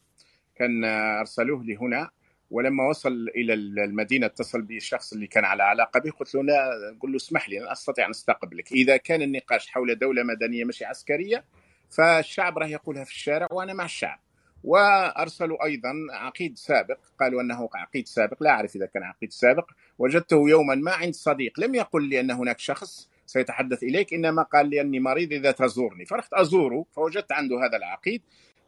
كان 0.56 0.84
أرسلوه 1.20 1.64
لي 1.64 1.76
هنا 1.76 2.10
ولما 2.52 2.90
وصل 2.90 3.28
إلى 3.36 3.54
المدينة 3.54 4.26
اتصل 4.26 4.62
بي 4.62 4.78
الشخص 4.78 5.14
اللي 5.14 5.28
كان 5.28 5.46
على 5.46 5.64
علاقة 5.64 6.00
به 6.00 6.12
قلت 6.12 6.36
له 6.36 6.44
لا 6.44 6.70
قل 7.00 7.10
له 7.12 7.16
اسمح 7.16 7.50
لي 7.50 7.62
أنا 7.62 7.72
أستطيع 7.72 8.06
أن 8.06 8.10
أستقبلك. 8.10 8.72
إذا 8.72 8.98
كان 8.98 9.22
النقاش 9.22 9.68
حول 9.68 10.00
دولة 10.00 10.24
مدنية 10.24 10.66
مش 10.66 10.84
عسكرية 10.84 11.46
فالشعب 11.90 12.58
راه 12.58 12.68
يقولها 12.68 13.04
في 13.04 13.12
الشارع 13.12 13.48
وأنا 13.52 13.74
مع 13.74 13.86
الشعب. 13.86 14.20
وأرسلوا 14.64 15.66
أيضا 15.66 15.94
عقيد 16.12 16.58
سابق 16.58 16.98
قالوا 17.20 17.42
أنه 17.42 17.70
عقيد 17.76 18.08
سابق 18.08 18.44
لا 18.44 18.50
أعرف 18.50 18.76
إذا 18.76 18.86
كان 18.86 19.04
عقيد 19.04 19.32
سابق. 19.32 19.72
وجدته 20.00 20.50
يوما 20.50 20.76
ما 20.76 20.92
عند 20.92 21.14
صديق. 21.14 21.60
لم 21.60 21.76
يقل 21.76 22.04
لي 22.10 22.20
أن 22.20 22.32
هناك 22.32 22.60
شخص 22.60 23.10
سيتحدث 23.26 23.84
إليك 23.84 24.14
إنما 24.14 24.44
قال 24.44 24.70
لي 24.70 24.82
أني 24.82 25.00
مريض 25.00 25.34
إذا 25.34 25.52
تزورني. 25.52 26.06
فرحت 26.06 26.34
أزوره 26.34 26.86
فوجدت 26.92 27.32
عنده 27.32 27.66
هذا 27.66 27.78
العقيد. 27.78 28.22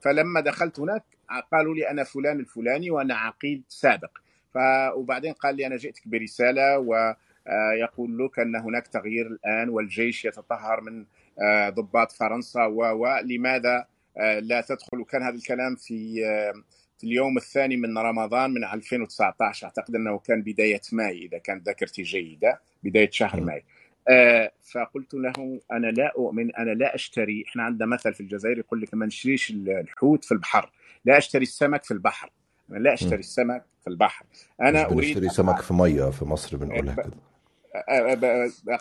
فلما 0.04 0.42
دخلت 0.42 0.80
هناك 0.80 1.04
قالوا 1.52 1.76
لي 1.76 1.90
أنا 1.90 2.04
فلان 2.04 2.40
الفلاني 2.40 2.92
وأنا 2.92 3.16
عقيد 3.16 3.64
سابق. 3.70 4.18
ف 4.54 4.58
وبعدين 4.96 5.34
قال 5.34 5.56
لي 5.56 5.68
أنا 5.68 5.76
جئتك 5.76 6.08
برسالة 6.08 6.80
ويقول 6.80 8.26
لك 8.26 8.40
أن 8.40 8.56
هناك 8.56 8.88
تغيير 8.88 9.28
الآن 9.28 9.70
والجيش 9.70 10.26
يتطهر 10.26 10.82
من 10.82 11.06
آه، 11.42 11.70
ضباط 11.70 12.12
فرنسا 12.12 12.66
ولماذا 12.66 13.86
آه، 14.18 14.40
لا 14.40 14.62
تدخل؟ 14.62 15.00
وكان 15.00 15.24
هذا 15.24 15.36
الكلام 15.36 15.76
في 15.76 16.26
آه، 16.26 16.54
في 16.98 17.08
اليوم 17.08 17.38
الثاني 17.38 17.78
من 17.78 17.98
رمضان 17.98 18.52
من 18.54 18.64
2019 18.64 19.66
أعتقد 19.68 19.96
أنه 19.96 20.20
كان 20.20 20.42
بداية 20.42 20.82
ماي 20.92 21.26
إذا 21.26 21.38
كانت 21.38 21.66
ذاكرتي 21.66 22.02
جيدة 22.04 22.60
بداية 22.84 23.10
شهر 23.12 23.42
ماي. 23.42 23.58
آه 23.58 23.64
فقلت 24.72 25.14
له 25.14 25.60
أنا 25.72 25.88
لا 25.88 26.14
أؤمن 26.18 26.56
أنا 26.56 26.72
لا 26.72 26.96
أشتري 26.96 27.44
إحنا 27.48 27.64
عندنا 27.64 27.86
مثل 27.86 28.14
في 28.14 28.22
الجزائر 28.22 28.58
يقول 28.58 28.82
لك 28.82 28.94
ما 28.94 29.06
نشتريش 29.06 29.52
الحوت 29.52 30.26
في 30.26 30.32
البحر 30.32 30.72
لا 31.06 31.18
أشتري 31.18 31.44
السمك 31.44 31.84
في 31.84 31.92
البحر 31.92 32.30
أنا 32.72 32.80
لا 32.80 32.94
أشتري 32.94 33.20
السمك 33.20 33.66
في 33.84 33.90
البحر 33.90 34.26
أنا 34.62 34.86
أريد 34.86 35.00
اشتري 35.18 35.30
سمك 35.30 35.62
في 35.62 35.74
مية 35.74 36.10
في 36.10 36.26
مصر 36.26 36.58
بنقولها 36.58 36.96
كده. 36.96 37.12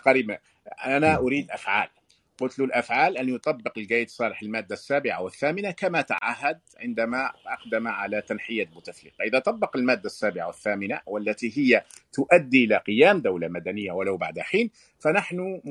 قريبا 0.05 0.37
أنا 0.85 1.17
أريد 1.17 1.51
أفعال. 1.51 1.89
قلت 2.37 2.59
له 2.59 2.65
الأفعال 2.65 3.17
أن 3.17 3.29
يطبق 3.29 3.77
القايد 3.77 4.09
صالح 4.09 4.41
المادة 4.41 4.73
السابعة 4.73 5.21
والثامنة 5.21 5.71
كما 5.71 6.01
تعهد 6.01 6.59
عندما 6.77 7.31
أقدم 7.47 7.87
على 7.87 8.21
تنحية 8.21 8.65
بوتفليقه، 8.65 9.23
إذا 9.23 9.39
طبق 9.39 9.77
المادة 9.77 10.05
السابعة 10.05 10.47
والثامنة 10.47 10.99
والتي 11.05 11.57
هي 11.57 11.83
تؤدي 12.13 12.63
إلى 12.65 12.77
قيام 12.77 13.21
دولة 13.21 13.47
مدنية 13.47 13.91
ولو 13.91 14.17
بعد 14.17 14.39
حين 14.39 14.69
فنحن 14.99 15.61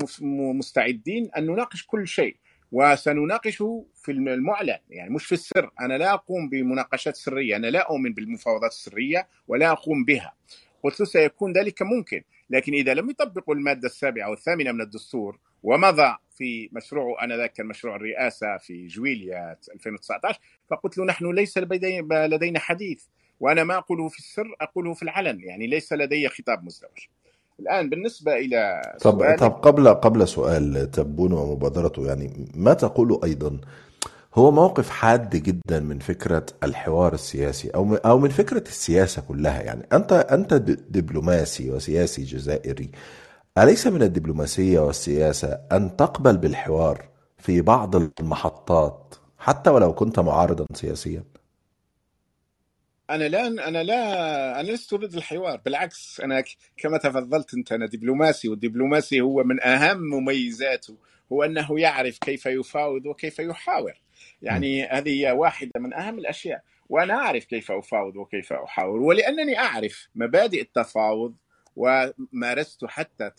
مستعدين 0.58 1.30
أن 1.36 1.46
نناقش 1.46 1.86
كل 1.86 2.08
شيء 2.08 2.36
وسنناقشه 2.72 3.86
في 3.94 4.12
المعلن. 4.12 4.78
يعني 4.90 5.10
مش 5.14 5.26
في 5.26 5.32
السر. 5.32 5.70
أنا 5.80 5.98
لا 5.98 6.14
أقوم 6.14 6.48
بمناقشات 6.48 7.16
سرية. 7.16 7.56
أنا 7.56 7.66
لا 7.66 7.90
أؤمن 7.90 8.14
بالمفاوضات 8.14 8.70
السرية 8.70 9.28
ولا 9.48 9.72
أقوم 9.72 10.04
بها. 10.04 10.34
قلت 10.82 11.00
له 11.00 11.06
سيكون 11.06 11.52
ذلك 11.52 11.82
ممكن 11.82 12.22
لكن 12.50 12.72
إذا 12.72 12.94
لم 12.94 13.10
يطبقوا 13.10 13.54
المادة 13.54 13.86
السابعة 13.86 14.30
والثامنة 14.30 14.72
من 14.72 14.80
الدستور 14.80 15.38
ومضى 15.62 16.16
في 16.30 16.70
مشروعه 16.72 17.24
انذاك 17.24 17.52
كان 17.52 17.66
مشروع 17.66 17.96
الرئاسة 17.96 18.56
في 18.56 18.86
جويليا 18.86 19.56
2019 19.74 20.40
فقلت 20.70 20.98
له 20.98 21.04
نحن 21.04 21.30
ليس 21.30 21.58
لدينا 21.58 22.58
حديث 22.58 23.04
وأنا 23.40 23.64
ما 23.64 23.78
أقوله 23.78 24.08
في 24.08 24.18
السر 24.18 24.56
أقوله 24.60 24.94
في 24.94 25.02
العلن 25.02 25.40
يعني 25.40 25.66
ليس 25.66 25.92
لدي 25.92 26.28
خطاب 26.28 26.64
مزدوج. 26.64 27.06
الآن 27.60 27.88
بالنسبة 27.88 28.32
إلى 28.32 28.82
طب 29.00 29.36
طب 29.38 29.50
قبل 29.50 29.88
قبل 29.88 30.28
سؤال 30.28 30.90
تبون 30.90 31.32
ومبادرته 31.32 32.06
يعني 32.06 32.50
ما 32.54 32.74
تقول 32.74 33.20
أيضا 33.24 33.60
هو 34.34 34.50
موقف 34.50 34.90
حاد 34.90 35.36
جدا 35.36 35.80
من 35.80 35.98
فكرة 35.98 36.46
الحوار 36.62 37.14
السياسي 37.14 37.70
أو 37.70 37.94
أو 37.94 38.18
من 38.18 38.28
فكرة 38.28 38.64
السياسة 38.68 39.22
كلها 39.22 39.62
يعني 39.62 39.86
انت 39.92 40.12
أنت 40.12 40.54
دبلوماسي 40.54 41.70
وسياسي 41.70 42.22
جزائري 42.22 42.90
أليس 43.58 43.86
من 43.86 44.02
الدبلوماسية 44.02 44.80
والسياسة 44.80 45.60
أن 45.72 45.96
تقبل 45.96 46.36
بالحوار 46.36 47.08
في 47.38 47.60
بعض 47.60 47.96
المحطات 47.96 49.14
حتى 49.38 49.70
ولو 49.70 49.94
كنت 49.94 50.20
معارضا 50.20 50.66
سياسيا؟ 50.74 51.24
أنا 53.10 53.28
لا 53.28 53.46
أنا 53.46 53.82
لا 53.82 54.60
أنا 54.60 54.70
لست 54.70 54.94
ضد 54.94 55.14
الحوار 55.14 55.60
بالعكس 55.64 56.20
أنا 56.20 56.44
كما 56.76 56.98
تفضلت 56.98 57.54
أنت 57.54 57.72
أنا 57.72 57.86
دبلوماسي 57.86 58.48
والدبلوماسي 58.48 59.20
هو 59.20 59.44
من 59.44 59.62
أهم 59.62 59.98
مميزاته 59.98 60.96
هو 61.32 61.42
أنه 61.42 61.80
يعرف 61.80 62.18
كيف 62.18 62.46
يفاوض 62.46 63.06
وكيف 63.06 63.38
يحاور. 63.38 64.00
يعني 64.42 64.84
هذه 64.86 65.32
واحدة 65.32 65.80
من 65.80 65.94
أهم 65.94 66.18
الأشياء 66.18 66.62
وأنا 66.88 67.14
أعرف 67.14 67.44
كيف 67.44 67.70
أفاوض 67.70 68.16
وكيف 68.16 68.52
أحاور 68.52 69.00
ولأنني 69.00 69.58
أعرف 69.58 70.08
مبادئ 70.14 70.60
التفاوض 70.60 71.34
ومارست 71.76 72.84
حتى 72.84 73.30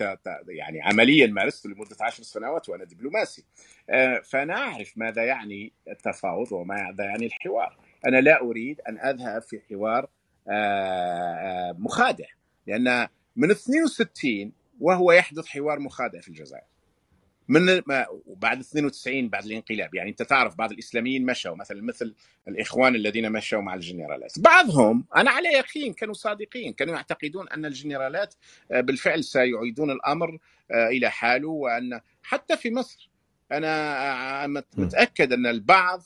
يعني 0.47 0.81
عمليا 0.81 1.27
مارست 1.27 1.65
لمدة 1.65 1.95
عشر 2.01 2.23
سنوات 2.23 2.69
وأنا 2.69 2.83
دبلوماسي. 2.83 3.43
آه، 3.89 4.19
فانا 4.19 4.53
اعرف 4.53 4.93
ماذا 4.95 5.23
يعني 5.23 5.71
التفاوض 5.87 6.51
وماذا 6.51 7.03
يعني 7.03 7.25
الحوار. 7.25 7.77
أنا 8.07 8.17
لا 8.17 8.41
أريد 8.41 8.81
أن 8.81 8.99
أذهب 8.99 9.41
في 9.41 9.61
حوار 9.69 10.09
آه، 10.47 10.51
آه، 10.51 11.75
مخادع 11.79 12.27
لأن 12.67 13.07
من 13.35 13.51
62 13.51 14.51
وهو 14.79 15.11
يحدث 15.11 15.45
حوار 15.45 15.79
مخادع 15.79 16.19
في 16.19 16.27
الجزائر. 16.27 16.72
من 17.47 17.81
ما 17.87 18.05
بعد 18.27 18.59
92 18.59 19.29
بعد 19.29 19.45
الانقلاب. 19.45 19.95
يعني 19.95 20.09
أنت 20.09 20.21
تعرف 20.23 20.55
بعض 20.55 20.71
الإسلاميين 20.71 21.25
مشوا 21.25 21.55
مثلا 21.55 21.81
مثل 21.81 22.15
الإخوان 22.47 22.95
الذين 22.95 23.31
مشوا 23.31 23.61
مع 23.61 23.73
الجنرالات. 23.73 24.39
بعضهم 24.39 25.05
أنا 25.15 25.31
على 25.31 25.49
يقين 25.49 25.93
كانوا 25.93 26.13
صادقين 26.13 26.73
كانوا 26.73 26.95
يعتقدون 26.95 27.49
أن 27.49 27.65
الجنرالات 27.65 28.35
آه، 28.71 28.81
بالفعل 28.81 29.23
سيعيدون 29.23 29.91
الأمر 29.91 30.37
إلى 30.71 31.09
حاله 31.11 31.47
وأن 31.47 31.99
حتى 32.23 32.57
في 32.57 32.71
مصر. 32.71 33.09
أنا 33.51 34.47
متأكد 34.77 35.33
أن 35.33 35.45
البعض 35.47 36.03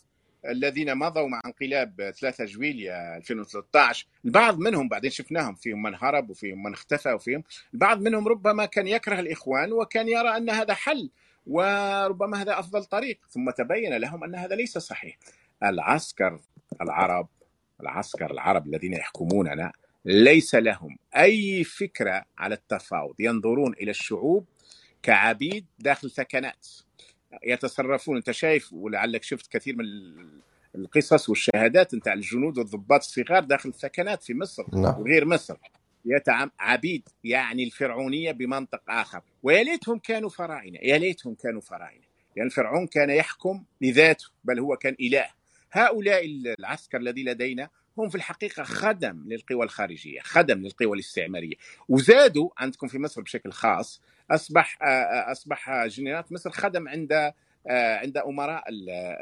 الذين 0.48 0.96
مضوا 0.96 1.28
مع 1.28 1.42
انقلاب 1.46 2.12
3 2.20 2.46
جويليا 2.46 3.18
2013 3.18 4.08
البعض 4.26 4.60
منهم 4.60 4.90
بعدين 4.90 5.12
شفناهم 5.12 5.56
فيهم 5.56 5.82
من 5.82 5.96
هرب 5.96 6.30
وفيهم 6.30 6.64
من 6.64 6.74
اختفى 6.74 7.14
وفيهم 7.14 7.44
البعض 7.74 8.02
منهم 8.02 8.28
ربما 8.28 8.66
كان 8.66 8.88
يكره 8.88 9.20
الإخوان 9.20 9.74
وكان 9.74 10.08
يرى 10.10 10.38
أن 10.38 10.50
هذا 10.50 10.74
حل 10.74 11.10
وربما 11.48 12.42
هذا 12.42 12.60
أفضل 12.60 12.86
طريق. 12.86 13.20
ثم 13.30 13.50
تبين 13.50 13.94
لهم 13.94 14.24
أن 14.24 14.36
هذا 14.36 14.56
ليس 14.56 14.78
صحيح. 14.78 15.18
العسكر 15.64 16.40
العرب 16.82 17.28
العسكر 17.82 18.32
العرب 18.32 18.68
الذين 18.68 18.94
يحكموننا 18.94 19.72
ليس 20.06 20.56
لهم 20.56 20.98
أي 21.16 21.64
فكرة 21.64 22.26
على 22.38 22.56
التفاوض. 22.56 23.16
ينظرون 23.20 23.74
إلى 23.74 23.92
الشعوب 23.92 24.46
كعبيد 25.04 25.66
داخل 25.80 26.12
ثكنات. 26.12 26.68
يتصرفون. 27.44 28.18
أنت 28.18 28.32
شايف 28.32 28.74
ولعلك 28.74 29.24
شفت 29.24 29.52
كثير 29.52 29.76
من 29.76 29.86
القصص 30.76 31.30
والشهادات 31.30 32.08
على 32.08 32.18
الجنود 32.18 32.58
والضباط 32.58 33.00
الصغار 33.00 33.44
داخل 33.44 33.70
الثكنات 33.70 34.24
في 34.24 34.34
مصر 34.34 34.64
نعم. 34.74 35.02
وغير 35.02 35.26
مصر. 35.26 35.58
يتعم 36.08 36.52
عبيد 36.60 37.10
يعني 37.24 37.64
الفرعونية 37.64 38.32
بمنطق 38.32 38.82
آخر. 38.90 39.22
ويا 39.44 39.64
ليتهم 39.64 40.00
كانوا 40.00 40.30
فراعنه 40.30 40.80
يا 40.82 40.98
ليتهم 40.98 41.36
كانوا 41.36 41.62
فراعنه 41.62 41.92
لأن 42.38 42.46
يعني 42.46 42.48
الفرعون 42.48 42.88
كان 42.88 43.10
يحكم 43.10 43.64
لذاته 43.82 44.26
بل 44.44 44.60
هو 44.60 44.76
كان 44.76 44.96
إله. 45.00 45.28
هؤلاء 45.72 46.26
العسكر 46.60 46.98
الذي 46.98 47.24
لدينا 47.24 47.70
هم 47.98 48.10
في 48.10 48.16
الحقيقة 48.16 48.64
خدم 48.64 49.24
للقوى 49.28 49.66
الخارجية، 49.66 50.20
خدم 50.20 50.60
للقوى 50.60 50.94
الاستعمارية، 50.94 51.56
وزادوا 51.90 52.50
عندكم 52.58 52.88
في 52.88 53.00
مصر 53.00 53.22
بشكل 53.22 53.52
خاص 53.52 54.02
أصبح 54.32 54.78
أصبح 55.32 55.86
جنرالات 55.86 56.32
مصر 56.32 56.50
خدم 56.52 56.88
عند 56.88 57.34
عند 57.70 58.18
أمراء 58.18 58.64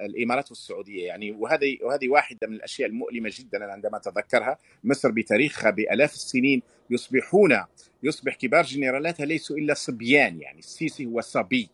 الإمارات 0.06 0.50
والسعودية 0.50 1.06
يعني. 1.08 1.32
وهذه 1.32 1.78
وهذه 1.82 2.10
واحدة 2.10 2.48
من 2.48 2.56
الأشياء 2.56 2.90
المؤلمة 2.90 3.32
جدا 3.34 3.72
عندما 3.72 3.98
أتذكرها. 3.98 4.58
مصر 4.84 5.12
بتاريخها 5.12 5.70
بألاف 5.70 6.14
السنين 6.14 6.62
يصبحون 6.90 7.64
يصبح 8.04 8.36
كبار 8.36 8.64
جنرالاتها 8.64 9.26
ليسوا 9.26 9.58
إلا 9.58 9.74
صبيان 9.74 10.42
يعني. 10.42 10.60
السيسي 10.60 11.06
هو 11.06 11.22
صبي 11.22 11.70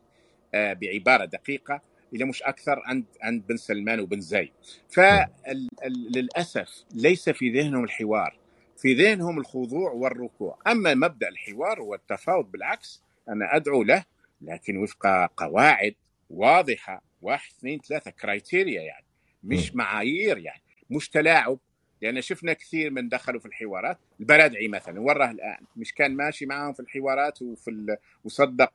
بعبارة 0.53 1.25
دقيقة 1.25 1.81
اذا 2.13 2.25
مش 2.25 2.43
أكثر 2.43 2.81
عند 2.85 3.05
عند 3.21 3.47
بن 3.47 3.57
سلمان 3.57 3.99
وبن 3.99 4.21
زايد 4.21 4.51
فللاسف 4.89 6.83
ليس 6.93 7.29
في 7.29 7.49
ذهنهم 7.49 7.83
الحوار 7.83 8.37
في 8.77 8.93
ذهنهم 8.93 9.39
الخضوع 9.39 9.91
والركوع. 9.91 10.57
أما 10.67 10.93
مبدأ 10.93 11.27
الحوار 11.29 11.81
والتفاوض 11.81 12.51
بالعكس 12.51 13.01
أنا 13.29 13.55
أدعو 13.55 13.83
له 13.83 14.03
لكن 14.41 14.77
وفق 14.77 15.31
قواعد 15.37 15.95
واضحة. 16.31 17.03
واحد 17.21 17.51
اثنين 17.59 17.79
ثلاثة 17.79 18.11
كرايتيريا 18.11 18.81
يعني 18.81 19.05
مش 19.43 19.75
معايير 19.75 20.37
يعني 20.37 20.61
مش 20.89 21.09
تلاعب. 21.09 21.59
لأن 22.01 22.21
شفنا 22.21 22.53
كثير 22.53 22.91
من 22.91 23.09
دخلوا 23.09 23.39
في 23.39 23.45
الحوارات. 23.45 23.97
البرادعي 24.19 24.67
مثلا 24.67 25.01
وراه 25.01 25.31
الآن 25.31 25.65
مش 25.75 25.93
كان 25.93 26.15
ماشي 26.15 26.45
معهم 26.45 26.73
في 26.73 26.79
الحوارات 26.79 27.41
وفي 27.41 27.69
ال... 27.71 27.97
وصدق 28.23 28.73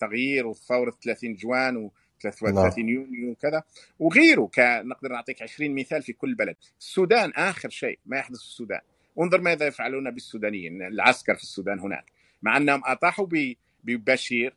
تغيير 0.00 0.46
وثورة 0.46 0.90
30 1.04 1.34
جوان 1.34 1.76
و 1.76 1.92
33 2.20 2.84
نعم. 2.84 2.94
يونيو 2.94 3.30
وكذا. 3.30 3.62
وغيره 3.98 4.50
نقدر 4.58 5.12
نعطيك 5.12 5.42
20 5.42 5.74
مثال 5.74 6.02
في 6.02 6.12
كل 6.12 6.34
بلد. 6.34 6.56
السودان 6.80 7.30
آخر 7.30 7.68
شيء 7.68 7.98
ما 8.06 8.18
يحدث 8.18 8.38
في 8.38 8.44
السودان. 8.44 8.80
انظر 9.20 9.40
ماذا 9.40 9.66
يفعلون 9.66 10.10
بالسودانيين 10.10 10.82
العسكر 10.82 11.34
في 11.34 11.42
السودان 11.42 11.80
هناك. 11.80 12.12
مع 12.42 12.56
أنهم 12.56 12.82
أطاحوا 12.84 13.26
ببشير 13.84 14.54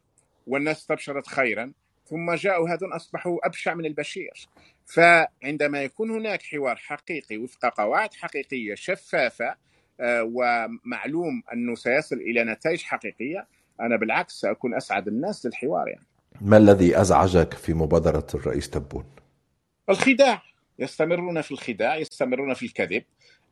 والناس 0.47 0.77
استبشرت 0.77 1.27
خيرا. 1.27 1.71
ثم 2.11 2.33
جاءوا 2.33 2.69
هذون 2.69 2.93
أصبحوا 2.93 3.47
أبشع 3.47 3.73
من 3.73 3.85
البشير. 3.85 4.47
فعندما 4.85 5.83
يكون 5.83 6.11
هناك 6.11 6.41
حوار 6.41 6.75
حقيقي 6.75 7.37
وفق 7.37 7.65
قواعد 7.65 8.13
حقيقية 8.13 8.75
شفافة 8.75 9.55
آه، 9.99 10.31
ومعلوم 10.33 11.43
أنه 11.53 11.75
سيصل 11.75 12.15
إلى 12.15 12.43
نتائج 12.43 12.81
حقيقية 12.81 13.47
أنا 13.81 13.97
بالعكس 13.97 14.33
سأكون 14.33 14.75
أسعد 14.75 15.07
الناس 15.07 15.45
للحوار 15.45 15.87
يعني. 15.87 16.05
ما 16.41 16.57
الذي 16.57 17.01
أزعجك 17.01 17.53
في 17.53 17.73
مبادرة 17.73 18.27
الرئيس 18.33 18.69
تبون؟ 18.69 19.05
الخداع. 19.89 20.41
يستمرون 20.79 21.41
في 21.41 21.51
الخداع 21.51 21.97
يستمرون 21.97 22.53
في 22.53 22.65
الكذب 22.65 23.03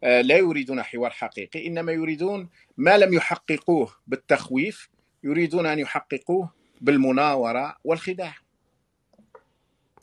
آه، 0.04 0.22
لا 0.22 0.38
يريدون 0.38 0.84
حوار 0.84 1.12
حقيقي 1.12 1.68
إنما 1.68 1.92
يريدون 1.92 2.50
ما 2.78 2.98
لم 2.98 3.14
يحققوه 3.14 3.92
بالتخويف 4.08 4.90
يريدون 5.24 5.66
أن 5.66 5.80
يحققوه 5.80 6.54
بالمناورة 6.82 7.76
والخداع. 7.84 8.36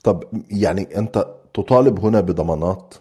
طب 0.07 0.45
يعني 0.51 0.99
أنت 0.99 1.27
تطالب 1.55 2.01
هنا 2.01 2.21
بضمانات؟ 2.21 2.95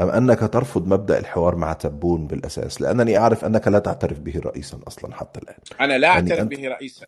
أم 0.00 0.08
أنك 0.08 0.38
ترفض 0.38 0.86
مبدأ 0.86 1.18
الحوار 1.18 1.56
مع 1.56 1.72
تبون 1.72 2.26
بالأساس؟ 2.26 2.80
لأنني 2.80 3.18
أعرف 3.18 3.44
أنك 3.44 3.68
لا 3.68 3.78
تعترف 3.78 4.20
به 4.20 4.40
رئيسا 4.40 4.80
أصلا 4.86 5.14
حتى 5.14 5.40
الآن. 5.40 5.56
أنا 5.80 5.98
لا 5.98 6.08
يعني 6.08 6.30
أعترف 6.30 6.40
أنت... 6.40 6.50
به 6.50 6.68
رئيسا. 6.68 7.06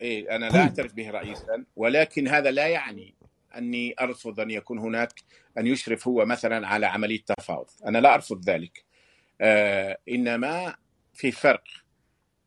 إيه 0.00 0.36
أنا 0.36 0.44
لا 0.44 0.52
طيب. 0.52 0.60
أعترف 0.60 0.94
به 0.94 1.10
رئيسا. 1.10 1.64
ولكن 1.76 2.28
هذا 2.28 2.50
لا 2.50 2.66
يعني 2.66 3.14
أني 3.56 3.94
أرفض 4.00 4.40
أن 4.40 4.50
يكون 4.50 4.78
هناك 4.78 5.12
أن 5.58 5.66
يشرف 5.66 6.08
هو 6.08 6.24
مثلا 6.24 6.66
على 6.68 6.86
عملية 6.86 7.24
تفاوض. 7.38 7.66
أنا 7.86 7.98
لا 7.98 8.14
أرفض 8.14 8.44
ذلك. 8.44 8.84
آه 9.40 9.98
إنما 10.08 10.74
في 11.14 11.30
فرق. 11.30 11.64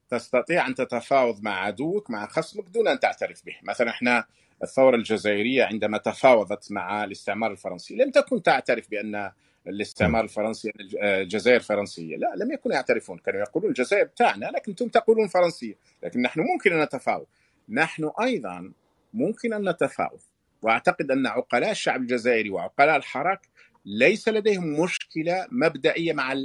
تستطيع 0.10 0.68
أن 0.68 0.76
تتفاوض 0.76 1.42
مع 1.42 1.66
عدوك 1.66 2.10
مع 2.10 2.28
خصمك 2.28 2.70
دون 2.70 2.88
أن 2.88 3.00
تعترف 3.00 3.46
به، 3.46 3.56
مثلا 3.64 3.90
إحنا 3.90 4.26
الثورة 4.64 4.96
الجزائرية 4.96 5.64
عندما 5.64 5.98
تفاوضت 5.98 6.72
مع 6.72 7.04
الاستعمار 7.04 7.52
الفرنسي. 7.52 7.96
لم 7.96 8.12
تكن 8.12 8.44
تعترف 8.44 8.90
بأن 8.90 9.32
الاستعمار 9.68 10.24
الفرنسي 10.24 10.72
الجزائر 11.04 11.60
فرنسية، 11.60 12.18
لا 12.18 12.34
لم 12.36 12.52
يكونوا 12.52 12.76
يعترفون، 12.76 13.18
كانوا 13.18 13.40
يقولون 13.40 13.70
الجزائر 13.70 14.04
بتاعنا 14.04 14.46
لكن 14.46 14.72
أنتم 14.72 14.88
تقولون 14.88 15.28
فرنسية، 15.28 15.78
لكن 16.04 16.22
نحن 16.22 16.40
ممكن 16.40 16.74
أن 16.74 16.82
نتفاوض. 16.82 17.26
نحن 17.70 18.12
أيضا 18.22 18.72
ممكن 19.14 19.54
أن 19.54 19.70
نتفاوض، 19.70 20.20
وأعتقد 20.62 21.12
أن 21.12 21.28
عقلاء 21.28 21.72
الشعب 21.72 22.02
الجزائري 22.02 22.50
وعقلاء 22.50 22.96
الحراك 22.96 23.42
ليس 23.86 24.30
لديهم 24.30 24.80
مشكلة 24.80 25.48
مبدئية 25.52 26.14
مع 26.14 26.36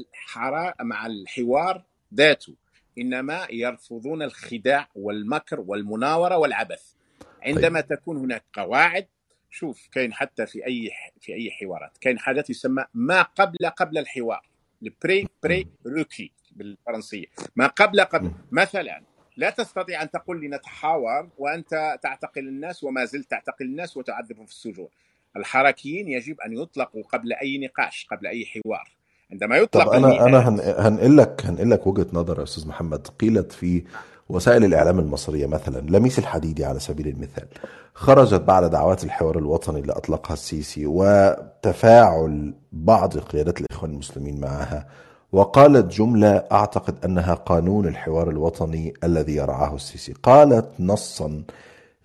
مع 0.80 1.06
الحوار 1.06 1.84
ذاته. 2.14 2.54
إنما 2.98 3.46
يرفضون 3.50 4.22
الخداع 4.22 4.88
والمكر 4.94 5.60
والمناورة 5.60 6.36
والعبث. 6.36 6.95
عندما 7.43 7.80
طيب. 7.80 7.89
تكون 7.99 8.16
هناك 8.16 8.45
قواعد 8.53 9.07
شوف 9.51 9.89
كاين 9.93 10.12
حتى 10.12 10.47
في 10.47 10.66
أي 10.66 10.91
في 11.20 11.34
أي 11.34 11.51
حوارات. 11.51 11.99
كاين 12.01 12.18
حاجات 12.18 12.51
يسمى 12.51 12.84
ما 12.95 13.22
قبل 13.22 13.66
قبل 13.76 13.99
الحوار. 13.99 14.49
ال 14.82 15.28
pré 15.42 15.66
prérequis 15.86 16.32
بالفرنسية. 16.53 17.26
ما 17.57 17.66
قبل 17.66 18.01
قبل. 18.01 18.30
مثلا 18.53 19.03
لا 19.37 19.51
تستطيع 19.51 20.03
أن 20.03 20.11
تقول 20.11 20.41
لي 20.41 20.49
نتحاور 20.49 21.28
وأنت 21.39 21.99
تعتقل 22.03 22.49
الناس 22.49 22.84
وما 22.84 23.05
زلت 23.05 23.30
تعتقل 23.30 23.64
الناس 23.64 23.97
وتعذبهم 23.97 24.47
في 24.47 24.53
السجون. 24.53 24.89
الحركيين 25.37 26.09
يجب 26.09 26.41
أن 26.41 26.53
يطلقوا 26.53 27.03
قبل 27.03 27.32
أي 27.32 27.59
نقاش 27.59 28.07
قبل 28.11 28.26
أي 28.26 28.47
حوار. 28.47 28.97
عندما 29.30 29.57
يطلق 29.57 29.84
طب 29.84 29.93
أنا 29.93 30.26
أنا 30.26 30.49
هنقل 30.89 31.16
لك 31.16 31.47
هنقل 31.47 31.70
لك 31.70 31.87
وجهة 31.87 32.07
نظر 32.12 32.39
يا 32.39 32.43
أستاذ 32.43 32.68
محمد. 32.68 33.07
قيلت 33.07 33.53
في 33.53 33.84
وسائل 34.28 34.64
الإعلام 34.64 34.98
المصرية 34.98 35.46
مثلا 35.46 35.80
لميس 35.80 36.18
الحديدي 36.18 36.64
على 36.64 36.80
سبيل 36.80 37.08
المثال 37.08 37.46
خرجت 37.94 38.40
بعد 38.40 38.70
دعوات 38.70 39.04
الحوار 39.04 39.38
الوطني 39.38 39.80
اللي 39.80 39.92
أطلقها 39.92 40.34
السيسي 40.34 40.86
وتفاعل 40.86 42.54
بعض 42.72 43.18
قيادات 43.18 43.60
الإخوان 43.60 43.90
المسلمين 43.90 44.40
معها 44.40 44.86
وقالت 45.32 45.92
جملة 45.92 46.44
أعتقد 46.52 46.94
أنها 47.04 47.34
قانون 47.34 47.88
الحوار 47.88 48.30
الوطني 48.30 48.94
الذي 49.04 49.36
يرعاه 49.36 49.74
السيسي. 49.74 50.14
قالت 50.22 50.68
نصا 50.80 51.42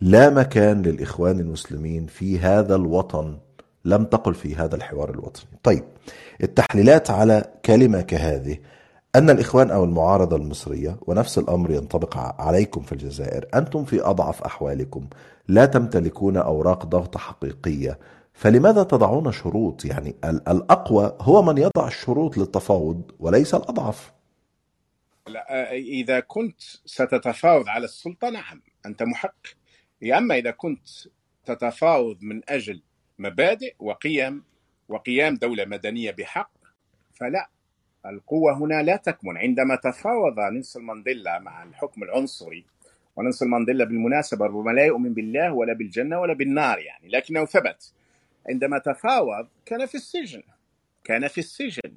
لا 0.02 0.30
مكان 0.30 0.82
للإخوان 0.82 1.40
المسلمين 1.40 2.06
في 2.06 2.40
هذا 2.40 2.76
الوطن 2.76 3.38
لم 3.86 4.04
تقل 4.06 4.34
في 4.34 4.56
هذا 4.56 4.76
الحوار 4.76 5.10
الوطني. 5.10 5.46
طيب 5.64 5.84
التحليلات 6.44 7.10
على 7.12 7.44
كلمة 7.66 8.02
كهذه 8.02 8.58
أن 9.16 9.30
الإخوان 9.30 9.72
أو 9.72 9.84
المعارضة 9.84 10.36
المصرية 10.36 10.98
ونفس 11.02 11.38
الأمر 11.38 11.72
ينطبق 11.72 12.18
عليكم 12.18 12.82
في 12.82 12.92
الجزائر. 12.92 13.48
أنتم 13.56 13.86
في 13.86 14.02
أضعف 14.02 14.44
أحوالكم. 14.44 15.08
لا 15.48 15.66
تمتلكون 15.66 16.38
أوراق 16.38 16.86
ضغط 16.86 17.18
حقيقية. 17.18 18.00
فلماذا 18.34 18.84
تضعون 18.84 19.32
شروط؟ 19.32 19.86
يعني 19.86 20.16
الأقوى 20.24 21.18
هو 21.22 21.42
من 21.42 21.58
يضع 21.58 21.88
الشروط 21.88 22.38
للتفاوض 22.38 23.12
وليس 23.20 23.56
الأضعف. 23.56 24.14
لا 25.28 25.72
إذا 25.74 26.20
كنت 26.20 26.62
ستتفاوض 26.86 27.70
على 27.70 27.86
السلطة 27.86 28.30
نعم 28.30 28.62
أنت 28.86 29.04
محق. 29.04 29.48
أما 30.18 30.36
إذا 30.36 30.52
كنت 30.52 30.88
تتفاوض 31.46 32.18
من 32.22 32.42
أجل 32.50 32.82
مبادئ 33.20 33.76
وقيم 33.80 34.44
وقيام 34.90 35.36
دولة 35.36 35.66
مدنية 35.66 36.12
بحق 36.12 36.52
فلا. 37.14 37.50
القوة 38.06 38.58
هنا 38.58 38.84
لا 38.84 38.96
تكمن. 38.96 39.38
عندما 39.38 39.76
تفاوض 39.76 40.40
نيلسون 40.40 40.84
مانديلا 40.84 41.40
مع 41.40 41.64
الحكم 41.64 42.04
العنصري 42.04 42.66
ونيلسون 43.16 43.50
مانديلا 43.50 43.86
بالمناسبة 43.86 44.46
ربما 44.46 44.72
لا 44.72 44.86
يؤمن 44.86 45.14
بالله 45.14 45.54
ولا 45.54 45.74
بالجنة 45.74 46.20
ولا 46.20 46.34
بالنار 46.34 46.80
يعني 46.80 47.10
لكنه 47.10 47.46
ثبت. 47.46 47.94
عندما 48.50 48.78
تفاوض 48.78 49.48
كان 49.66 49.86
في 49.86 49.96
السجن 49.96 50.44
كان 51.04 51.28
في 51.28 51.38
السجن. 51.38 51.92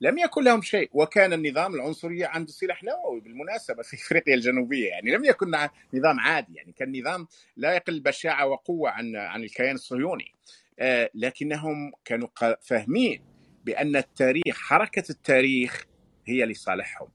لم 0.00 0.18
يكن 0.18 0.44
لهم 0.44 0.62
شيء. 0.62 0.90
وكان 0.92 1.32
النظام 1.32 1.74
العنصري 1.74 2.24
عنده 2.24 2.52
سلاح 2.52 2.84
نووي 2.84 3.20
بالمناسبة 3.20 3.82
في 3.82 3.96
إفريقيا 3.96 4.34
الجنوبية 4.34 4.88
يعني. 4.88 5.10
لم 5.10 5.24
يكن 5.24 5.50
نظام 5.94 6.20
عادي 6.20 6.54
يعني. 6.54 6.72
كان 6.72 7.00
نظام 7.00 7.26
لا 7.56 7.72
يقل 7.72 8.00
بشاعة 8.00 8.46
وقوة 8.46 8.90
عن 8.90 9.16
عن 9.16 9.42
الكيان 9.42 9.74
الصهيوني. 9.74 10.32
آه 10.78 11.10
لكنهم 11.14 11.92
كانوا 12.04 12.28
فاهمين 12.60 13.20
بأن 13.68 13.96
التاريخ 13.96 14.60
حركة 14.60 15.04
التاريخ 15.10 15.84
هي 16.26 16.44
لصالحهم. 16.44 17.08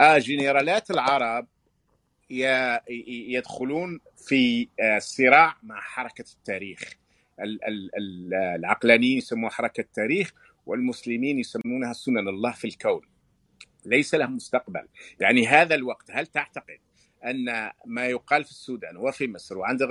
آه 0.00 0.18
جنرالات 0.18 0.90
العرب 0.90 1.46
يدخلون 3.28 4.00
في 4.16 4.68
صراع 4.98 5.56
مع 5.62 5.80
حركة 5.80 6.24
التاريخ. 6.32 6.80
العقلانيين 8.56 9.18
يسموها 9.18 9.50
حركة 9.50 9.80
التاريخ 9.80 10.32
والمسلمين 10.66 11.38
يسمونها 11.38 11.92
سنن 11.92 12.28
الله 12.28 12.52
في 12.52 12.64
الكون. 12.64 13.02
ليس 13.86 14.14
لهم 14.14 14.36
مستقبل. 14.36 14.88
يعني 15.20 15.46
هذا 15.46 15.74
الوقت 15.74 16.10
هل 16.10 16.26
تعتقد 16.26 16.78
أن 17.24 17.70
ما 17.86 18.06
يقال 18.06 18.44
في 18.44 18.50
السودان 18.50 18.96
وفي 18.96 19.28
مصر 19.28 19.58
وعند 19.58 19.82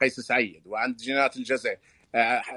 قيس 0.00 0.20
سعيد 0.20 0.62
وعند 0.66 0.96
جنرالات 0.96 1.36
الجزائر 1.36 1.78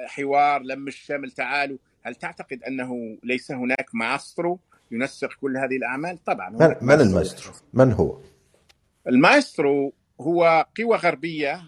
حوار 0.07 0.61
لم 0.61 0.87
الشمل 0.88 1.32
تعالوا 1.31 1.77
هل 2.03 2.15
تعتقد 2.15 2.63
أنه 2.63 3.17
ليس 3.23 3.51
هناك 3.51 3.85
ماسترو 3.93 4.59
ينسق 4.91 5.33
كل 5.41 5.57
هذه 5.57 5.75
الأعمال؟ 5.77 6.23
طبعا 6.23 6.49
من, 6.49 6.75
من 6.81 7.01
الماسترو؟ 7.01 7.53
من 7.73 7.91
هو؟ 7.91 8.17
المايسترو 9.07 9.93
هو 10.21 10.65
قوى 10.77 10.97
غربية 10.97 11.61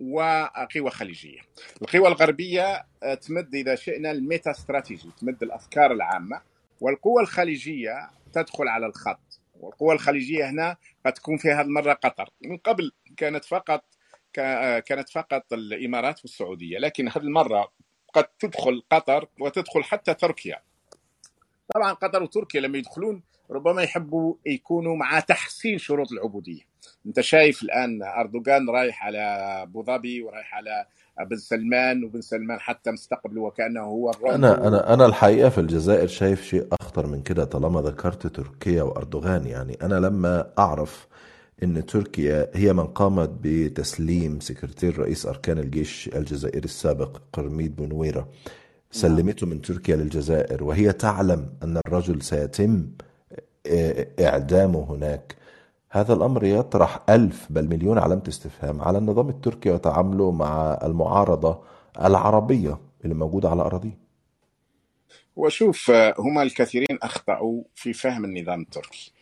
وقوى 0.00 0.90
خليجية. 0.90 1.40
القوى 1.82 2.08
الغربية 2.08 2.86
تمد 3.20 3.54
إذا 3.54 3.74
شئنا 3.74 4.10
الميتا 4.10 4.50
استراتيجي، 4.50 5.10
تمد 5.20 5.42
الأفكار 5.42 5.92
العامة 5.92 6.40
والقوى 6.80 7.22
الخليجية 7.22 8.10
تدخل 8.32 8.68
على 8.68 8.86
الخط. 8.86 9.40
والقوى 9.60 9.94
الخليجية 9.94 10.50
هنا 10.50 10.76
قد 11.06 11.12
تكون 11.12 11.36
في 11.36 11.48
هذه 11.48 11.60
المرة 11.60 11.92
قطر، 11.92 12.30
من 12.44 12.56
قبل 12.56 12.92
كانت 13.16 13.44
فقط 13.44 13.84
كانت 14.86 15.08
فقط 15.08 15.52
الإمارات 15.52 16.20
والسعودية، 16.20 16.78
لكن 16.78 17.08
هذه 17.08 17.18
المرة 17.18 17.72
قد 18.14 18.24
تدخل 18.38 18.82
قطر 18.92 19.28
وتدخل 19.40 19.84
حتى 19.84 20.14
تركيا. 20.14 20.56
طبعا 21.74 21.92
قطر 21.92 22.22
وتركيا 22.22 22.60
لما 22.60 22.78
يدخلون 22.78 23.22
ربما 23.50 23.82
يحبوا 23.82 24.34
يكونوا 24.46 24.96
مع 24.96 25.20
تحسين 25.20 25.78
شروط 25.78 26.12
العبودية. 26.12 26.68
أنت 27.06 27.20
شايف 27.20 27.62
الآن 27.62 28.02
أردوغان 28.02 28.70
رايح 28.70 29.04
على 29.04 29.18
أبو 29.62 29.82
ظبي 29.82 30.22
ورايح 30.22 30.54
على 30.54 30.86
بن 31.30 31.36
سلمان 31.36 32.04
وبن 32.04 32.20
سلمان 32.20 32.60
حتى 32.60 32.90
مستقبله 32.90 33.42
وكأنه 33.42 33.80
هو 33.80 34.10
أنا 34.10 34.68
أنا 34.68 34.94
أنا 34.94 35.06
الحقيقة 35.06 35.48
في 35.48 35.58
الجزائر 35.58 36.06
شايف 36.06 36.42
شيء 36.44 36.68
أخطر 36.80 37.06
من 37.06 37.22
كده 37.22 37.44
طالما 37.44 37.80
ذكرت 37.80 38.26
تركيا 38.26 38.82
وأردوغان. 38.82 39.46
يعني 39.46 39.78
أنا 39.82 39.94
لما 39.94 40.50
أعرف 40.58 41.06
إن 41.62 41.86
تركيا 41.86 42.50
هي 42.54 42.72
من 42.72 42.86
قامت 42.86 43.30
بتسليم 43.42 44.40
سكرتير 44.40 44.98
رئيس 44.98 45.26
أركان 45.26 45.58
الجيش 45.58 46.10
الجزائري 46.16 46.64
السابق 46.64 47.20
قرميد 47.32 47.76
بنويره 47.76 48.28
سلمته 48.90 49.46
من 49.46 49.62
تركيا 49.62 49.96
للجزائر 49.96 50.64
وهي 50.64 50.92
تعلم 50.92 51.54
أن 51.62 51.80
الرجل 51.86 52.22
سيتم 52.22 52.86
إعدامه 54.20 54.86
هناك. 54.90 55.36
هذا 55.90 56.14
الأمر 56.14 56.44
يطرح 56.44 57.00
ألف 57.08 57.46
بل 57.50 57.68
مليون 57.68 57.98
علامة 57.98 58.22
استفهام 58.28 58.80
على 58.82 58.98
النظام 58.98 59.28
التركي 59.28 59.70
وتعامله 59.70 60.30
مع 60.30 60.78
المعارضة 60.82 61.60
العربية 62.00 62.78
اللي 63.04 63.14
موجودة 63.14 63.50
على 63.50 63.62
أراضيه. 63.62 63.98
وشوف 65.36 65.90
هما 66.18 66.42
الكثيرين 66.42 66.98
أخطأوا 67.02 67.62
في 67.74 67.92
فهم 67.92 68.24
النظام 68.24 68.60
التركي. 68.60 69.12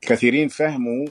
كثيرين 0.00 0.48
فهموا 0.48 1.06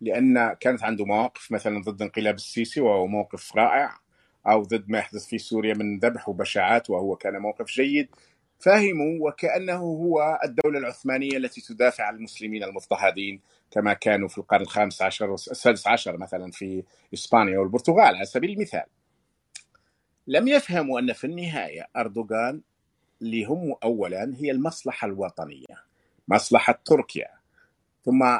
لأن 0.00 0.52
كانت 0.52 0.82
عنده 0.84 1.04
مواقف 1.04 1.52
مثلا 1.52 1.82
ضد 1.82 2.02
انقلاب 2.02 2.34
السيسي 2.34 2.80
وهو 2.80 3.06
موقف 3.06 3.56
رائع 3.56 3.98
أو 4.46 4.62
ضد 4.62 4.84
ما 4.88 4.98
يحدث 4.98 5.26
في 5.26 5.38
سوريا 5.38 5.74
من 5.74 5.98
ذبح 5.98 6.28
وبشاعات 6.28 6.90
وهو 6.90 7.16
كان 7.16 7.38
موقف 7.38 7.66
جيد 7.66 8.08
فهموا 8.58 9.28
وكأنه 9.28 9.76
هو 9.76 10.40
الدولة 10.44 10.78
العثمانية 10.78 11.36
التي 11.36 11.60
تدافع 11.60 12.04
عن 12.04 12.16
المسلمين 12.16 12.64
المضطهدين 12.64 13.40
كما 13.70 13.92
كانوا 13.92 14.28
في 14.28 14.38
القرن 14.38 14.60
الخامس 14.60 15.02
عشر 15.02 15.30
والسادس 15.30 15.86
عشر 15.86 16.16
مثلا 16.16 16.50
في 16.50 16.84
إسبانيا 17.14 17.58
والبرتغال 17.58 18.16
على 18.16 18.24
سبيل 18.24 18.50
المثال. 18.50 18.84
لم 20.26 20.48
يفهموا 20.48 21.00
أن 21.00 21.12
في 21.12 21.24
النهاية 21.24 21.88
أردوغان 21.96 22.60
اللي 23.22 23.44
هم 23.44 23.76
اولا 23.84 24.34
هي 24.36 24.50
المصلحة 24.50 25.06
الوطنية 25.06 25.84
مصلحة 26.28 26.80
تركيا 26.84 27.28
ثم 28.04 28.38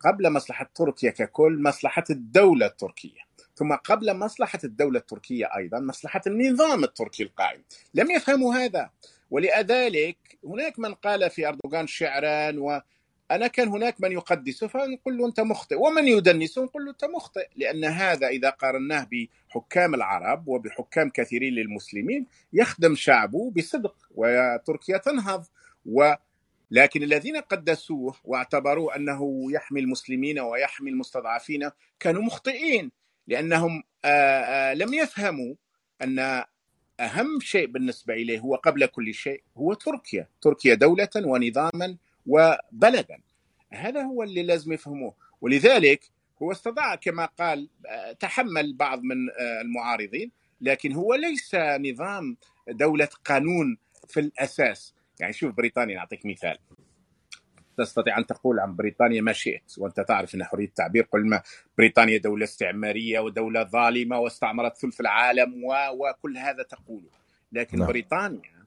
قبل 0.00 0.32
مصلحة 0.32 0.70
تركيا 0.74 1.10
ككل 1.10 1.62
مصلحة 1.62 2.04
الدولة 2.10 2.66
التركية. 2.66 3.20
ثم 3.54 3.74
قبل 3.74 4.16
مصلحة 4.16 4.58
الدولة 4.64 4.98
التركية 4.98 5.46
أيضا 5.56 5.80
مصلحة 5.80 6.20
النظام 6.26 6.84
التركي 6.84 7.22
القائم. 7.22 7.62
لم 7.94 8.10
يفهموا 8.10 8.54
هذا. 8.54 8.90
ولذلك 9.30 10.38
هناك 10.44 10.78
من 10.78 10.94
قال 10.94 11.30
في 11.30 11.48
أردوغان 11.48 11.86
شعرا 11.86 12.82
أنا 13.30 13.46
كان 13.46 13.68
هناك 13.68 14.00
من 14.00 14.12
يقدسه 14.12 14.66
فنقول 14.66 15.18
له 15.18 15.26
أنت 15.26 15.40
مخطئ. 15.40 15.76
ومن 15.76 16.08
يدنسه 16.08 16.64
نقول 16.64 16.84
له 16.84 16.90
أنت 16.90 17.04
مخطئ. 17.04 17.48
لأن 17.56 17.84
هذا 17.84 18.28
إذا 18.28 18.50
قارناه 18.50 19.08
بحكام 19.12 19.94
العرب 19.94 20.48
وبحكام 20.48 21.10
كثيرين 21.10 21.54
للمسلمين 21.54 22.26
يخدم 22.52 22.94
شعبه 22.94 23.50
بصدق 23.56 23.94
وتركيا 24.10 24.98
تنهض. 24.98 25.44
و 25.86 26.14
لكن 26.70 27.02
الذين 27.02 27.36
قدسوه 27.36 28.14
واعتبروه 28.24 28.96
أنه 28.96 29.52
يحمي 29.52 29.80
المسلمين 29.80 30.40
ويحمي 30.40 30.90
المستضعفين 30.90 31.70
كانوا 32.00 32.22
مخطئين 32.22 32.90
لأنهم 33.26 33.82
لم 34.74 34.94
يفهموا 34.94 35.54
أن 36.02 36.44
أهم 37.00 37.40
شيء 37.40 37.66
بالنسبة 37.66 38.14
إليه 38.14 38.38
هو 38.38 38.54
قبل 38.54 38.86
كل 38.86 39.14
شيء 39.14 39.42
هو 39.56 39.74
تركيا، 39.74 40.28
تركيا 40.40 40.74
دولة 40.74 41.08
ونظاما 41.16 41.96
وبلدا. 42.26 43.20
هذا 43.72 44.02
هو 44.02 44.22
اللي 44.22 44.42
لازم 44.42 44.72
يفهموه، 44.72 45.14
ولذلك 45.40 46.10
هو 46.42 46.52
استطاع 46.52 46.94
كما 46.94 47.24
قال 47.26 47.68
تحمل 48.20 48.74
بعض 48.74 49.02
من 49.02 49.16
المعارضين، 49.60 50.30
لكن 50.60 50.92
هو 50.92 51.14
ليس 51.14 51.54
نظام 51.54 52.36
دولة 52.68 53.08
قانون 53.24 53.78
في 54.08 54.20
الأساس، 54.20 54.94
يعني 55.20 55.32
شوف 55.32 55.56
بريطانيا 55.56 55.96
نعطيك 55.96 56.26
مثال. 56.26 56.58
تستطيع 57.78 58.18
أن 58.18 58.26
تقول 58.26 58.60
عن 58.60 58.76
بريطانيا 58.76 59.20
ما 59.20 59.32
شئت 59.32 59.74
وأنت 59.78 60.00
تعرف 60.00 60.34
ان 60.34 60.44
حرية 60.44 60.66
التعبير 60.66 61.08
قل 61.12 61.26
ما 61.26 61.42
بريطانيا 61.78 62.18
دولة 62.18 62.44
استعمارية 62.44 63.20
ودولة 63.20 63.62
ظالمة 63.62 64.18
واستعمرت 64.18 64.76
ثلث 64.76 65.00
العالم 65.00 65.64
و... 65.64 65.74
وكل 65.92 66.38
هذا 66.38 66.62
تقوله 66.62 67.10
لكن 67.52 67.78
نعم. 67.78 67.88
بريطانيا 67.88 68.58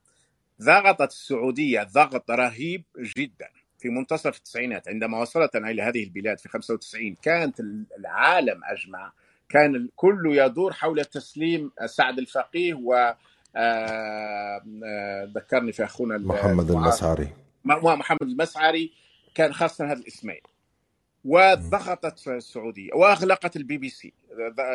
ضغطت 0.62 1.12
السعودية 1.12 1.84
ضغط 1.84 2.32
رهيب 2.32 2.84
جدا 3.18 3.50
في 3.80 3.90
منتصف 3.90 4.38
التسعينات 4.38 4.88
عندما 4.88 5.20
وصلت 5.22 5.56
إلى 5.56 5.82
هذه 5.82 6.04
البلاد 6.04 6.40
في 6.40 6.50
95 6.50 7.16
كانت 7.16 7.60
العالم 8.00 8.62
أجمع 8.64 9.14
كان 9.50 9.76
الكل 9.76 10.22
يدور 10.26 10.74
حول 10.74 11.06
تسليم 11.06 11.72
سعد 11.86 12.20
الفقيه 12.20 12.74
و 12.74 13.14
ذكرني 15.36 15.72
في 15.72 15.84
أخونا 15.84 16.18
محمد 16.18 16.72
المسعري. 16.72 17.30
محمد 17.66 18.22
المسعري 18.22 18.92
كان 19.36 19.54
خاصة 19.54 19.86
هذا 19.86 20.00
الاسمين 20.00 20.42
وضغطت 21.26 22.28
السعودية 22.28 22.94
وأغلقت 22.94 23.56
البي 23.56 23.78
بي 23.78 23.90
سي 23.90 24.14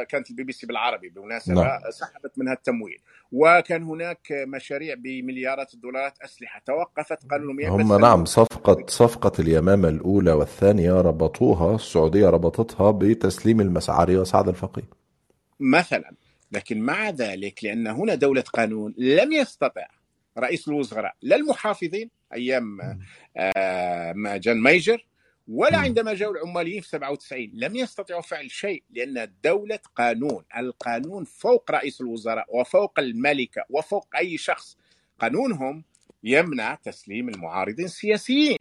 كانت 0.08 0.30
البي 0.30 0.44
بي 0.44 0.52
سي 0.52 0.66
بالعربي 0.66 1.08
بالمناسبة 1.08 1.54
نعم. 1.54 1.80
سحبت 1.90 2.38
منها 2.38 2.52
التمويل. 2.52 2.98
وكان 3.32 3.82
هناك 3.82 4.26
مشاريع 4.32 4.94
بمليارات 4.94 5.74
الدولارات 5.74 6.18
أسلحة. 6.22 6.62
توقفت 6.66 7.30
قالوا 7.30 7.52
لهم 7.52 7.80
هم 7.80 8.00
نعم 8.00 8.24
صفقة 8.24 8.86
صفقة 8.86 9.32
اليمامة 9.38 9.88
الأولى 9.88 10.32
والثانية 10.32 10.92
ربطوها 10.92 11.74
السعودية 11.74 12.30
ربطتها 12.30 12.90
بتسليم 12.90 13.60
المسعري 13.60 14.16
وسعد 14.18 14.48
الفقيه. 14.48 14.88
مثلا. 15.60 16.12
لكن 16.52 16.80
مع 16.80 17.10
ذلك 17.10 17.64
لأن 17.64 17.86
هنا 17.86 18.14
دولة 18.14 18.40
قانون 18.40 18.94
لم 18.98 19.32
يستطع 19.32 19.86
رئيس 20.38 20.68
الوزراء 20.68 21.14
لا 21.22 21.36
المحافظين 21.36 22.10
أيام 22.32 22.76
ما 24.14 24.36
جان 24.36 24.62
ميجر 24.62 25.06
ولا 25.48 25.78
عندما 25.78 26.14
جاءوا 26.14 26.34
العماليين 26.34 26.80
في 26.80 26.88
97 26.88 27.50
لم 27.54 27.76
يستطيعوا 27.76 28.22
فعل 28.22 28.50
شيء 28.50 28.82
لأن 28.90 29.18
الدولة 29.18 29.78
قانون، 29.96 30.44
القانون 30.56 31.24
فوق 31.24 31.70
رئيس 31.70 32.00
الوزراء 32.00 32.46
وفوق 32.48 32.98
الملكة 32.98 33.64
وفوق 33.70 34.08
أي 34.16 34.38
شخص، 34.38 34.78
قانونهم 35.18 35.84
يمنع 36.24 36.74
تسليم 36.74 37.28
المعارضين 37.28 37.84
السياسيين. 37.84 38.58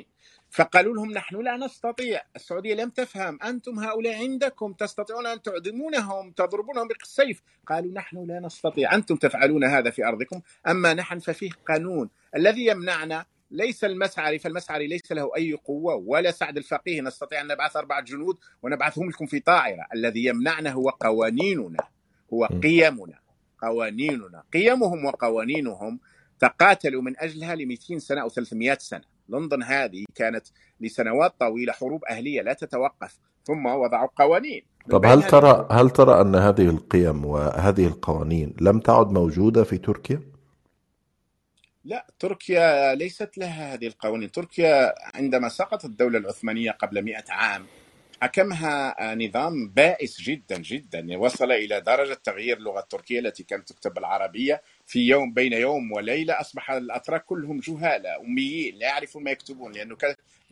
فقالوا 0.56 0.96
لهم 0.96 1.12
نحن 1.12 1.42
لا 1.42 1.58
نستطيع. 1.58 2.22
السعودية 2.36 2.76
لم 2.76 2.90
تفهم. 2.90 3.40
أنتم 3.44 3.80
هؤلاء 3.80 4.16
عندكم 4.16 4.74
تستطيعون 4.74 5.28
أن 5.28 5.42
تعدمونهم 5.42 6.32
تضربونهم 6.32 6.88
بالسيف. 6.88 7.42
قالوا 7.68 7.92
نحن 7.94 8.26
لا 8.28 8.40
نستطيع. 8.40 8.96
أنتم 8.96 9.16
تفعلون 9.16 9.64
هذا 9.64 9.90
في 9.90 10.06
أرضكم 10.06 10.42
أما 10.68 10.94
نحن 10.94 11.20
ففيه 11.20 11.50
قانون. 11.68 12.10
الذي 12.36 12.66
يمنعنا 12.66 13.26
ليس 13.52 13.84
المسعري 13.84 14.40
فالمسعري 14.40 14.88
ليس 14.88 15.12
له 15.12 15.32
أي 15.38 15.54
قوة 15.54 15.96
ولا 15.96 16.32
سعد 16.32 16.58
الفقيه. 16.58 17.02
نستطيع 17.02 17.42
أن 17.42 17.48
نبعث 17.48 17.76
أربعة 17.76 18.02
جنود 18.02 18.38
ونبعثهم 18.64 19.10
لكم 19.10 19.26
في 19.26 19.40
طائرة. 19.40 19.88
الذي 19.94 20.26
يمنعنا 20.26 20.72
هو 20.72 20.90
قوانيننا 20.90 21.88
هو 22.34 22.46
قيمنا. 22.46 23.20
قوانيننا. 23.62 24.44
قيمهم 24.54 25.06
وقوانينهم 25.06 26.00
تقاتلوا 26.40 27.02
من 27.02 27.20
أجلها 27.20 27.56
ل 27.56 27.66
200 27.66 28.00
سنة 28.00 28.22
أو 28.22 28.30
300 28.30 28.78
سنة. 28.80 29.15
لندن 29.30 29.64
هذه 29.64 30.06
كانت 30.16 30.48
لسنوات 30.80 31.34
طويلة 31.40 31.74
حروب 31.74 32.06
أهلية 32.06 32.42
لا 32.42 32.54
تتوقف 32.54 33.18
ثم 33.44 33.66
وضعوا 33.66 34.10
قوانين. 34.16 34.64
طب 34.90 35.06
هل 35.06 35.24
ترى 35.24 35.68
هل 35.72 35.90
ترى 35.90 36.22
أن 36.22 36.36
هذه 36.36 36.70
القيم 36.70 37.26
وهذه 37.26 37.88
القوانين 37.88 38.56
لم 38.62 38.80
تعد 38.80 39.12
موجودة 39.12 39.64
في 39.64 39.78
تركيا؟ 39.78 40.22
لا 41.86 42.08
تركيا 42.20 42.96
ليست 42.96 43.38
لها 43.38 43.74
هذه 43.74 43.88
القوانين، 43.88 44.32
تركيا 44.32 44.94
عندما 45.16 45.50
سقطت 45.50 45.86
الدولة 45.86 46.18
العثمانية 46.18 46.72
قبل 46.72 47.02
100 47.02 47.24
عام 47.30 47.66
حكمها 48.22 49.16
نظام 49.16 49.70
بائس 49.70 50.22
جدا 50.22 50.58
جدا. 50.58 51.18
وصل 51.18 51.52
إلى 51.52 51.82
درجة 51.82 52.14
تغيير 52.14 52.58
اللغة 52.58 52.80
التركية 52.80 53.20
التي 53.20 53.44
كانت 53.44 53.70
تكتب 53.70 53.94
بالعربيه 53.94 54.62
في 54.86 55.00
يوم 55.00 55.34
بين 55.34 55.54
يوم 55.54 55.92
وليلة. 55.92 56.42
أصبح 56.42 56.72
الأتراك 56.72 57.26
كلهم 57.26 57.60
جهالة 57.60 58.16
أميين 58.22 58.76
لا 58.76 58.88
يعرفون 58.88 59.24
ما 59.24 59.32
يكتبون 59.32 59.72
لأنه 59.72 59.98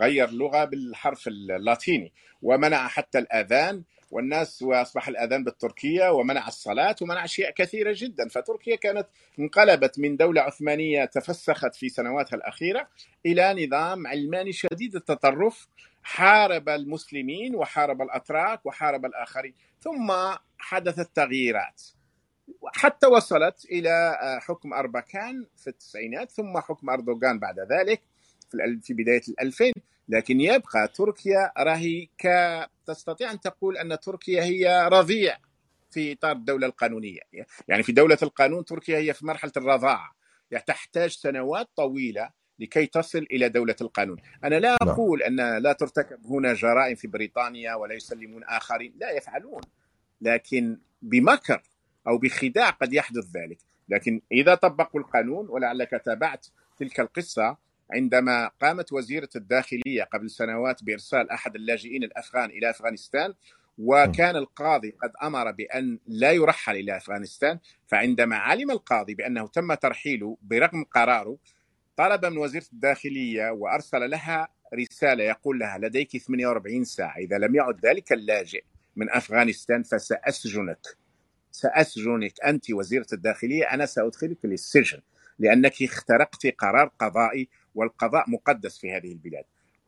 غير 0.02 0.30
اللغة 0.30 0.66
بالحرف 0.66 1.28
اللاتيني. 1.28 2.14
ومنع 2.42 2.88
حتى 2.88 3.20
الأذان 3.20 3.84
والناس 4.12 4.62
وأصبح 4.62 5.08
الأذان 5.08 5.44
بالتركية 5.44 6.12
ومنع 6.12 6.48
الصلاة 6.48 6.96
ومنع 7.02 7.26
أشياء 7.26 7.52
كثيرة 7.52 7.94
جدا. 7.98 8.30
فتركيا 8.30 8.76
كانت 8.76 9.08
انقلبت 9.40 10.00
من 10.00 10.18
دولة 10.18 10.42
عثمانية 10.42 11.06
تفسخت 11.06 11.76
في 11.76 11.90
سنواتها 11.90 12.38
الأخيرة 12.38 12.88
إلى 13.26 13.66
نظام 13.66 14.08
علماني 14.08 14.52
شديد 14.54 14.96
التطرف. 14.96 15.68
حارب 16.04 16.70
المسلمين 16.70 17.56
وحارب 17.56 18.02
الأتراك 18.02 18.66
وحارب 18.66 19.06
الآخرين 19.06 19.54
ثم 19.82 20.14
حدثت 20.58 21.16
تغييرات 21.16 21.82
حتى 22.74 23.08
وصلت 23.08 23.66
إلى 23.66 24.18
حكم 24.42 24.74
اربكان 24.74 25.46
في 25.58 25.68
التسعينات 25.68 26.32
ثم 26.32 26.58
حكم 26.60 26.90
أردوغان 26.90 27.40
بعد 27.40 27.60
ذلك 27.60 28.02
في 28.82 28.94
بداية 28.94 29.22
الألفين. 29.30 29.74
لكن 30.10 30.42
يبقى 30.42 30.88
تركيا 30.88 31.52
راهي 31.58 32.06
ك 32.06 32.28
تستطيع 32.86 33.32
أن 33.32 33.40
تقول 33.40 33.78
أن 33.78 34.00
تركيا 34.00 34.44
هي 34.44 34.88
رضيع 34.92 35.38
في 35.92 36.14
إطار 36.14 36.32
الدولة 36.32 36.68
القانونية. 36.68 37.20
يعني 37.68 37.84
في 37.84 37.92
دولة 37.92 38.18
القانون 38.24 38.66
تركيا 38.66 38.98
هي 38.98 39.14
في 39.14 39.26
مرحلة 39.26 39.52
الرضاعة. 39.58 40.16
يعني 40.52 40.64
تحتاج 40.68 41.10
سنوات 41.10 41.70
طويلة 41.76 42.30
لكي 42.60 42.86
تصل 42.86 43.28
إلى 43.32 43.50
دولة 43.50 43.76
القانون، 43.82 44.18
أنا 44.44 44.56
لا 44.60 44.78
أقول 44.82 45.22
أن 45.22 45.58
لا 45.58 45.74
ترتكب 45.74 46.26
هنا 46.26 46.54
جرائم 46.54 46.96
في 46.96 47.08
بريطانيا 47.08 47.76
ولا 47.76 47.94
يسلمون 47.94 48.44
آخرين، 48.44 48.94
لا 48.98 49.12
يفعلون. 49.12 49.62
لكن 50.22 50.78
بمكر 51.02 51.62
أو 52.08 52.18
بخداع 52.18 52.70
قد 52.70 52.94
يحدث 52.94 53.26
ذلك، 53.36 53.58
لكن 53.90 54.22
إذا 54.32 54.56
طبقوا 54.56 55.02
القانون 55.02 55.50
ولعلك 55.50 56.02
تابعت 56.06 56.48
تلك 56.78 57.00
القصة 57.00 57.58
عندما 57.92 58.48
قامت 58.62 58.94
وزيرة 58.94 59.30
الداخلية 59.36 60.04
قبل 60.04 60.30
سنوات 60.30 60.84
بإرسال 60.84 61.30
أحد 61.30 61.56
اللاجئين 61.56 62.04
الأفغان 62.04 62.50
إلى 62.50 62.70
أفغانستان 62.70 63.34
وكان 63.78 64.36
القاضي 64.36 64.92
قد 64.92 65.12
أمر 65.24 65.52
بأن 65.52 66.00
لا 66.08 66.32
يرحل 66.32 66.76
إلى 66.76 66.98
أفغانستان 66.98 67.60
فعندما 67.88 68.36
علم 68.36 68.72
القاضي 68.72 69.14
بأنه 69.16 69.48
تم 69.48 69.74
ترحيله 69.74 70.38
برغم 70.42 70.84
قراره 70.84 71.38
طلب 71.96 72.26
من 72.26 72.38
وزيرة 72.38 72.66
الداخلية 72.74 73.50
وأرسل 73.50 74.10
لها 74.10 74.48
رسالة 74.74 75.24
يقول 75.24 75.60
لها 75.60 75.78
لديك 75.78 76.18
48 76.18 76.84
ساعة. 76.84 77.18
إذا 77.18 77.38
لم 77.38 77.56
يعد 77.56 77.86
ذلك 77.86 78.14
اللاجئ 78.14 78.64
من 78.96 79.10
أفغانستان 79.10 79.84
فسأسجنك. 79.84 80.88
سأسجنك 81.52 82.34
أنت 82.46 82.72
وزيرة 82.72 83.08
الداخلية. 83.14 83.66
أنا 83.66 83.86
سأدخلك 83.86 84.46
للسجن 84.46 85.00
لأنك 85.40 85.84
اخترقت 85.84 86.48
قرار 86.48 86.92
قضائي 87.00 87.50
والقضاء 87.76 88.30
مقدس 88.30 88.78
في 88.78 88.92
هذه 88.92 89.12
البلاد. 89.12 89.44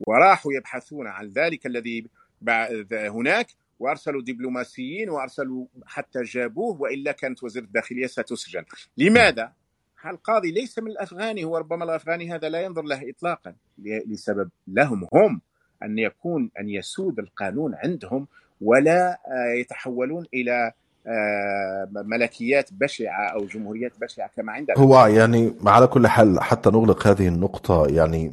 وراحوا 0.07 0.53
يبحثون 0.53 1.07
عن 1.07 1.29
ذلك 1.29 1.65
الذي 1.65 2.07
هناك 2.91 3.47
وأرسلوا 3.79 4.21
دبلوماسيين 4.21 5.09
وأرسلوا 5.09 5.65
حتى 5.85 6.21
جابوه 6.21 6.81
وإلا 6.81 7.11
كانت 7.11 7.43
وزير 7.43 7.63
الداخلية 7.63 8.07
ستسجن. 8.07 8.63
لماذا؟ 8.97 9.53
القاضي 10.09 10.51
ليس 10.51 10.79
من 10.79 10.91
الأفغاني 10.91 11.43
هو 11.43 11.57
ربما 11.57 11.83
الأفغاني 11.83 12.31
هذا 12.31 12.49
لا 12.49 12.61
ينظر 12.61 12.81
له 12.81 13.09
اطلاقا 13.09 13.53
لسبب 14.07 14.49
لهم 14.67 15.07
هم 15.13 15.41
أن 15.83 15.99
يكون 15.99 16.49
أن 16.59 16.69
يسود 16.69 17.19
القانون 17.19 17.75
عندهم 17.75 18.27
ولا 18.61 19.17
يتحولون 19.59 20.25
إلى 20.33 20.71
ملكيات 21.91 22.69
بشعة 22.73 23.25
أو 23.25 23.45
جمهوريات 23.45 23.91
بشعة 24.01 24.29
كما 24.35 24.51
عندنا 24.51 24.77
هو 24.77 25.05
يعني 25.05 25.53
على 25.65 25.87
كل 25.87 26.07
حال 26.07 26.39
حتى 26.43 26.69
نغلق 26.69 27.07
هذه 27.07 27.27
النقطة 27.27 27.87
يعني 27.87 28.31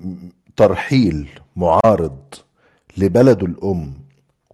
ترحيل 0.56 1.28
معارض 1.56 2.34
لبلده 2.96 3.46
الأم 3.46 4.01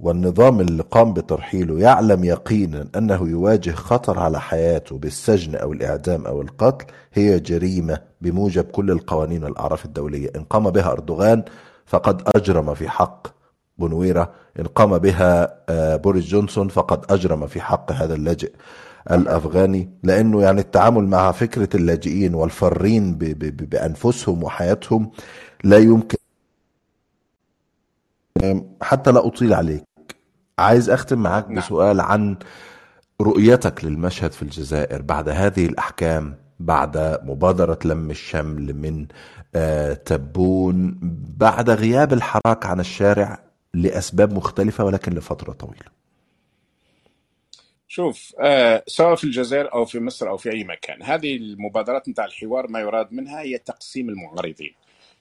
والنظام 0.01 0.61
اللي 0.61 0.82
قام 0.82 1.12
بترحيله 1.12 1.80
يعلم 1.80 2.24
يقينا 2.24 2.88
أنه 2.96 3.28
يواجه 3.28 3.70
خطر 3.70 4.18
على 4.18 4.40
حياته 4.40 4.99
بالسجن 4.99 5.55
أو 5.55 5.72
الإعدام 5.72 6.26
أو 6.26 6.42
القتل 6.42 6.86
هي 7.14 7.40
جريمة 7.40 8.01
بموجب 8.20 8.64
كل 8.64 8.90
القوانين 8.90 9.44
والأعراف 9.44 9.84
الدولية. 9.84 10.30
إن 10.36 10.42
قام 10.44 10.70
بها 10.70 10.92
أردوغان 10.92 11.42
فقد 11.86 12.22
أجرم 12.36 12.74
في 12.74 12.88
حق 12.88 13.26
بنويرة 13.78 14.32
إن 14.61 14.64
قام 14.64 14.99
بها 14.99 15.59
آه، 15.68 15.96
بوريس 15.96 16.24
جونسون 16.26 16.68
فقد 16.68 17.12
أجرم 17.12 17.46
في 17.46 17.61
حق 17.61 17.92
هذا 17.92 18.14
اللاجئ 18.14 18.53
الأفغاني. 19.11 19.90
لأنه 20.03 20.42
يعني 20.42 20.61
التعامل 20.61 21.05
مع 21.05 21.32
فكرة 21.32 21.68
اللاجئين 21.76 22.34
والفارين 22.34 23.14
ب- 23.14 23.18
ب- 23.24 23.57
ب- 23.57 23.70
بأنفسهم 23.70 24.42
وحياتهم 24.44 25.11
لا 25.64 25.78
يمكن 25.78 26.18
حتى 28.82 29.12
لا 29.12 29.26
أطيل 29.26 29.55
عليك 29.55 29.84
عايز 30.59 30.90
أختم 30.90 31.18
معاك 31.18 31.48
نعم. 31.48 31.59
بسؤال 31.59 32.00
عن 32.00 32.36
رؤيتك 33.20 33.84
للمشهد 33.84 34.32
في 34.32 34.42
الجزائر 34.42 35.02
بعد 35.02 35.28
هذه 35.28 35.66
الأحكام 35.66 36.34
بعد 36.61 37.20
مبادرة 37.24 37.78
لم 37.84 38.11
الشمل 38.11 38.74
من 38.74 39.06
آه، 39.54 39.92
تبون 39.94 40.98
بعد 41.38 41.70
غياب 41.70 42.12
الحراك 42.12 42.66
عن 42.66 42.80
الشارع 42.80 43.38
لأسباب 43.74 44.32
مختلفة 44.32 44.84
ولكن 44.84 45.12
لفترة 45.12 45.52
طويلة 45.52 45.98
شوف 47.88 48.34
آه 48.40 48.84
سواء 48.86 49.14
في 49.14 49.24
الجزائر 49.24 49.74
أو 49.74 49.84
في 49.84 50.00
مصر 50.00 50.28
أو 50.28 50.36
في 50.36 50.52
أي 50.52 50.64
مكان 50.64 51.02
هذه 51.02 51.36
المبادرات 51.36 52.09
نتاع 52.09 52.24
الحوار 52.24 52.68
ما 52.68 52.80
يراد 52.80 53.12
منها 53.12 53.40
هي 53.40 53.59
تقسيم 53.59 54.09
المعارضين 54.09 54.74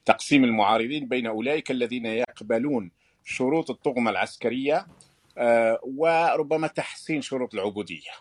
تقسيم 0.06 0.44
المعارضين 0.44 1.08
بين 1.08 1.28
أولئك 1.28 1.72
الذين 1.72 2.06
يقبلون 2.06 2.92
شروط 3.24 3.70
الطغمة 3.70 4.12
العسكرية 4.12 4.88
وربما 5.84 6.68
تحسين 6.68 7.22
شروط 7.22 7.54
العبودية. 7.54 8.12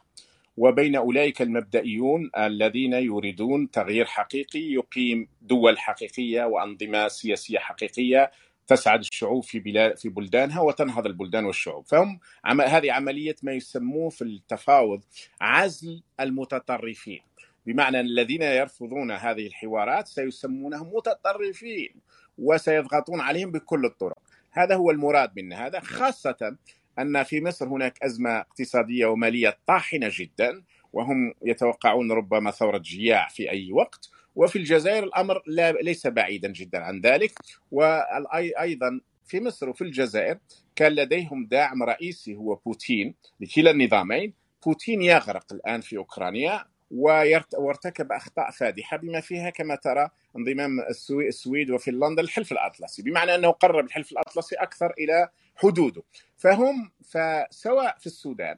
وبين 0.57 0.97
أولئك 0.97 1.43
المبدئيون 1.43 2.31
الذين 2.39 2.93
يريدون 2.93 3.71
تغيير 3.71 4.05
حقيقي 4.05 4.61
يقيم 4.61 5.29
دول 5.43 5.79
حقيقية 5.79 6.45
وأنظمة 6.45 7.09
سياسية 7.09 7.59
حقيقية 7.59 8.31
تسعد 8.67 9.01
الشعوب 9.01 9.45
في 9.45 9.59
بلاد 9.59 9.97
في 9.99 10.09
بلدانها 10.09 10.61
وتنهض 10.61 11.07
البلدان 11.07 11.45
والشعوب. 11.45 11.87
فهم 11.87 12.21
عم... 12.45 12.61
هذه 12.61 12.93
عملية 12.93 13.37
ما 13.43 13.53
يسموه 13.53 14.11
في 14.11 14.23
التفاوض 14.23 15.05
عزل 15.41 16.03
المتطرفين. 16.21 17.21
بمعنى 17.67 18.01
الذين 18.01 18.43
يرفضون 18.43 19.11
هذه 19.11 19.47
الحوارات 19.47 20.07
سيسمونهم 20.07 20.93
متطرفين 20.95 21.95
وسيضغطون 22.39 23.21
عليهم 23.21 23.51
بكل 23.53 23.85
الطرق. 23.85 24.19
هذا 24.53 24.75
هو 24.75 24.91
المراد 24.91 25.31
من 25.37 25.53
هذا 25.53 25.81
خاصة 25.81 26.57
أن 26.99 27.23
في 27.23 27.41
مصر 27.41 27.69
هناك 27.69 27.99
أزمة 28.03 28.31
اقتصادية 28.31 29.07
ومالية 29.07 29.59
طاحنة 29.67 30.11
جدا 30.13 30.63
وهم 30.93 31.35
يتوقعون 31.45 32.13
ربما 32.13 32.51
ثورة 32.51 32.79
جياع 32.79 33.29
في 33.29 33.51
أي 33.51 33.73
وقت 33.73 34.11
وفي 34.37 34.57
الجزائر 34.57 35.05
الأمر 35.05 35.43
لا 35.47 35.73
ليس 35.73 36.07
بعيدا 36.07 36.49
جدا 36.53 36.79
عن 36.85 37.01
ذلك. 37.01 37.33
وأيضا 37.71 39.01
في 39.27 39.41
مصر 39.41 39.69
وفي 39.69 39.83
الجزائر 39.85 40.39
كان 40.77 40.93
لديهم 40.93 41.47
داعم 41.47 41.83
رئيسي 41.83 42.35
هو 42.37 42.55
بوتين 42.55 43.15
لكلا 43.41 43.71
النظامين. 43.71 44.35
بوتين 44.67 45.03
يغرق 45.03 45.53
الآن 45.53 45.81
في 45.81 45.97
أوكرانيا. 45.97 46.65
وارتكب 46.91 48.13
أخطاء 48.13 48.51
فادحة 48.51 48.97
بما 48.97 49.21
فيها 49.21 49.51
كما 49.51 49.75
ترى 49.75 50.09
انضمام 50.37 50.81
السوي- 50.81 51.29
السويد 51.29 51.71
وفنلندا 51.71 52.23
للحلف 52.23 52.53
الأطلسي 52.53 53.03
بمعنى 53.03 53.35
أنه 53.35 53.51
قرب 53.51 53.85
الحلف 53.85 54.13
الأطلسي 54.13 54.57
أكثر 54.57 54.95
إلى 54.99 55.29
حدوده. 55.57 56.03
فهم 56.37 56.91
فسواء 57.05 57.97
في 57.99 58.07
السودان 58.07 58.57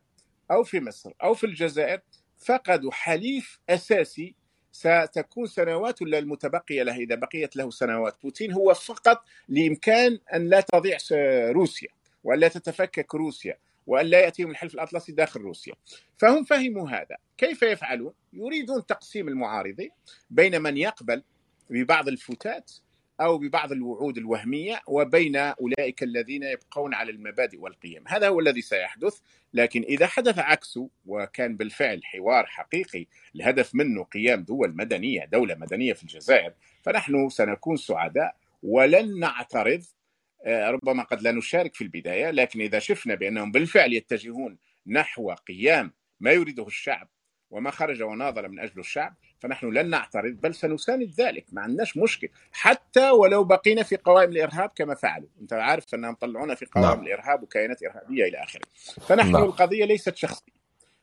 أو 0.50 0.62
في 0.62 0.80
مصر 0.80 1.12
أو 1.22 1.34
في 1.34 1.44
الجزائر 1.44 2.00
فقدوا 2.38 2.92
حليف 2.92 3.58
أساسي 3.70 4.34
ستكون 4.72 5.46
سنوات 5.46 6.02
ولا 6.02 6.18
المتبقية 6.18 6.82
له. 6.82 6.96
إذا 6.96 7.14
بقيت 7.14 7.56
له 7.56 7.70
سنوات 7.70 8.16
بوتين 8.22 8.52
هو 8.52 8.74
فقط 8.74 9.24
لإمكان 9.48 10.18
أن 10.34 10.48
لا 10.48 10.60
تضيع 10.60 10.98
روسيا 11.50 11.88
وأن 12.24 12.38
لا 12.38 12.48
تتفكك 12.48 13.14
روسيا. 13.14 13.58
وأن 13.88 14.06
لا 14.06 14.20
يأتيهم 14.20 14.50
الحلف 14.50 14.74
الأطلسي 14.74 15.12
داخل 15.12 15.40
روسيا. 15.40 15.74
فهم 16.18 16.44
فهموا 16.44 16.90
هذا. 16.90 17.16
كيف 17.38 17.62
يفعلون؟ 17.62 18.12
يريدون 18.32 18.86
تقسيم 18.86 19.28
المعارضين 19.28 19.90
بين 20.30 20.62
من 20.62 20.76
يقبل 20.76 21.22
ببعض 21.70 22.08
الفتات 22.08 22.72
أو 23.20 23.38
ببعض 23.38 23.72
الوعود 23.72 24.18
الوهمية 24.18 24.80
وبين 24.88 25.36
أولئك 25.36 26.02
الذين 26.02 26.42
يبقون 26.42 26.94
على 26.94 27.10
المبادئ 27.10 27.58
والقيم. 27.60 28.04
هذا 28.08 28.28
هو 28.28 28.40
الذي 28.40 28.62
سيحدث. 28.62 29.18
لكن 29.54 29.82
إذا 29.82 30.06
حدث 30.06 30.38
عكسه 30.38 30.88
وكان 31.06 31.56
بالفعل 31.56 32.04
حوار 32.04 32.46
حقيقي 32.46 33.06
الهدف 33.34 33.74
منه 33.74 34.04
قيام 34.04 34.42
دول 34.42 34.76
مدنية 34.76 35.24
دولة 35.24 35.54
مدنية 35.54 35.92
في 35.92 36.02
الجزائر 36.02 36.52
فنحن 36.82 37.28
سنكون 37.28 37.76
سعداء 37.76 38.36
ولن 38.62 39.18
نعترض 39.18 39.82
ربما 40.46 41.02
قد 41.02 41.22
لا 41.22 41.32
نشارك 41.32 41.74
في 41.74 41.84
البداية 41.84 42.30
لكن 42.30 42.60
إذا 42.60 42.78
شفنا 42.78 43.14
بأنهم 43.14 43.52
بالفعل 43.52 43.92
يتجهون 43.92 44.58
نحو 44.86 45.32
قيام 45.32 45.92
ما 46.20 46.32
يريده 46.32 46.66
الشعب 46.66 47.08
وما 47.50 47.70
خرج 47.70 48.02
وناضل 48.02 48.48
من 48.48 48.60
اجله 48.60 48.80
الشعب 48.80 49.14
فنحن 49.40 49.66
لن 49.66 49.90
نعترض 49.90 50.32
بل 50.32 50.54
سنساند 50.54 51.10
ذلك 51.20 51.46
ما 51.52 51.62
عندناش 51.62 51.96
مشكل 51.96 52.28
حتى 52.52 53.10
ولو 53.10 53.44
بقينا 53.44 53.82
في 53.82 53.96
قوائم 53.96 54.30
الإرهاب 54.30 54.70
كما 54.76 54.94
فعلوا. 54.94 55.28
أنت 55.40 55.52
عارف 55.52 55.94
أنهم 55.94 56.14
طلعونا 56.14 56.54
في 56.54 56.66
قوائم 56.66 56.88
نعم. 56.88 57.06
الإرهاب 57.06 57.42
وكيانات 57.42 57.82
إرهابية 57.82 58.24
إلى 58.24 58.44
آخره. 58.44 58.62
فنحن 59.08 59.32
نعم. 59.32 59.42
القضية 59.42 59.84
ليست 59.84 60.16
شخصية. 60.16 60.52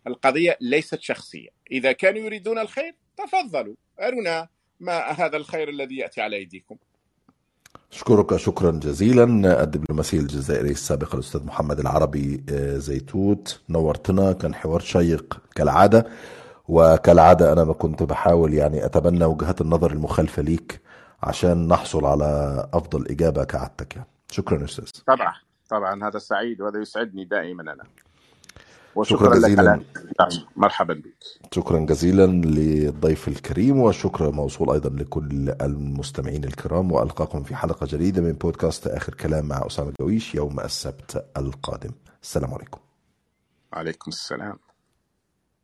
القضية 0.07 0.57
ليست 0.61 1.01
شخصية. 1.01 1.49
إذا 1.71 1.91
كانوا 1.91 2.21
يريدون 2.21 2.59
الخير 2.59 2.95
تفضلوا 3.17 3.75
ارونا 4.01 4.47
ما 4.79 4.99
هذا 4.99 5.37
الخير 5.37 5.69
الذي 5.69 5.97
يأتي 5.97 6.21
على 6.21 6.35
ايديكم 6.35 6.77
أشكرك 7.95 8.35
شكرا 8.35 8.71
جزيلا. 8.71 9.23
الدبلوماسي 9.63 10.19
الجزائري 10.19 10.71
السابق 10.71 11.13
الأستاذ 11.15 11.43
محمد 11.45 11.79
العربي 11.79 12.43
آه، 12.49 12.77
زيتوت. 12.77 13.59
نورتنا 13.69 14.33
كان 14.33 14.55
حوار 14.55 14.79
شيق 14.79 15.41
كالعادة 15.55 16.05
وكالعادة 16.67 17.53
أنا 17.53 17.63
ما 17.63 17.73
كنت 17.73 18.03
بحاول 18.03 18.53
يعني 18.53 18.85
أتبنى 18.85 19.25
وجهات 19.25 19.61
النظر 19.61 19.91
المخالفة 19.91 20.41
ليك 20.41 20.81
عشان 21.23 21.67
نحصل 21.67 22.05
على 22.05 22.69
أفضل 22.73 23.07
إجابة 23.07 23.43
كعادتك 23.43 23.95
يعني. 23.95 24.07
شكرا 24.31 24.57
أستاذ. 24.79 25.03
طبعا 25.07 25.33
طبعا 25.69 26.07
هذا 26.07 26.19
سعيد 26.19 26.61
وهذا 26.61 26.81
يسعدني 26.81 27.25
دائما 27.25 27.71
شكرا 27.71 28.04
وشكرا 28.95 29.35
لك 29.35 29.35
جزيلا. 29.37 29.61
على 29.71 29.81
نعم، 30.19 30.29
مرحبا 30.55 30.93
بك. 30.93 31.53
شكرا 31.55 31.79
جزيلا 31.79 32.25
للضيف 32.25 33.27
الكريم 33.27 33.77
والشكر 33.79 34.31
موصول 34.31 34.69
أيضا 34.71 34.89
لكل 34.89 35.49
المستمعين 35.61 36.43
الكرام 36.43 36.91
وألقاكم 36.91 37.43
في 37.43 37.55
حلقة 37.55 37.87
جديدة 37.91 38.21
من 38.21 38.31
بودكاست 38.33 38.87
آخر 38.87 39.13
كلام 39.13 39.45
مع 39.45 39.67
أسامة 39.67 39.93
جويش 40.01 40.35
يوم 40.35 40.59
السبت 40.59 41.25
القادم. 41.37 41.91
السلام 42.23 42.53
عليكم. 42.53 42.79
عليكم 43.73 44.11
السلام. 44.11 44.57